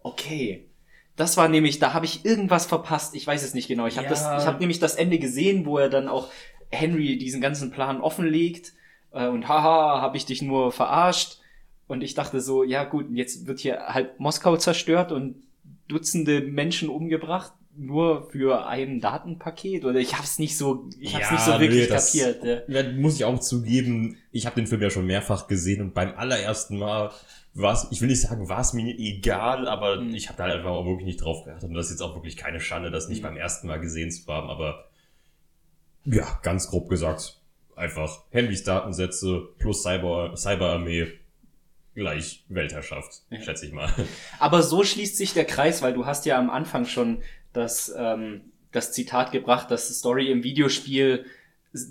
Okay. 0.01 0.65
Das 1.17 1.35
war 1.35 1.49
nämlich, 1.49 1.79
da 1.79 1.93
habe 1.93 2.05
ich 2.05 2.23
irgendwas 2.23 2.65
verpasst. 2.65 3.15
Ich 3.15 3.27
weiß 3.27 3.43
es 3.43 3.53
nicht 3.53 3.67
genau. 3.67 3.87
Ich 3.87 3.97
habe 3.97 4.05
Ja. 4.05 4.09
das, 4.11 4.21
ich 4.21 4.47
habe 4.47 4.59
nämlich 4.59 4.79
das 4.79 4.95
Ende 4.95 5.19
gesehen, 5.19 5.65
wo 5.65 5.79
er 5.79 5.89
dann 5.89 6.07
auch 6.07 6.29
Henry 6.69 7.17
diesen 7.17 7.41
ganzen 7.41 7.71
Plan 7.71 8.01
offenlegt 8.01 8.73
äh, 9.11 9.27
und 9.27 9.47
haha, 9.47 10.01
habe 10.01 10.17
ich 10.17 10.25
dich 10.25 10.41
nur 10.41 10.71
verarscht. 10.71 11.39
Und 11.87 12.01
ich 12.01 12.13
dachte 12.13 12.41
so, 12.41 12.63
ja 12.63 12.83
gut, 12.83 13.05
jetzt 13.11 13.47
wird 13.47 13.59
hier 13.59 13.79
halt 13.87 14.19
Moskau 14.19 14.57
zerstört 14.57 15.11
und 15.11 15.35
Dutzende 15.87 16.41
Menschen 16.41 16.89
umgebracht, 16.89 17.53
nur 17.77 18.29
für 18.29 18.67
ein 18.67 18.99
Datenpaket. 18.99 19.85
Oder 19.85 19.99
ich 20.01 20.17
hab's 20.17 20.37
nicht 20.37 20.57
so, 20.57 20.89
ich 20.99 21.15
hab's 21.15 21.31
nicht 21.31 21.43
so 21.45 21.57
wirklich 21.61 21.87
das- 21.87 22.11
kapiert. 22.11 22.67
Ja. 22.67 22.91
Muss 22.91 23.15
ich 23.15 23.23
auch 23.23 23.39
zugeben, 23.39 24.17
ich 24.33 24.45
habe 24.45 24.57
den 24.57 24.67
Film 24.67 24.81
ja 24.81 24.89
schon 24.89 25.05
mehrfach 25.05 25.47
gesehen 25.47 25.81
und 25.81 25.93
beim 25.93 26.13
allerersten 26.17 26.77
Mal 26.77 27.11
war 27.53 27.73
es, 27.73 27.87
ich 27.89 28.01
will 28.01 28.09
nicht 28.09 28.19
sagen, 28.21 28.49
war 28.49 28.59
es 28.59 28.73
mir 28.73 28.93
egal, 28.99 29.65
aber 29.69 30.01
Mhm. 30.01 30.13
ich 30.13 30.27
habe 30.27 30.37
da 30.37 30.43
einfach 30.43 30.71
auch 30.71 30.85
wirklich 30.85 31.05
nicht 31.05 31.21
drauf 31.23 31.45
geachtet 31.45 31.69
und 31.69 31.73
das 31.75 31.85
ist 31.85 31.91
jetzt 31.93 32.01
auch 32.01 32.15
wirklich 32.15 32.35
keine 32.35 32.59
Schande, 32.59 32.91
das 32.91 33.07
nicht 33.07 33.19
Mhm. 33.19 33.27
beim 33.27 33.37
ersten 33.37 33.67
Mal 33.67 33.79
gesehen 33.79 34.11
zu 34.11 34.27
haben, 34.27 34.49
aber 34.49 34.89
ja, 36.05 36.39
ganz 36.43 36.69
grob 36.69 36.89
gesagt, 36.89 37.39
einfach 37.75 38.23
Henrys 38.31 38.63
Datensätze 38.63 39.49
plus 39.59 39.83
Cyber, 39.83 40.35
Cyberarmee 40.35 41.07
gleich 41.95 42.43
Weltherrschaft, 42.47 43.23
schätze 43.43 43.65
ich 43.65 43.73
mal. 43.73 43.91
Aber 44.39 44.61
so 44.61 44.83
schließt 44.83 45.17
sich 45.17 45.33
der 45.33 45.45
Kreis, 45.45 45.81
weil 45.81 45.93
du 45.93 46.05
hast 46.05 46.25
ja 46.25 46.37
am 46.37 46.49
Anfang 46.49 46.85
schon 46.85 47.23
das, 47.53 47.93
ähm, 47.97 48.41
das 48.71 48.93
Zitat 48.93 49.31
gebracht, 49.31 49.71
dass 49.71 49.89
Story 49.89 50.31
im 50.31 50.43
Videospiel 50.43 51.25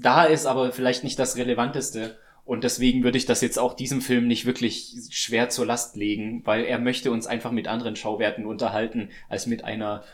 da 0.00 0.24
ist, 0.24 0.46
aber 0.46 0.72
vielleicht 0.72 1.04
nicht 1.04 1.18
das 1.18 1.36
Relevanteste. 1.36 2.16
Und 2.44 2.62
deswegen 2.62 3.02
würde 3.02 3.18
ich 3.18 3.26
das 3.26 3.40
jetzt 3.40 3.58
auch 3.58 3.74
diesem 3.74 4.00
Film 4.00 4.28
nicht 4.28 4.46
wirklich 4.46 4.94
schwer 5.10 5.48
zur 5.48 5.66
Last 5.66 5.96
legen, 5.96 6.42
weil 6.44 6.64
er 6.64 6.78
möchte 6.78 7.10
uns 7.10 7.26
einfach 7.26 7.50
mit 7.50 7.66
anderen 7.66 7.96
Schauwerten 7.96 8.46
unterhalten, 8.46 9.10
als 9.28 9.46
mit 9.46 9.64
einer 9.64 10.04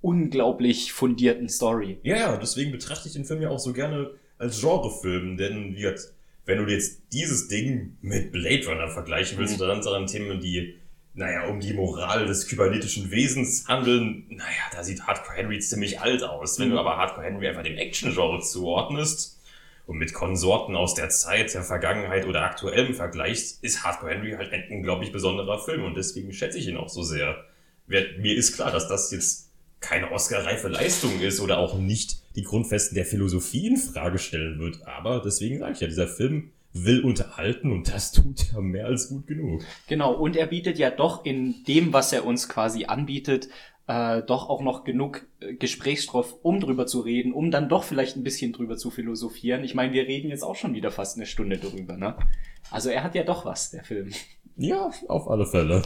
unglaublich 0.00 0.92
fundierten 0.92 1.48
Story. 1.48 1.98
Ja, 2.02 2.16
ja, 2.16 2.36
deswegen 2.36 2.72
betrachte 2.72 3.08
ich 3.08 3.14
den 3.14 3.24
Film 3.24 3.42
ja 3.42 3.50
auch 3.50 3.58
so 3.58 3.72
gerne 3.72 4.10
als 4.38 4.60
Genrefilm, 4.60 5.36
denn 5.36 5.74
wie 5.74 5.80
gesagt, 5.82 6.12
wenn 6.46 6.64
du 6.64 6.72
jetzt 6.72 7.02
dieses 7.12 7.48
Ding 7.48 7.96
mit 8.00 8.32
Blade 8.32 8.66
Runner 8.68 8.88
vergleichen 8.88 9.36
willst, 9.38 9.54
Mhm. 9.56 9.60
oder 9.62 9.68
dann 9.74 9.82
daran 9.82 10.06
Themen, 10.06 10.40
die, 10.40 10.76
naja, 11.14 11.46
um 11.48 11.60
die 11.60 11.72
Moral 11.74 12.26
des 12.26 12.46
kybernetischen 12.46 13.10
Wesens 13.10 13.66
handeln, 13.68 14.24
naja, 14.30 14.46
da 14.72 14.82
sieht 14.84 15.02
Hardcore 15.02 15.36
Henry 15.36 15.58
ziemlich 15.58 16.00
alt 16.00 16.22
aus. 16.22 16.58
Wenn 16.58 16.68
Mhm. 16.68 16.72
du 16.72 16.78
aber 16.78 16.96
Hardcore 16.96 17.26
Henry 17.26 17.48
einfach 17.48 17.64
dem 17.64 17.76
Action-Genre 17.76 18.40
zuordnest 18.40 19.40
und 19.86 19.98
mit 19.98 20.14
Konsorten 20.14 20.76
aus 20.76 20.94
der 20.94 21.08
Zeit, 21.10 21.52
der 21.52 21.64
Vergangenheit 21.64 22.24
oder 22.26 22.42
aktuellem 22.44 22.94
vergleichst, 22.94 23.62
ist 23.64 23.82
Hardcore 23.84 24.12
Henry 24.14 24.32
halt 24.32 24.52
ein 24.52 24.64
unglaublich 24.70 25.10
besonderer 25.12 25.58
Film 25.58 25.84
und 25.84 25.96
deswegen 25.96 26.32
schätze 26.32 26.58
ich 26.58 26.68
ihn 26.68 26.76
auch 26.76 26.88
so 26.88 27.02
sehr. 27.02 27.44
Mir 27.88 28.36
ist 28.36 28.54
klar, 28.54 28.70
dass 28.70 28.86
das 28.88 29.10
jetzt 29.10 29.47
keine 29.80 30.10
Oscar-reife 30.10 30.68
Leistung 30.68 31.20
ist 31.20 31.40
oder 31.40 31.58
auch 31.58 31.78
nicht 31.78 32.22
die 32.36 32.42
Grundfesten 32.42 32.94
der 32.94 33.04
Philosophie 33.04 33.66
in 33.66 33.76
Frage 33.76 34.18
stellen 34.18 34.58
wird. 34.58 34.86
Aber 34.86 35.20
deswegen 35.24 35.58
sage 35.58 35.72
ich 35.72 35.80
ja, 35.80 35.88
dieser 35.88 36.08
Film 36.08 36.50
will 36.72 37.00
unterhalten 37.00 37.72
und 37.72 37.92
das 37.92 38.12
tut 38.12 38.52
er 38.52 38.60
mehr 38.60 38.86
als 38.86 39.08
gut 39.08 39.26
genug. 39.26 39.64
Genau, 39.86 40.12
und 40.14 40.36
er 40.36 40.46
bietet 40.46 40.78
ja 40.78 40.90
doch 40.90 41.24
in 41.24 41.64
dem, 41.66 41.92
was 41.92 42.12
er 42.12 42.24
uns 42.24 42.48
quasi 42.48 42.84
anbietet, 42.84 43.48
äh, 43.86 44.22
doch 44.22 44.48
auch 44.48 44.60
noch 44.60 44.84
genug 44.84 45.26
äh, 45.40 45.54
Gesprächsstoff, 45.54 46.36
um 46.42 46.60
drüber 46.60 46.86
zu 46.86 47.00
reden, 47.00 47.32
um 47.32 47.50
dann 47.50 47.68
doch 47.68 47.84
vielleicht 47.84 48.16
ein 48.16 48.22
bisschen 48.22 48.52
drüber 48.52 48.76
zu 48.76 48.90
philosophieren. 48.90 49.64
Ich 49.64 49.74
meine, 49.74 49.92
wir 49.92 50.06
reden 50.06 50.28
jetzt 50.28 50.42
auch 50.44 50.56
schon 50.56 50.74
wieder 50.74 50.90
fast 50.90 51.16
eine 51.16 51.26
Stunde 51.26 51.56
drüber, 51.56 51.96
ne? 51.96 52.16
Also 52.70 52.90
er 52.90 53.02
hat 53.02 53.14
ja 53.14 53.24
doch 53.24 53.46
was, 53.46 53.70
der 53.70 53.84
Film. 53.84 54.10
Ja, 54.56 54.90
auf 55.08 55.30
alle 55.30 55.46
Fälle. 55.46 55.82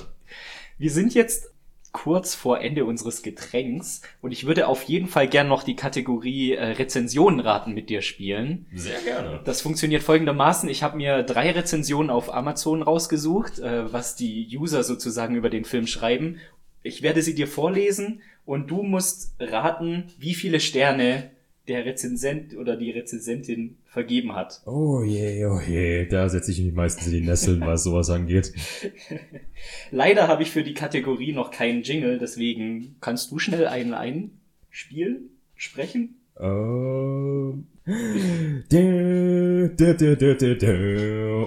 Wir 0.78 0.90
sind 0.90 1.14
jetzt 1.14 1.52
kurz 1.92 2.34
vor 2.34 2.60
Ende 2.60 2.86
unseres 2.86 3.22
Getränks 3.22 4.00
und 4.22 4.32
ich 4.32 4.46
würde 4.46 4.66
auf 4.66 4.82
jeden 4.84 5.06
Fall 5.06 5.28
gern 5.28 5.48
noch 5.48 5.62
die 5.62 5.76
Kategorie 5.76 6.52
äh, 6.54 6.64
Rezensionenraten 6.72 7.74
mit 7.74 7.90
dir 7.90 8.00
spielen. 8.00 8.66
Sehr 8.74 9.00
gerne. 9.00 9.40
Das 9.44 9.60
funktioniert 9.60 10.02
folgendermaßen. 10.02 10.68
Ich 10.70 10.82
habe 10.82 10.96
mir 10.96 11.22
drei 11.22 11.50
Rezensionen 11.50 12.10
auf 12.10 12.32
Amazon 12.32 12.82
rausgesucht, 12.82 13.58
äh, 13.58 13.92
was 13.92 14.16
die 14.16 14.48
User 14.56 14.82
sozusagen 14.82 15.36
über 15.36 15.50
den 15.50 15.64
Film 15.64 15.86
schreiben. 15.86 16.38
Ich 16.82 17.02
werde 17.02 17.22
sie 17.22 17.34
dir 17.34 17.46
vorlesen 17.46 18.22
und 18.44 18.70
du 18.70 18.82
musst 18.82 19.34
raten, 19.38 20.10
wie 20.18 20.34
viele 20.34 20.60
Sterne 20.60 21.30
der 21.68 21.84
Rezensent 21.84 22.56
oder 22.56 22.76
die 22.76 22.90
Rezensentin 22.90 23.76
vergeben 23.84 24.34
hat. 24.34 24.62
Oh 24.66 25.02
je, 25.02 25.46
oh 25.46 25.60
je, 25.60 26.06
da 26.06 26.28
setze 26.28 26.50
ich 26.50 26.60
mich 26.60 26.74
meistens 26.74 27.06
in 27.06 27.12
die 27.12 27.20
Nesseln, 27.20 27.60
was 27.60 27.84
sowas 27.84 28.10
angeht. 28.10 28.52
Leider 29.90 30.26
habe 30.28 30.42
ich 30.42 30.50
für 30.50 30.64
die 30.64 30.74
Kategorie 30.74 31.32
noch 31.32 31.50
keinen 31.50 31.82
Jingle, 31.82 32.18
deswegen 32.18 32.96
kannst 33.00 33.30
du 33.30 33.38
schnell 33.38 33.66
einen 33.66 33.94
einspielen, 33.94 35.30
sprechen? 35.54 36.16
Ähm. 36.40 37.66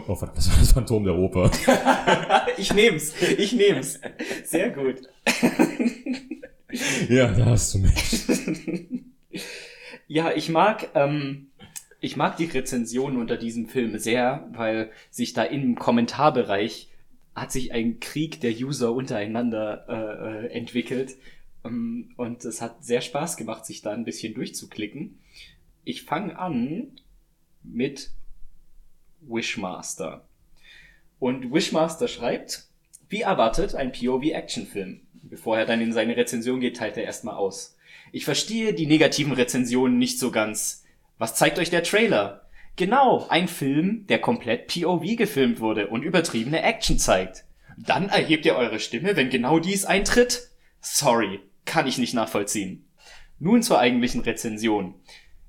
Oh 0.07 0.15
verdammt, 0.15 0.37
das 0.37 0.49
war 0.49 0.59
das 0.59 0.71
Phantom 0.73 1.03
der 1.03 1.15
Oper. 1.15 1.51
ich 2.57 2.73
nehm's, 2.73 3.13
ich 3.37 3.53
nehm's. 3.53 3.99
Sehr 4.43 4.69
gut. 4.69 5.01
Ja, 7.09 7.31
da 7.31 7.45
hast 7.45 7.73
du 7.73 7.79
mich. 7.79 8.25
Ja, 10.07 10.31
ich 10.31 10.49
mag, 10.49 10.89
ähm, 10.93 11.47
ich 11.99 12.15
mag 12.15 12.37
die 12.37 12.45
Rezensionen 12.45 13.19
unter 13.19 13.37
diesem 13.37 13.67
Film 13.67 13.97
sehr, 13.97 14.47
weil 14.53 14.91
sich 15.09 15.33
da 15.33 15.43
im 15.43 15.75
Kommentarbereich 15.75 16.89
hat 17.35 17.51
sich 17.51 17.73
ein 17.73 17.99
Krieg 17.99 18.39
der 18.39 18.51
User 18.51 18.93
untereinander 18.93 19.85
äh, 19.89 20.45
äh, 20.45 20.51
entwickelt. 20.51 21.15
Ähm, 21.63 22.13
und 22.17 22.45
es 22.45 22.61
hat 22.61 22.83
sehr 22.83 23.01
Spaß 23.01 23.35
gemacht, 23.35 23.65
sich 23.65 23.81
da 23.81 23.91
ein 23.91 24.05
bisschen 24.05 24.35
durchzuklicken. 24.35 25.19
Ich 25.83 26.03
fange 26.03 26.37
an 26.37 26.99
mit 27.63 28.11
Wishmaster. 29.21 30.27
Und 31.19 31.51
Wishmaster 31.51 32.07
schreibt, 32.07 32.67
wie 33.09 33.21
erwartet, 33.21 33.73
ein 33.75 33.91
POV-Actionfilm. 33.91 35.01
Bevor 35.23 35.57
er 35.57 35.65
dann 35.65 35.81
in 35.81 35.93
seine 35.93 36.15
Rezension 36.15 36.59
geht, 36.59 36.77
teilt 36.77 36.97
er 36.97 37.03
erstmal 37.03 37.35
aus. 37.35 37.74
Ich 38.15 38.23
verstehe 38.23 38.73
die 38.73 38.87
negativen 38.87 39.33
Rezensionen 39.33 39.97
nicht 39.97 40.19
so 40.19 40.31
ganz. 40.31 40.85
Was 41.17 41.35
zeigt 41.35 41.59
euch 41.59 41.69
der 41.69 41.83
Trailer? 41.83 42.47
Genau, 42.77 43.27
ein 43.27 43.49
Film, 43.49 44.07
der 44.07 44.19
komplett 44.19 44.67
POV 44.67 45.17
gefilmt 45.17 45.59
wurde 45.59 45.87
und 45.87 46.01
übertriebene 46.01 46.61
Action 46.61 46.97
zeigt. 46.97 47.43
Dann 47.77 48.07
erhebt 48.07 48.45
ihr 48.45 48.55
eure 48.55 48.79
Stimme, 48.79 49.17
wenn 49.17 49.29
genau 49.29 49.59
dies 49.59 49.83
eintritt? 49.83 50.47
Sorry, 50.79 51.41
kann 51.65 51.87
ich 51.87 51.97
nicht 51.97 52.13
nachvollziehen. 52.13 52.85
Nun 53.37 53.61
zur 53.61 53.79
eigentlichen 53.79 54.21
Rezension. 54.21 54.95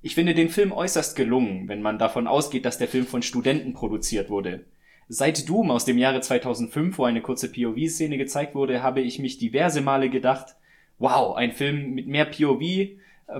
Ich 0.02 0.16
finde 0.16 0.34
den 0.34 0.48
Film 0.48 0.72
äußerst 0.72 1.14
gelungen, 1.14 1.68
wenn 1.68 1.82
man 1.82 2.00
davon 2.00 2.26
ausgeht, 2.26 2.64
dass 2.64 2.78
der 2.78 2.88
Film 2.88 3.06
von 3.06 3.22
Studenten 3.22 3.74
produziert 3.74 4.28
wurde. 4.28 4.64
Seit 5.06 5.48
Doom 5.48 5.70
aus 5.70 5.84
dem 5.84 5.98
Jahre 5.98 6.20
2005, 6.20 6.98
wo 6.98 7.04
eine 7.04 7.22
kurze 7.22 7.48
POV-Szene 7.48 8.18
gezeigt 8.18 8.56
wurde, 8.56 8.82
habe 8.82 9.02
ich 9.02 9.20
mich 9.20 9.38
diverse 9.38 9.82
Male 9.82 10.10
gedacht, 10.10 10.56
wow, 10.98 11.36
ein 11.36 11.52
Film 11.52 11.94
mit 11.94 12.06
mehr 12.06 12.24
POV, 12.24 12.62
äh, 12.62 12.96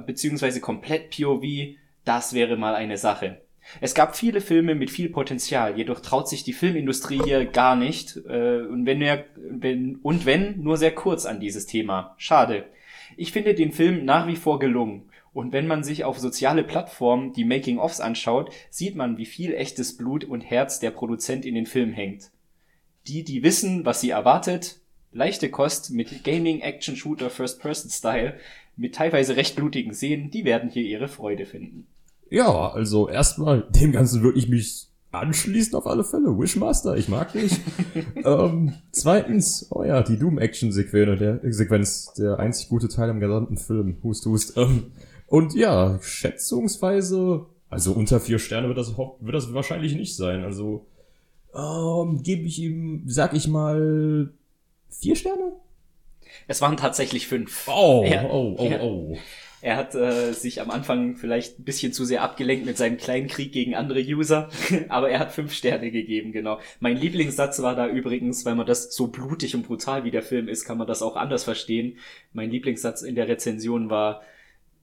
beziehungsweise 0.07 0.61
komplett 0.61 1.11
POV, 1.11 1.77
das 2.05 2.35
wäre 2.35 2.57
mal 2.57 2.75
eine 2.75 2.99
Sache. 2.99 3.41
Es 3.81 3.95
gab 3.95 4.17
viele 4.17 4.41
Filme 4.41 4.75
mit 4.75 4.91
viel 4.91 5.09
Potenzial, 5.09 5.77
jedoch 5.77 6.01
traut 6.01 6.29
sich 6.29 6.45
die 6.45 6.53
Filmindustrie 6.53 7.21
hier 7.25 7.47
gar 7.47 7.75
nicht, 7.75 8.17
äh, 8.29 8.61
und 8.61 8.87
wenn, 8.87 9.03
er, 9.03 9.25
wenn, 9.37 9.97
und 9.97 10.25
wenn, 10.25 10.63
nur 10.63 10.77
sehr 10.77 10.95
kurz 10.95 11.27
an 11.27 11.41
dieses 11.41 11.67
Thema. 11.67 12.15
Schade. 12.17 12.67
Ich 13.17 13.33
finde 13.33 13.55
den 13.55 13.73
Film 13.73 14.05
nach 14.05 14.27
wie 14.27 14.37
vor 14.37 14.59
gelungen. 14.59 15.09
Und 15.33 15.53
wenn 15.53 15.67
man 15.67 15.85
sich 15.85 16.05
auf 16.05 16.19
soziale 16.19 16.65
Plattformen 16.65 17.35
die 17.35 17.45
Making-ofs 17.45 18.01
anschaut, 18.01 18.51
sieht 18.71 18.97
man, 18.97 19.19
wie 19.19 19.27
viel 19.27 19.53
echtes 19.53 19.97
Blut 19.97 20.25
und 20.25 20.41
Herz 20.41 20.81
der 20.81 20.91
Produzent 20.91 21.45
in 21.45 21.55
den 21.55 21.67
Film 21.67 21.93
hängt. 21.93 22.31
Die, 23.07 23.23
die 23.23 23.43
wissen, 23.43 23.85
was 23.85 24.01
sie 24.01 24.11
erwartet, 24.11 24.81
leichte 25.17 25.51
Kost 25.51 25.91
mit 25.91 26.25
Gaming, 26.25 26.61
Action, 26.61 26.95
Shooter, 26.95 27.31
First-Person-Style, 27.31 28.35
mit 28.77 28.95
teilweise 28.95 29.37
recht 29.37 29.57
blutigen 29.57 29.95
Szenen, 29.95 30.31
die 30.31 30.45
werden 30.45 30.69
hier 30.69 30.83
ihre 30.83 31.09
Freude 31.09 31.47
finden. 31.47 31.87
Ja, 32.29 32.71
also 32.71 33.09
erstmal 33.09 33.63
dem 33.71 33.93
Ganzen 33.93 34.23
würde 34.23 34.39
ich 34.39 34.49
mich 34.49 34.89
anschließen 35.13 35.75
auf 35.75 35.87
alle 35.87 36.05
Fälle. 36.05 36.39
Wishmaster, 36.39 36.97
ich 36.97 37.09
mag 37.09 37.33
dich. 37.33 37.53
ähm, 38.25 38.75
zweitens, 38.93 39.69
oh 39.71 39.83
ja, 39.83 40.03
die 40.03 40.19
Doom-Action-Sequenz, 40.19 41.19
der 41.19 41.41
Sequenz, 41.53 42.13
der 42.15 42.39
einzig 42.39 42.69
gute 42.69 42.89
Teil 42.89 43.09
im 43.09 43.21
gesamten 43.21 43.57
Film. 43.57 43.97
Hust, 44.03 44.27
hust. 44.27 44.57
Ähm, 44.59 44.93
und 45.27 45.55
ja, 45.55 45.99
schätzungsweise, 46.03 47.47
also 47.71 47.93
unter 47.93 48.21
vier 48.21 48.39
Sterne 48.39 48.69
wird 48.69 48.79
das, 48.79 48.99
wird 48.99 49.35
das 49.35 49.55
wahrscheinlich 49.55 49.95
nicht 49.95 50.15
sein. 50.15 50.45
Also 50.45 50.87
ähm, 51.55 52.23
gebe 52.23 52.43
ich 52.43 52.59
ihm, 52.61 53.05
sag 53.07 53.33
ich 53.33 53.49
mal, 53.49 54.31
vier 54.89 55.17
Sterne? 55.17 55.53
Es 56.49 56.61
waren 56.61 56.77
tatsächlich 56.77 57.27
fünf. 57.27 57.69
Oh, 57.69 58.05
Ja, 58.09 58.25
oh, 58.25 58.55
oh, 58.59 58.73
oh. 58.81 59.19
Er 59.63 59.77
hat 59.77 59.95
äh, 59.95 60.33
sich 60.33 60.61
am 60.61 60.71
Anfang 60.71 61.17
vielleicht 61.17 61.59
ein 61.59 61.65
bisschen 61.65 61.93
zu 61.93 62.05
sehr 62.05 62.23
abgelenkt 62.23 62.67
mit 62.67 62.77
seinem 62.77 62.99
kleinen 62.99 63.27
Krieg 63.27 63.53
gegen 63.53 63.75
andere 63.75 64.01
User, 64.01 64.51
aber 64.89 65.11
er 65.11 65.19
hat 65.19 65.33
fünf 65.33 65.55
Sterne 65.55 65.91
gegeben, 65.91 66.31
genau. 66.31 66.61
Mein 66.79 66.97
Lieblingssatz 66.97 67.61
war 67.63 67.75
da 67.75 67.89
übrigens, 67.89 68.45
weil 68.45 68.55
man 68.55 68.67
das 68.67 68.95
so 68.95 69.09
blutig 69.09 69.55
und 69.55 69.67
brutal 69.67 70.05
wie 70.05 70.11
der 70.11 70.23
Film 70.23 70.49
ist, 70.49 70.67
kann 70.67 70.79
man 70.79 70.87
das 70.87 71.03
auch 71.03 71.17
anders 71.17 71.45
verstehen. 71.45 71.99
Mein 72.33 72.51
Lieblingssatz 72.51 73.03
in 73.03 73.15
der 73.15 73.29
Rezension 73.29 73.89
war, 73.89 74.23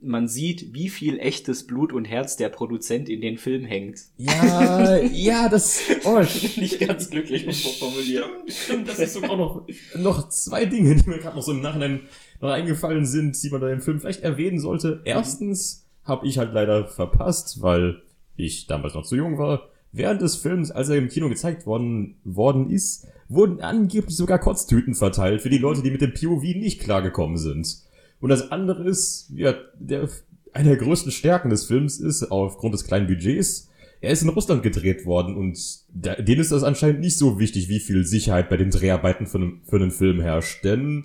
man 0.04 0.28
sieht, 0.28 0.74
wie 0.74 0.90
viel 0.90 1.20
echtes 1.20 1.66
Blut 1.66 1.94
und 1.94 2.06
Herz 2.06 2.38
der 2.38 2.50
Produzent 2.50 3.10
in 3.10 3.22
den 3.22 3.38
Film 3.38 3.66
hängt. 3.66 4.02
Ja, 4.18 4.98
ja, 4.98 5.50
das, 5.50 5.82
oh, 6.04 6.20
Nicht 6.58 6.80
ganz 6.80 7.10
glücklich 7.10 7.46
formuliert. 7.80 8.30
Stimmt, 8.48 8.90
das 8.90 9.00
ist 9.00 9.14
sogar 9.14 9.32
auch 9.32 9.38
noch, 9.38 9.68
noch 9.96 10.30
zwei 10.30 10.66
Dinge, 10.66 10.96
die 10.96 11.10
mir 11.10 11.20
gerade 11.20 11.36
noch 11.36 11.44
so 11.44 11.52
im 11.52 11.62
Nachhinein 11.62 12.02
noch 12.42 12.50
eingefallen 12.50 13.06
sind, 13.06 13.42
die 13.42 13.50
man 13.50 13.62
da 13.62 13.70
im 13.70 13.82
Film 13.82 14.00
vielleicht 14.00 14.22
erwähnen 14.22 14.60
sollte. 14.60 15.02
Erstens 15.06 15.86
habe 16.04 16.28
ich 16.28 16.38
halt 16.38 16.54
leider 16.54 16.88
verpasst, 16.88 17.62
weil 17.62 18.02
ich 18.36 18.68
damals 18.68 18.94
noch 18.94 19.06
zu 19.06 19.16
jung 19.16 19.38
war. 19.38 19.70
Während 19.92 20.22
des 20.22 20.36
Films, 20.36 20.72
als 20.72 20.90
er 20.90 20.98
im 20.98 21.08
Kino 21.08 21.30
gezeigt 21.30 21.66
worden, 21.66 22.16
worden 22.24 22.70
ist, 22.70 23.08
wurden 23.30 23.62
angeblich 23.62 24.16
sogar 24.16 24.40
Kotztüten 24.40 24.96
verteilt 24.96 25.42
für 25.42 25.50
die 25.50 25.60
Leute, 25.60 25.84
die 25.84 25.92
mit 25.92 26.02
dem 26.02 26.14
POV 26.14 26.42
nicht 26.42 26.82
klargekommen 26.82 27.38
sind. 27.38 27.83
Und 28.24 28.30
das 28.30 28.54
andere 28.54 28.88
ist, 28.88 29.30
ja, 29.36 29.54
der, 29.78 30.08
eine 30.54 30.70
der 30.70 30.78
größten 30.78 31.12
Stärken 31.12 31.50
des 31.50 31.66
Films 31.66 32.00
ist, 32.00 32.32
aufgrund 32.32 32.74
des 32.74 32.86
kleinen 32.86 33.06
Budgets, 33.06 33.70
er 34.00 34.12
ist 34.12 34.22
in 34.22 34.30
Russland 34.30 34.64
gedreht 34.64 35.06
worden 35.06 35.36
und 35.36 35.60
da, 35.94 36.16
denen 36.16 36.40
ist 36.40 36.54
das 36.54 36.64
anscheinend 36.64 37.02
nicht 37.02 37.18
so 37.18 37.38
wichtig, 37.38 37.68
wie 37.68 37.82
viel 37.82 38.06
Sicherheit 38.06 38.48
bei 38.48 38.56
den 38.56 38.70
Dreharbeiten 38.70 39.28
für 39.28 39.52
für 39.66 39.76
einen 39.76 39.92
Film 39.92 40.22
herrscht, 40.22 40.64
denn 40.64 41.04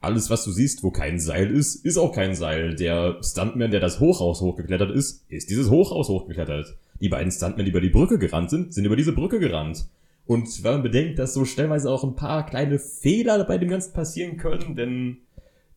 alles, 0.00 0.30
was 0.30 0.42
du 0.46 0.52
siehst, 0.52 0.82
wo 0.82 0.90
kein 0.90 1.20
Seil 1.20 1.50
ist, 1.50 1.84
ist 1.84 1.98
auch 1.98 2.12
kein 2.12 2.34
Seil. 2.34 2.74
Der 2.74 3.18
Stuntman, 3.22 3.70
der 3.70 3.80
das 3.80 4.00
Hochhaus 4.00 4.40
hochgeklettert 4.40 4.90
ist, 4.90 5.26
ist 5.28 5.50
dieses 5.50 5.68
Hochhaus 5.68 6.08
hochgeklettert. 6.08 6.78
Die 6.98 7.10
beiden 7.10 7.30
Stuntmen, 7.30 7.66
die 7.66 7.72
über 7.72 7.82
die 7.82 7.90
Brücke 7.90 8.18
gerannt 8.18 8.48
sind, 8.48 8.72
sind 8.72 8.86
über 8.86 8.96
diese 8.96 9.12
Brücke 9.12 9.38
gerannt. 9.38 9.84
Und 10.24 10.64
wenn 10.64 10.72
man 10.72 10.82
bedenkt, 10.82 11.18
dass 11.18 11.34
so 11.34 11.44
stellenweise 11.44 11.90
auch 11.90 12.04
ein 12.04 12.16
paar 12.16 12.46
kleine 12.46 12.78
Fehler 12.78 13.44
bei 13.44 13.58
dem 13.58 13.68
Ganzen 13.68 13.92
passieren 13.92 14.38
können, 14.38 14.76
denn 14.76 15.18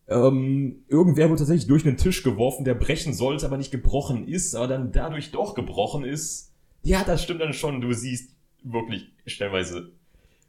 ähm, 0.08 0.84
irgendwer 0.88 1.28
wurde 1.28 1.40
tatsächlich 1.40 1.66
durch 1.66 1.86
einen 1.86 1.96
Tisch 1.96 2.22
geworfen, 2.22 2.64
der 2.64 2.74
brechen 2.74 3.12
sollte, 3.12 3.46
aber 3.46 3.58
nicht 3.58 3.70
gebrochen 3.70 4.26
ist, 4.26 4.54
aber 4.54 4.66
dann 4.66 4.92
dadurch 4.92 5.30
doch 5.30 5.54
gebrochen 5.54 6.04
ist. 6.04 6.52
Ja, 6.82 7.04
das 7.04 7.22
stimmt 7.22 7.42
dann 7.42 7.52
schon. 7.52 7.80
Du 7.80 7.92
siehst 7.92 8.32
wirklich 8.62 9.12
stellenweise 9.26 9.92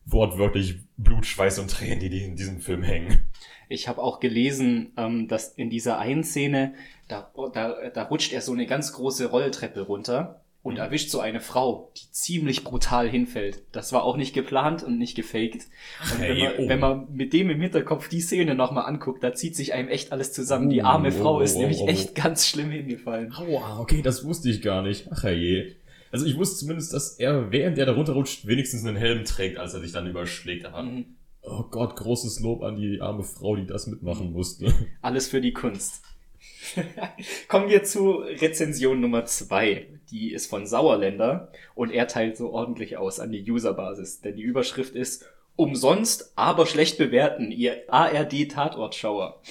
wortwörtlich 0.06 0.80
Blut, 0.98 1.26
Schweiß 1.26 1.60
und 1.60 1.70
Tränen, 1.70 2.00
die 2.00 2.24
in 2.24 2.36
diesem 2.36 2.62
Film 2.62 2.84
hängen. 2.84 3.22
Ich 3.68 3.88
habe 3.88 4.02
auch 4.02 4.20
gelesen, 4.20 4.94
ähm, 4.98 5.28
dass 5.28 5.54
in 5.54 5.70
dieser 5.70 6.00
einen 6.00 6.24
Szene, 6.24 6.74
da, 7.08 7.32
da, 7.54 7.90
da 7.90 8.04
rutscht 8.04 8.34
er 8.34 8.42
so 8.42 8.54
eine 8.54 8.66
ganz 8.66 8.94
große 8.94 9.30
Rolltreppe 9.30 9.82
runter 9.82 10.42
und 10.62 10.74
Mhm. 10.74 10.80
erwischt 10.80 11.10
so 11.10 11.20
eine 11.20 11.40
Frau, 11.40 11.92
die 11.98 12.12
ziemlich 12.12 12.64
brutal 12.64 13.08
hinfällt. 13.10 13.62
Das 13.72 13.94
war 13.94 14.04
auch 14.04 14.18
nicht 14.18 14.34
geplant 14.34 14.84
und 14.84 14.98
nicht 14.98 15.16
gefaked. 15.16 15.66
Und 16.14 16.20
wenn, 16.20 16.36
Hey, 16.36 16.44
man, 16.44 16.54
oh. 16.58 16.70
wenn 16.70 16.80
man 16.80 17.14
mit 17.14 17.34
dem 17.34 17.50
im 17.50 17.62
Hinterkopf 17.62 18.10
die 18.10 18.20
Szene 18.22 18.56
nochmal 18.56 18.86
anguckt, 18.86 19.24
da 19.24 19.34
zieht 19.34 19.56
sich 19.56 19.74
einem 19.74 19.88
echt 19.90 20.12
alles 20.12 20.34
zusammen. 20.34 20.70
Die 20.70 20.82
Oh, 20.82 20.86
arme 20.86 21.10
oh, 21.10 21.22
Frau 21.22 21.40
ist 21.42 21.56
oh, 21.56 21.60
nämlich 21.60 21.80
oh. 21.80 21.88
echt 21.88 22.14
ganz 22.16 22.48
schlimm 22.48 22.72
hingefallen. 22.72 23.34
Aua, 23.34 23.80
okay, 23.80 24.02
das 24.02 24.26
wusste 24.26 24.50
ich 24.50 24.62
gar 24.62 24.82
nicht. 24.82 25.08
Ach 25.12 25.24
je. 25.24 25.76
Also 26.12 26.26
ich 26.26 26.36
wusste 26.38 26.58
zumindest, 26.58 26.92
dass 26.94 27.20
er, 27.20 27.52
während 27.52 27.78
er 27.78 27.86
da 27.86 27.94
runterrutscht, 27.94 28.48
wenigstens 28.48 28.84
einen 28.86 28.98
Helm 28.98 29.24
trägt, 29.26 29.58
als 29.60 29.74
er 29.76 29.80
sich 29.80 29.92
dann 29.92 30.08
überschlägt. 30.08 30.66
Aber, 30.66 30.82
Mhm. 30.84 31.06
oh 31.44 31.64
Gott, 31.70 31.96
großes 31.96 32.40
Lob 32.42 32.64
an 32.64 32.76
die 32.78 33.00
arme 33.00 33.24
Frau, 33.24 33.56
die 33.56 33.66
das 33.68 33.88
mitmachen 33.88 34.34
musste. 34.34 34.74
Alles 35.02 35.28
für 35.30 35.40
die 35.40 35.54
Kunst. 35.54 36.02
Kommen 37.48 37.70
wir 37.70 37.84
zu 37.84 38.12
Rezension 38.18 39.00
Nummer 39.00 39.26
zwei. 39.26 39.88
Die 40.12 40.32
ist 40.32 40.48
von 40.50 40.66
Sauerländer 40.66 41.52
und 41.76 41.92
er 41.92 42.08
teilt 42.08 42.38
so 42.38 42.52
ordentlich 42.52 42.98
aus 42.98 43.20
an 43.20 43.32
die 43.32 43.50
Userbasis, 43.50 44.22
denn 44.22 44.36
die 44.36 44.44
Überschrift 44.44 44.96
ist 44.96 45.26
Umsonst, 45.56 46.32
aber 46.38 46.66
schlecht 46.66 46.98
bewerten, 46.98 47.52
ihr 47.52 47.84
ARD-Tatortschauer. 47.90 49.42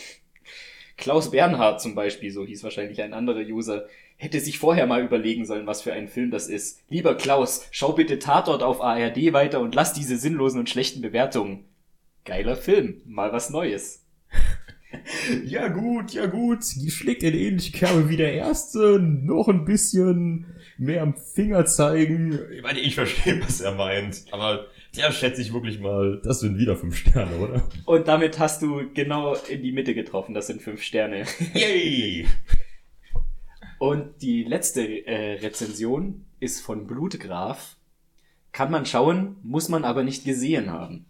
Klaus 0.96 1.30
Bernhard 1.30 1.82
zum 1.82 1.94
Beispiel, 1.94 2.32
so 2.32 2.46
hieß 2.46 2.64
wahrscheinlich 2.64 3.02
ein 3.02 3.12
anderer 3.12 3.40
User, 3.40 3.86
hätte 4.16 4.40
sich 4.40 4.58
vorher 4.58 4.86
mal 4.86 5.02
überlegen 5.02 5.44
sollen, 5.44 5.66
was 5.66 5.82
für 5.82 5.92
ein 5.92 6.08
Film 6.08 6.30
das 6.30 6.48
ist. 6.48 6.82
Lieber 6.88 7.14
Klaus, 7.14 7.68
schau 7.70 7.92
bitte 7.92 8.18
Tatort 8.18 8.62
auf 8.62 8.80
ARD 8.80 9.32
weiter 9.32 9.60
und 9.60 9.74
lass 9.74 9.92
diese 9.92 10.16
sinnlosen 10.16 10.58
und 10.58 10.68
schlechten 10.68 11.02
Bewertungen. 11.02 11.66
Geiler 12.24 12.56
Film, 12.56 13.00
mal 13.04 13.32
was 13.32 13.50
Neues. 13.50 14.04
ja 15.44 15.68
gut, 15.68 16.12
ja 16.12 16.26
gut, 16.26 16.60
die 16.76 16.90
schlägt 16.90 17.22
in 17.22 17.34
ähnliche 17.34 17.72
Kerbe 17.72 18.08
wie 18.08 18.16
der 18.16 18.32
erste, 18.32 18.98
noch 18.98 19.48
ein 19.48 19.64
bisschen 19.64 20.46
mehr 20.78 21.02
am 21.02 21.14
Finger 21.14 21.66
zeigen. 21.66 22.38
Ich 22.54 22.62
meine, 22.62 22.80
ich 22.80 22.94
verstehe, 22.94 23.40
was 23.42 23.60
er 23.60 23.74
meint, 23.74 24.24
aber 24.30 24.66
der 24.96 25.12
schätze 25.12 25.42
ich 25.42 25.52
wirklich 25.52 25.80
mal, 25.80 26.20
das 26.24 26.40
sind 26.40 26.58
wieder 26.58 26.76
fünf 26.76 26.96
Sterne, 26.96 27.36
oder? 27.36 27.62
Und 27.84 28.08
damit 28.08 28.38
hast 28.38 28.62
du 28.62 28.90
genau 28.94 29.34
in 29.34 29.62
die 29.62 29.72
Mitte 29.72 29.94
getroffen. 29.94 30.34
Das 30.34 30.46
sind 30.46 30.62
fünf 30.62 30.82
Sterne. 30.82 31.24
Yay! 31.54 32.26
Und 33.78 34.22
die 34.22 34.42
letzte 34.44 35.06
äh, 35.06 35.34
Rezension 35.34 36.24
ist 36.40 36.60
von 36.60 36.86
Blutgraf. 36.86 37.76
Kann 38.50 38.70
man 38.70 38.86
schauen, 38.86 39.36
muss 39.42 39.68
man 39.68 39.84
aber 39.84 40.02
nicht 40.02 40.24
gesehen 40.24 40.70
haben. 40.70 41.04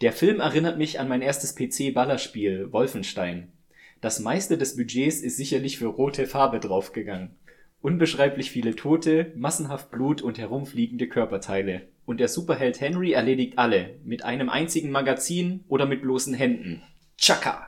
Der 0.00 0.14
Film 0.14 0.40
erinnert 0.40 0.78
mich 0.78 0.98
an 0.98 1.08
mein 1.08 1.20
erstes 1.20 1.54
PC-Ballerspiel, 1.54 2.72
Wolfenstein. 2.72 3.52
Das 4.00 4.18
meiste 4.18 4.56
des 4.56 4.76
Budgets 4.76 5.20
ist 5.20 5.36
sicherlich 5.36 5.76
für 5.76 5.88
rote 5.88 6.26
Farbe 6.26 6.58
draufgegangen. 6.58 7.36
Unbeschreiblich 7.82 8.50
viele 8.50 8.76
Tote, 8.76 9.30
massenhaft 9.36 9.90
Blut 9.90 10.22
und 10.22 10.38
herumfliegende 10.38 11.06
Körperteile. 11.06 11.82
Und 12.06 12.18
der 12.18 12.28
Superheld 12.28 12.80
Henry 12.80 13.12
erledigt 13.12 13.58
alle, 13.58 13.98
mit 14.02 14.24
einem 14.24 14.48
einzigen 14.48 14.90
Magazin 14.90 15.64
oder 15.68 15.84
mit 15.84 16.00
bloßen 16.00 16.32
Händen. 16.32 16.82
Chaka! 17.18 17.66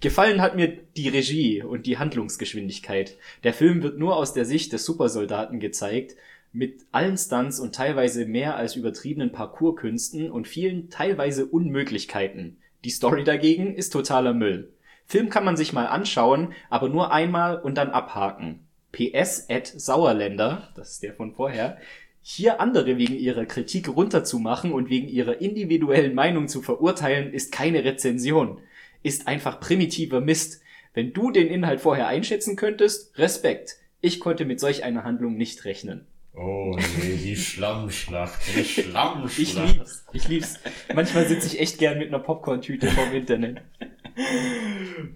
Gefallen 0.00 0.42
hat 0.42 0.56
mir 0.56 0.68
die 0.68 1.08
Regie 1.08 1.62
und 1.62 1.86
die 1.86 1.98
Handlungsgeschwindigkeit. 1.98 3.16
Der 3.44 3.54
Film 3.54 3.82
wird 3.84 3.96
nur 3.96 4.16
aus 4.16 4.34
der 4.34 4.44
Sicht 4.44 4.72
des 4.72 4.84
Supersoldaten 4.84 5.60
gezeigt, 5.60 6.16
mit 6.54 6.86
allen 6.92 7.18
Stunts 7.18 7.58
und 7.58 7.74
teilweise 7.74 8.26
mehr 8.26 8.56
als 8.56 8.76
übertriebenen 8.76 9.32
Parkourkünsten 9.32 10.30
und 10.30 10.46
vielen 10.46 10.88
teilweise 10.88 11.46
Unmöglichkeiten. 11.46 12.58
Die 12.84 12.90
Story 12.90 13.24
dagegen 13.24 13.74
ist 13.74 13.90
totaler 13.90 14.34
Müll. 14.34 14.72
Film 15.04 15.30
kann 15.30 15.44
man 15.44 15.56
sich 15.56 15.72
mal 15.72 15.86
anschauen, 15.86 16.54
aber 16.70 16.88
nur 16.88 17.12
einmal 17.12 17.60
und 17.60 17.76
dann 17.76 17.90
abhaken. 17.90 18.60
PS 18.92 19.46
at 19.50 19.66
Sauerländer, 19.66 20.70
das 20.76 20.92
ist 20.92 21.02
der 21.02 21.14
von 21.14 21.32
vorher, 21.34 21.78
hier 22.22 22.60
andere 22.60 22.96
wegen 22.98 23.16
ihrer 23.16 23.46
Kritik 23.46 23.88
runterzumachen 23.88 24.72
und 24.72 24.88
wegen 24.88 25.08
ihrer 25.08 25.40
individuellen 25.40 26.14
Meinung 26.14 26.46
zu 26.46 26.62
verurteilen, 26.62 27.32
ist 27.32 27.50
keine 27.50 27.84
Rezension. 27.84 28.60
Ist 29.02 29.26
einfach 29.26 29.58
primitiver 29.58 30.20
Mist. 30.20 30.62
Wenn 30.94 31.12
du 31.12 31.32
den 31.32 31.48
Inhalt 31.48 31.80
vorher 31.80 32.06
einschätzen 32.06 32.54
könntest, 32.54 33.18
Respekt. 33.18 33.76
Ich 34.00 34.20
konnte 34.20 34.44
mit 34.44 34.60
solch 34.60 34.84
einer 34.84 35.02
Handlung 35.02 35.36
nicht 35.36 35.64
rechnen. 35.64 36.06
Oh 36.36 36.76
nee, 36.76 37.16
die 37.22 37.36
Schlammschlacht, 37.36 38.40
die 38.56 38.64
Schlammschlacht. 38.64 39.38
Ich 39.38 39.76
lieb's. 39.76 40.04
Ich 40.12 40.28
lieb's. 40.28 40.54
Manchmal 40.94 41.26
sitze 41.28 41.46
ich 41.46 41.60
echt 41.60 41.78
gern 41.78 41.98
mit 41.98 42.08
einer 42.08 42.18
Popcorn-Tüte 42.18 42.88
vorm 42.88 43.12
Internet. 43.12 43.60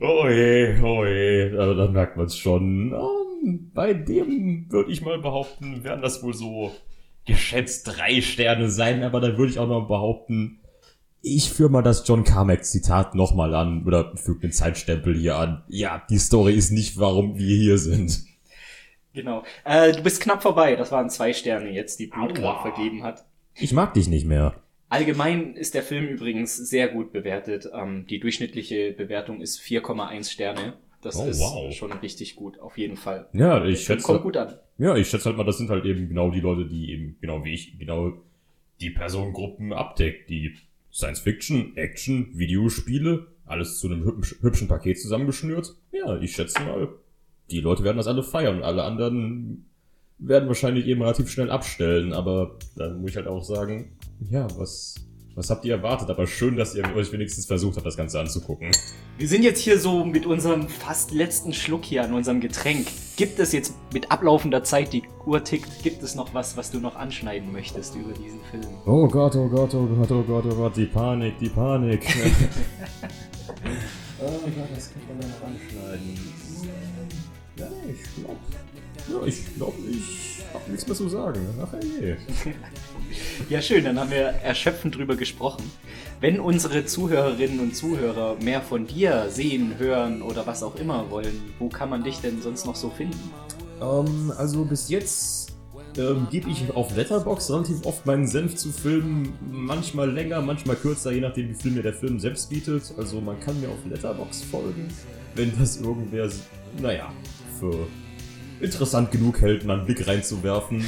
Oh 0.00 0.28
je, 0.28 0.80
oh 0.80 1.04
je, 1.04 1.56
also 1.56 1.74
da 1.74 1.88
merkt 1.88 2.16
man 2.16 2.26
es 2.26 2.36
schon. 2.36 2.92
Ähm, 2.92 3.70
bei 3.74 3.94
dem 3.94 4.66
würde 4.70 4.90
ich 4.92 5.02
mal 5.02 5.18
behaupten, 5.18 5.84
werden 5.84 6.02
das 6.02 6.22
wohl 6.22 6.34
so 6.34 6.72
geschätzt 7.24 7.86
drei 7.86 8.20
Sterne 8.20 8.70
sein, 8.70 9.02
aber 9.02 9.20
dann 9.20 9.36
würde 9.36 9.52
ich 9.52 9.58
auch 9.58 9.68
noch 9.68 9.86
behaupten, 9.86 10.60
ich 11.20 11.50
führe 11.50 11.70
mal 11.70 11.82
das 11.82 12.06
John 12.06 12.24
Carmack 12.24 12.64
Zitat 12.64 13.14
nochmal 13.14 13.54
an 13.54 13.84
oder 13.84 14.16
füge 14.16 14.40
den 14.40 14.52
Zeitstempel 14.52 15.16
hier 15.16 15.36
an. 15.36 15.62
Ja, 15.68 16.02
die 16.08 16.18
Story 16.18 16.54
ist 16.54 16.70
nicht, 16.70 16.98
warum 16.98 17.38
wir 17.38 17.56
hier 17.56 17.78
sind. 17.78 18.24
Genau. 19.14 19.42
Äh, 19.64 19.92
du 19.92 20.02
bist 20.02 20.20
knapp 20.22 20.42
vorbei. 20.42 20.76
Das 20.76 20.92
waren 20.92 21.10
zwei 21.10 21.32
Sterne 21.32 21.70
jetzt, 21.70 21.98
die 21.98 22.12
Aua. 22.12 22.62
vergeben 22.62 23.02
hat. 23.02 23.24
Ich 23.54 23.72
mag 23.72 23.94
dich 23.94 24.08
nicht 24.08 24.26
mehr. 24.26 24.54
Allgemein 24.90 25.54
ist 25.54 25.74
der 25.74 25.82
Film 25.82 26.06
übrigens 26.06 26.56
sehr 26.56 26.88
gut 26.88 27.12
bewertet. 27.12 27.68
Ähm, 27.74 28.06
die 28.08 28.20
durchschnittliche 28.20 28.92
Bewertung 28.92 29.40
ist 29.40 29.60
4,1 29.60 30.30
Sterne. 30.30 30.74
Das 31.02 31.16
Oh, 31.16 31.26
ist 31.26 31.40
wow. 31.40 31.72
schon 31.74 31.92
richtig 31.92 32.36
gut, 32.36 32.58
auf 32.58 32.76
jeden 32.78 32.96
Fall. 32.96 33.28
Ja, 33.32 33.64
ich 33.64 33.84
schätze. 33.84 34.04
kommt 34.04 34.22
gut 34.22 34.36
an. 34.36 34.54
Ja, 34.78 34.96
ich 34.96 35.08
schätze 35.08 35.26
halt 35.26 35.36
mal, 35.36 35.44
das 35.44 35.58
sind 35.58 35.70
halt 35.70 35.84
eben 35.84 36.08
genau 36.08 36.30
die 36.30 36.40
Leute, 36.40 36.66
die 36.66 36.90
eben, 36.92 37.16
genau 37.20 37.44
wie 37.44 37.54
ich, 37.54 37.78
genau 37.78 38.12
die 38.80 38.90
Personengruppen 38.90 39.72
abdeckt, 39.72 40.28
die 40.30 40.56
Science 40.92 41.20
Fiction, 41.20 41.76
Action, 41.76 42.30
Videospiele, 42.36 43.26
alles 43.46 43.78
zu 43.78 43.88
einem 43.88 44.04
hübsch, 44.04 44.36
hübschen 44.40 44.66
Paket 44.68 44.98
zusammengeschnürt. 45.00 45.74
Ja, 45.92 46.18
ich 46.18 46.32
schätze 46.32 46.60
mal, 46.62 46.88
die 47.50 47.60
Leute 47.60 47.84
werden 47.84 47.96
das 47.96 48.06
alle 48.06 48.22
feiern 48.22 48.58
und 48.58 48.62
alle 48.62 48.84
anderen 48.84 49.64
werden 50.18 50.48
wahrscheinlich 50.48 50.86
eben 50.86 51.02
relativ 51.02 51.30
schnell 51.30 51.50
abstellen, 51.50 52.12
aber 52.12 52.58
dann 52.76 53.00
muss 53.00 53.10
ich 53.10 53.16
halt 53.16 53.26
auch 53.28 53.44
sagen, 53.44 53.96
ja, 54.28 54.48
was, 54.56 54.96
was 55.36 55.48
habt 55.48 55.64
ihr 55.64 55.76
erwartet? 55.76 56.10
Aber 56.10 56.26
schön, 56.26 56.56
dass 56.56 56.74
ihr 56.74 56.84
euch 56.96 57.12
wenigstens 57.12 57.46
versucht 57.46 57.76
habt, 57.76 57.86
das 57.86 57.96
Ganze 57.96 58.18
anzugucken. 58.18 58.72
Wir 59.16 59.28
sind 59.28 59.44
jetzt 59.44 59.60
hier 59.60 59.78
so 59.78 60.04
mit 60.04 60.26
unserem 60.26 60.68
fast 60.68 61.12
letzten 61.12 61.52
Schluck 61.52 61.84
hier 61.84 62.02
an 62.02 62.12
unserem 62.12 62.40
Getränk. 62.40 62.88
Gibt 63.16 63.38
es 63.38 63.52
jetzt 63.52 63.74
mit 63.92 64.10
ablaufender 64.10 64.64
Zeit, 64.64 64.92
die 64.92 65.04
Uhr 65.24 65.44
tickt, 65.44 65.84
gibt 65.84 66.02
es 66.02 66.16
noch 66.16 66.34
was, 66.34 66.56
was 66.56 66.72
du 66.72 66.80
noch 66.80 66.96
anschneiden 66.96 67.52
möchtest 67.52 67.94
über 67.94 68.12
diesen 68.12 68.40
Film? 68.50 68.66
Oh 68.86 69.06
Gott, 69.06 69.36
oh 69.36 69.48
Gott, 69.48 69.72
oh 69.74 69.86
Gott, 69.86 70.10
oh 70.10 70.22
Gott, 70.22 70.44
oh 70.46 70.54
Gott, 70.54 70.76
die 70.76 70.86
Panik, 70.86 71.38
die 71.38 71.48
Panik. 71.48 72.02
oh 74.20 74.26
Gott, 74.26 74.68
das 74.74 74.92
kann 74.92 75.02
man 75.08 75.18
noch 75.18 75.42
anschneiden. 75.46 76.18
Ja, 77.58 77.66
ich 77.88 78.22
glaub. 78.22 78.36
Ja, 79.08 79.26
ich 79.26 79.56
glaube, 79.56 79.76
ich 79.90 80.42
hab 80.52 80.68
nichts 80.68 80.86
mehr 80.86 80.96
zu 80.96 81.08
sagen. 81.08 81.40
Ach 81.62 81.72
je. 81.82 82.16
Ja, 83.48 83.62
schön, 83.62 83.84
dann 83.84 83.98
haben 83.98 84.10
wir 84.10 84.18
erschöpfend 84.18 84.94
drüber 84.94 85.16
gesprochen. 85.16 85.70
Wenn 86.20 86.40
unsere 86.40 86.84
Zuhörerinnen 86.84 87.58
und 87.60 87.74
Zuhörer 87.74 88.36
mehr 88.42 88.60
von 88.60 88.86
dir 88.86 89.28
sehen, 89.30 89.78
hören 89.78 90.20
oder 90.20 90.46
was 90.46 90.62
auch 90.62 90.76
immer 90.76 91.10
wollen, 91.10 91.40
wo 91.58 91.68
kann 91.70 91.88
man 91.88 92.04
dich 92.04 92.18
denn 92.18 92.42
sonst 92.42 92.66
noch 92.66 92.76
so 92.76 92.90
finden? 92.90 93.30
Ähm, 93.80 94.32
also 94.36 94.64
bis 94.64 94.90
jetzt 94.90 95.52
ähm, 95.96 96.26
gebe 96.30 96.50
ich 96.50 96.70
auf 96.74 96.94
Letterbox 96.94 97.50
relativ 97.50 97.86
oft 97.86 98.04
meinen 98.04 98.26
Senf 98.26 98.56
zu 98.56 98.70
Filmen. 98.70 99.32
Manchmal 99.50 100.10
länger, 100.10 100.42
manchmal 100.42 100.76
kürzer, 100.76 101.12
je 101.12 101.20
nachdem, 101.20 101.48
wie 101.48 101.54
viel 101.54 101.72
mir 101.72 101.82
der 101.82 101.94
Film 101.94 102.20
selbst 102.20 102.50
bietet. 102.50 102.92
Also 102.98 103.20
man 103.20 103.40
kann 103.40 103.58
mir 103.60 103.68
auf 103.68 103.78
Letterbox 103.88 104.42
folgen, 104.42 104.88
wenn 105.34 105.52
das 105.58 105.78
irgendwer, 105.78 106.28
naja, 106.82 107.10
für 107.58 107.86
interessant 108.60 109.10
genug 109.10 109.40
hält, 109.40 109.64
mal 109.64 109.78
einen 109.78 109.86
Blick 109.86 110.06
reinzuwerfen. 110.06 110.84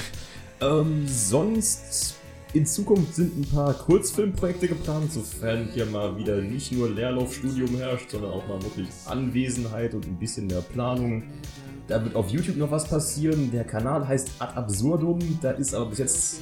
Ähm, 0.60 1.06
sonst 1.06 2.16
in 2.52 2.66
Zukunft 2.66 3.14
sind 3.14 3.38
ein 3.38 3.44
paar 3.44 3.74
Kurzfilmprojekte 3.74 4.68
geplant, 4.68 5.12
sofern 5.12 5.68
hier 5.72 5.86
mal 5.86 6.16
wieder 6.16 6.40
nicht 6.40 6.72
nur 6.72 6.90
Leerlaufstudium 6.90 7.76
herrscht, 7.76 8.10
sondern 8.10 8.32
auch 8.32 8.46
mal 8.48 8.60
wirklich 8.62 8.88
Anwesenheit 9.06 9.94
und 9.94 10.06
ein 10.06 10.18
bisschen 10.18 10.48
mehr 10.48 10.60
Planung. 10.60 11.22
Da 11.86 12.02
wird 12.04 12.14
auf 12.14 12.28
YouTube 12.30 12.56
noch 12.56 12.70
was 12.70 12.88
passieren. 12.88 13.50
Der 13.52 13.64
Kanal 13.64 14.06
heißt 14.06 14.30
Ad 14.38 14.54
Absurdum. 14.56 15.18
Da 15.40 15.52
ist 15.52 15.74
aber 15.74 15.86
bis 15.86 15.98
jetzt, 15.98 16.40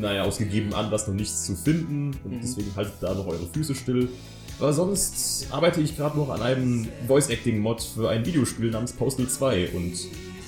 naja, 0.00 0.22
aus 0.22 0.38
gegebenem 0.38 0.74
Anlass 0.74 1.06
noch 1.06 1.14
nichts 1.14 1.46
zu 1.46 1.54
finden. 1.54 2.10
Und 2.24 2.40
deswegen 2.42 2.74
haltet 2.74 2.94
da 3.00 3.14
noch 3.14 3.26
eure 3.26 3.46
Füße 3.52 3.74
still. 3.74 4.08
Aber 4.60 4.72
sonst 4.72 5.46
arbeite 5.50 5.80
ich 5.80 5.96
gerade 5.96 6.18
noch 6.18 6.30
an 6.30 6.42
einem 6.42 6.88
Voice-Acting-Mod 7.06 7.80
für 7.80 8.08
ein 8.08 8.26
Videospiel 8.26 8.70
namens 8.70 8.92
Postal 8.92 9.28
2. 9.28 9.68
Und 9.68 9.94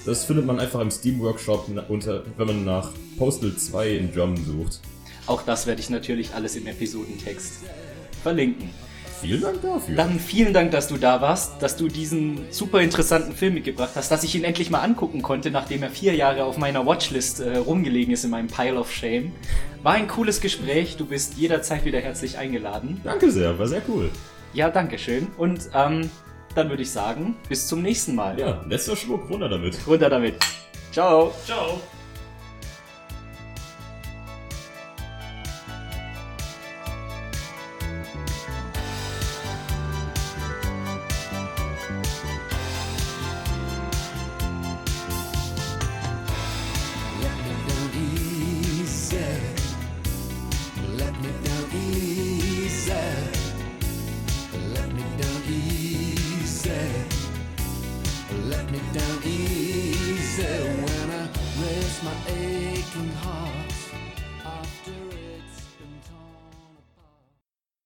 das 0.04 0.24
findet 0.24 0.46
man 0.46 0.58
einfach 0.58 0.80
im 0.80 0.90
Steam-Workshop, 0.90 1.68
unter, 1.88 2.24
wenn 2.36 2.46
man 2.46 2.64
nach 2.64 2.90
Postal 3.18 3.54
2 3.54 3.88
in 3.90 4.12
German 4.12 4.44
sucht. 4.44 4.80
Auch 5.26 5.42
das 5.42 5.66
werde 5.66 5.80
ich 5.80 5.90
natürlich 5.90 6.34
alles 6.34 6.56
im 6.56 6.66
Episodentext 6.66 7.60
verlinken. 8.22 8.70
Vielen 9.20 9.42
Dank 9.42 9.62
dafür. 9.62 9.96
Dann 9.96 10.18
vielen 10.18 10.52
Dank, 10.52 10.70
dass 10.70 10.88
du 10.88 10.96
da 10.96 11.20
warst, 11.20 11.60
dass 11.62 11.76
du 11.76 11.88
diesen 11.88 12.50
super 12.50 12.80
interessanten 12.80 13.32
Film 13.32 13.54
mitgebracht 13.54 13.90
hast, 13.94 14.10
dass 14.10 14.24
ich 14.24 14.34
ihn 14.34 14.44
endlich 14.44 14.70
mal 14.70 14.80
angucken 14.80 15.22
konnte, 15.22 15.50
nachdem 15.50 15.82
er 15.82 15.90
vier 15.90 16.14
Jahre 16.14 16.44
auf 16.44 16.56
meiner 16.58 16.86
Watchlist 16.86 17.40
äh, 17.40 17.58
rumgelegen 17.58 18.12
ist 18.12 18.24
in 18.24 18.30
meinem 18.30 18.48
Pile 18.48 18.78
of 18.78 18.92
Shame. 18.92 19.32
War 19.82 19.94
ein 19.94 20.08
cooles 20.08 20.40
Gespräch, 20.40 20.96
du 20.96 21.06
bist 21.06 21.34
jederzeit 21.36 21.84
wieder 21.84 22.00
herzlich 22.00 22.38
eingeladen. 22.38 23.00
Danke 23.04 23.30
sehr, 23.30 23.58
war 23.58 23.66
sehr 23.66 23.82
cool. 23.88 24.10
Ja, 24.52 24.68
danke 24.70 24.98
schön. 24.98 25.28
Und 25.36 25.70
ähm, 25.74 26.10
dann 26.54 26.68
würde 26.68 26.82
ich 26.82 26.90
sagen, 26.90 27.36
bis 27.48 27.68
zum 27.68 27.82
nächsten 27.82 28.14
Mal. 28.14 28.38
Ja, 28.38 28.64
letzter 28.68 28.96
Schluck 28.96 29.30
runter 29.30 29.48
damit. 29.48 29.78
Runter 29.86 30.10
damit. 30.10 30.34
Ciao. 30.92 31.32
Ciao. 31.46 31.80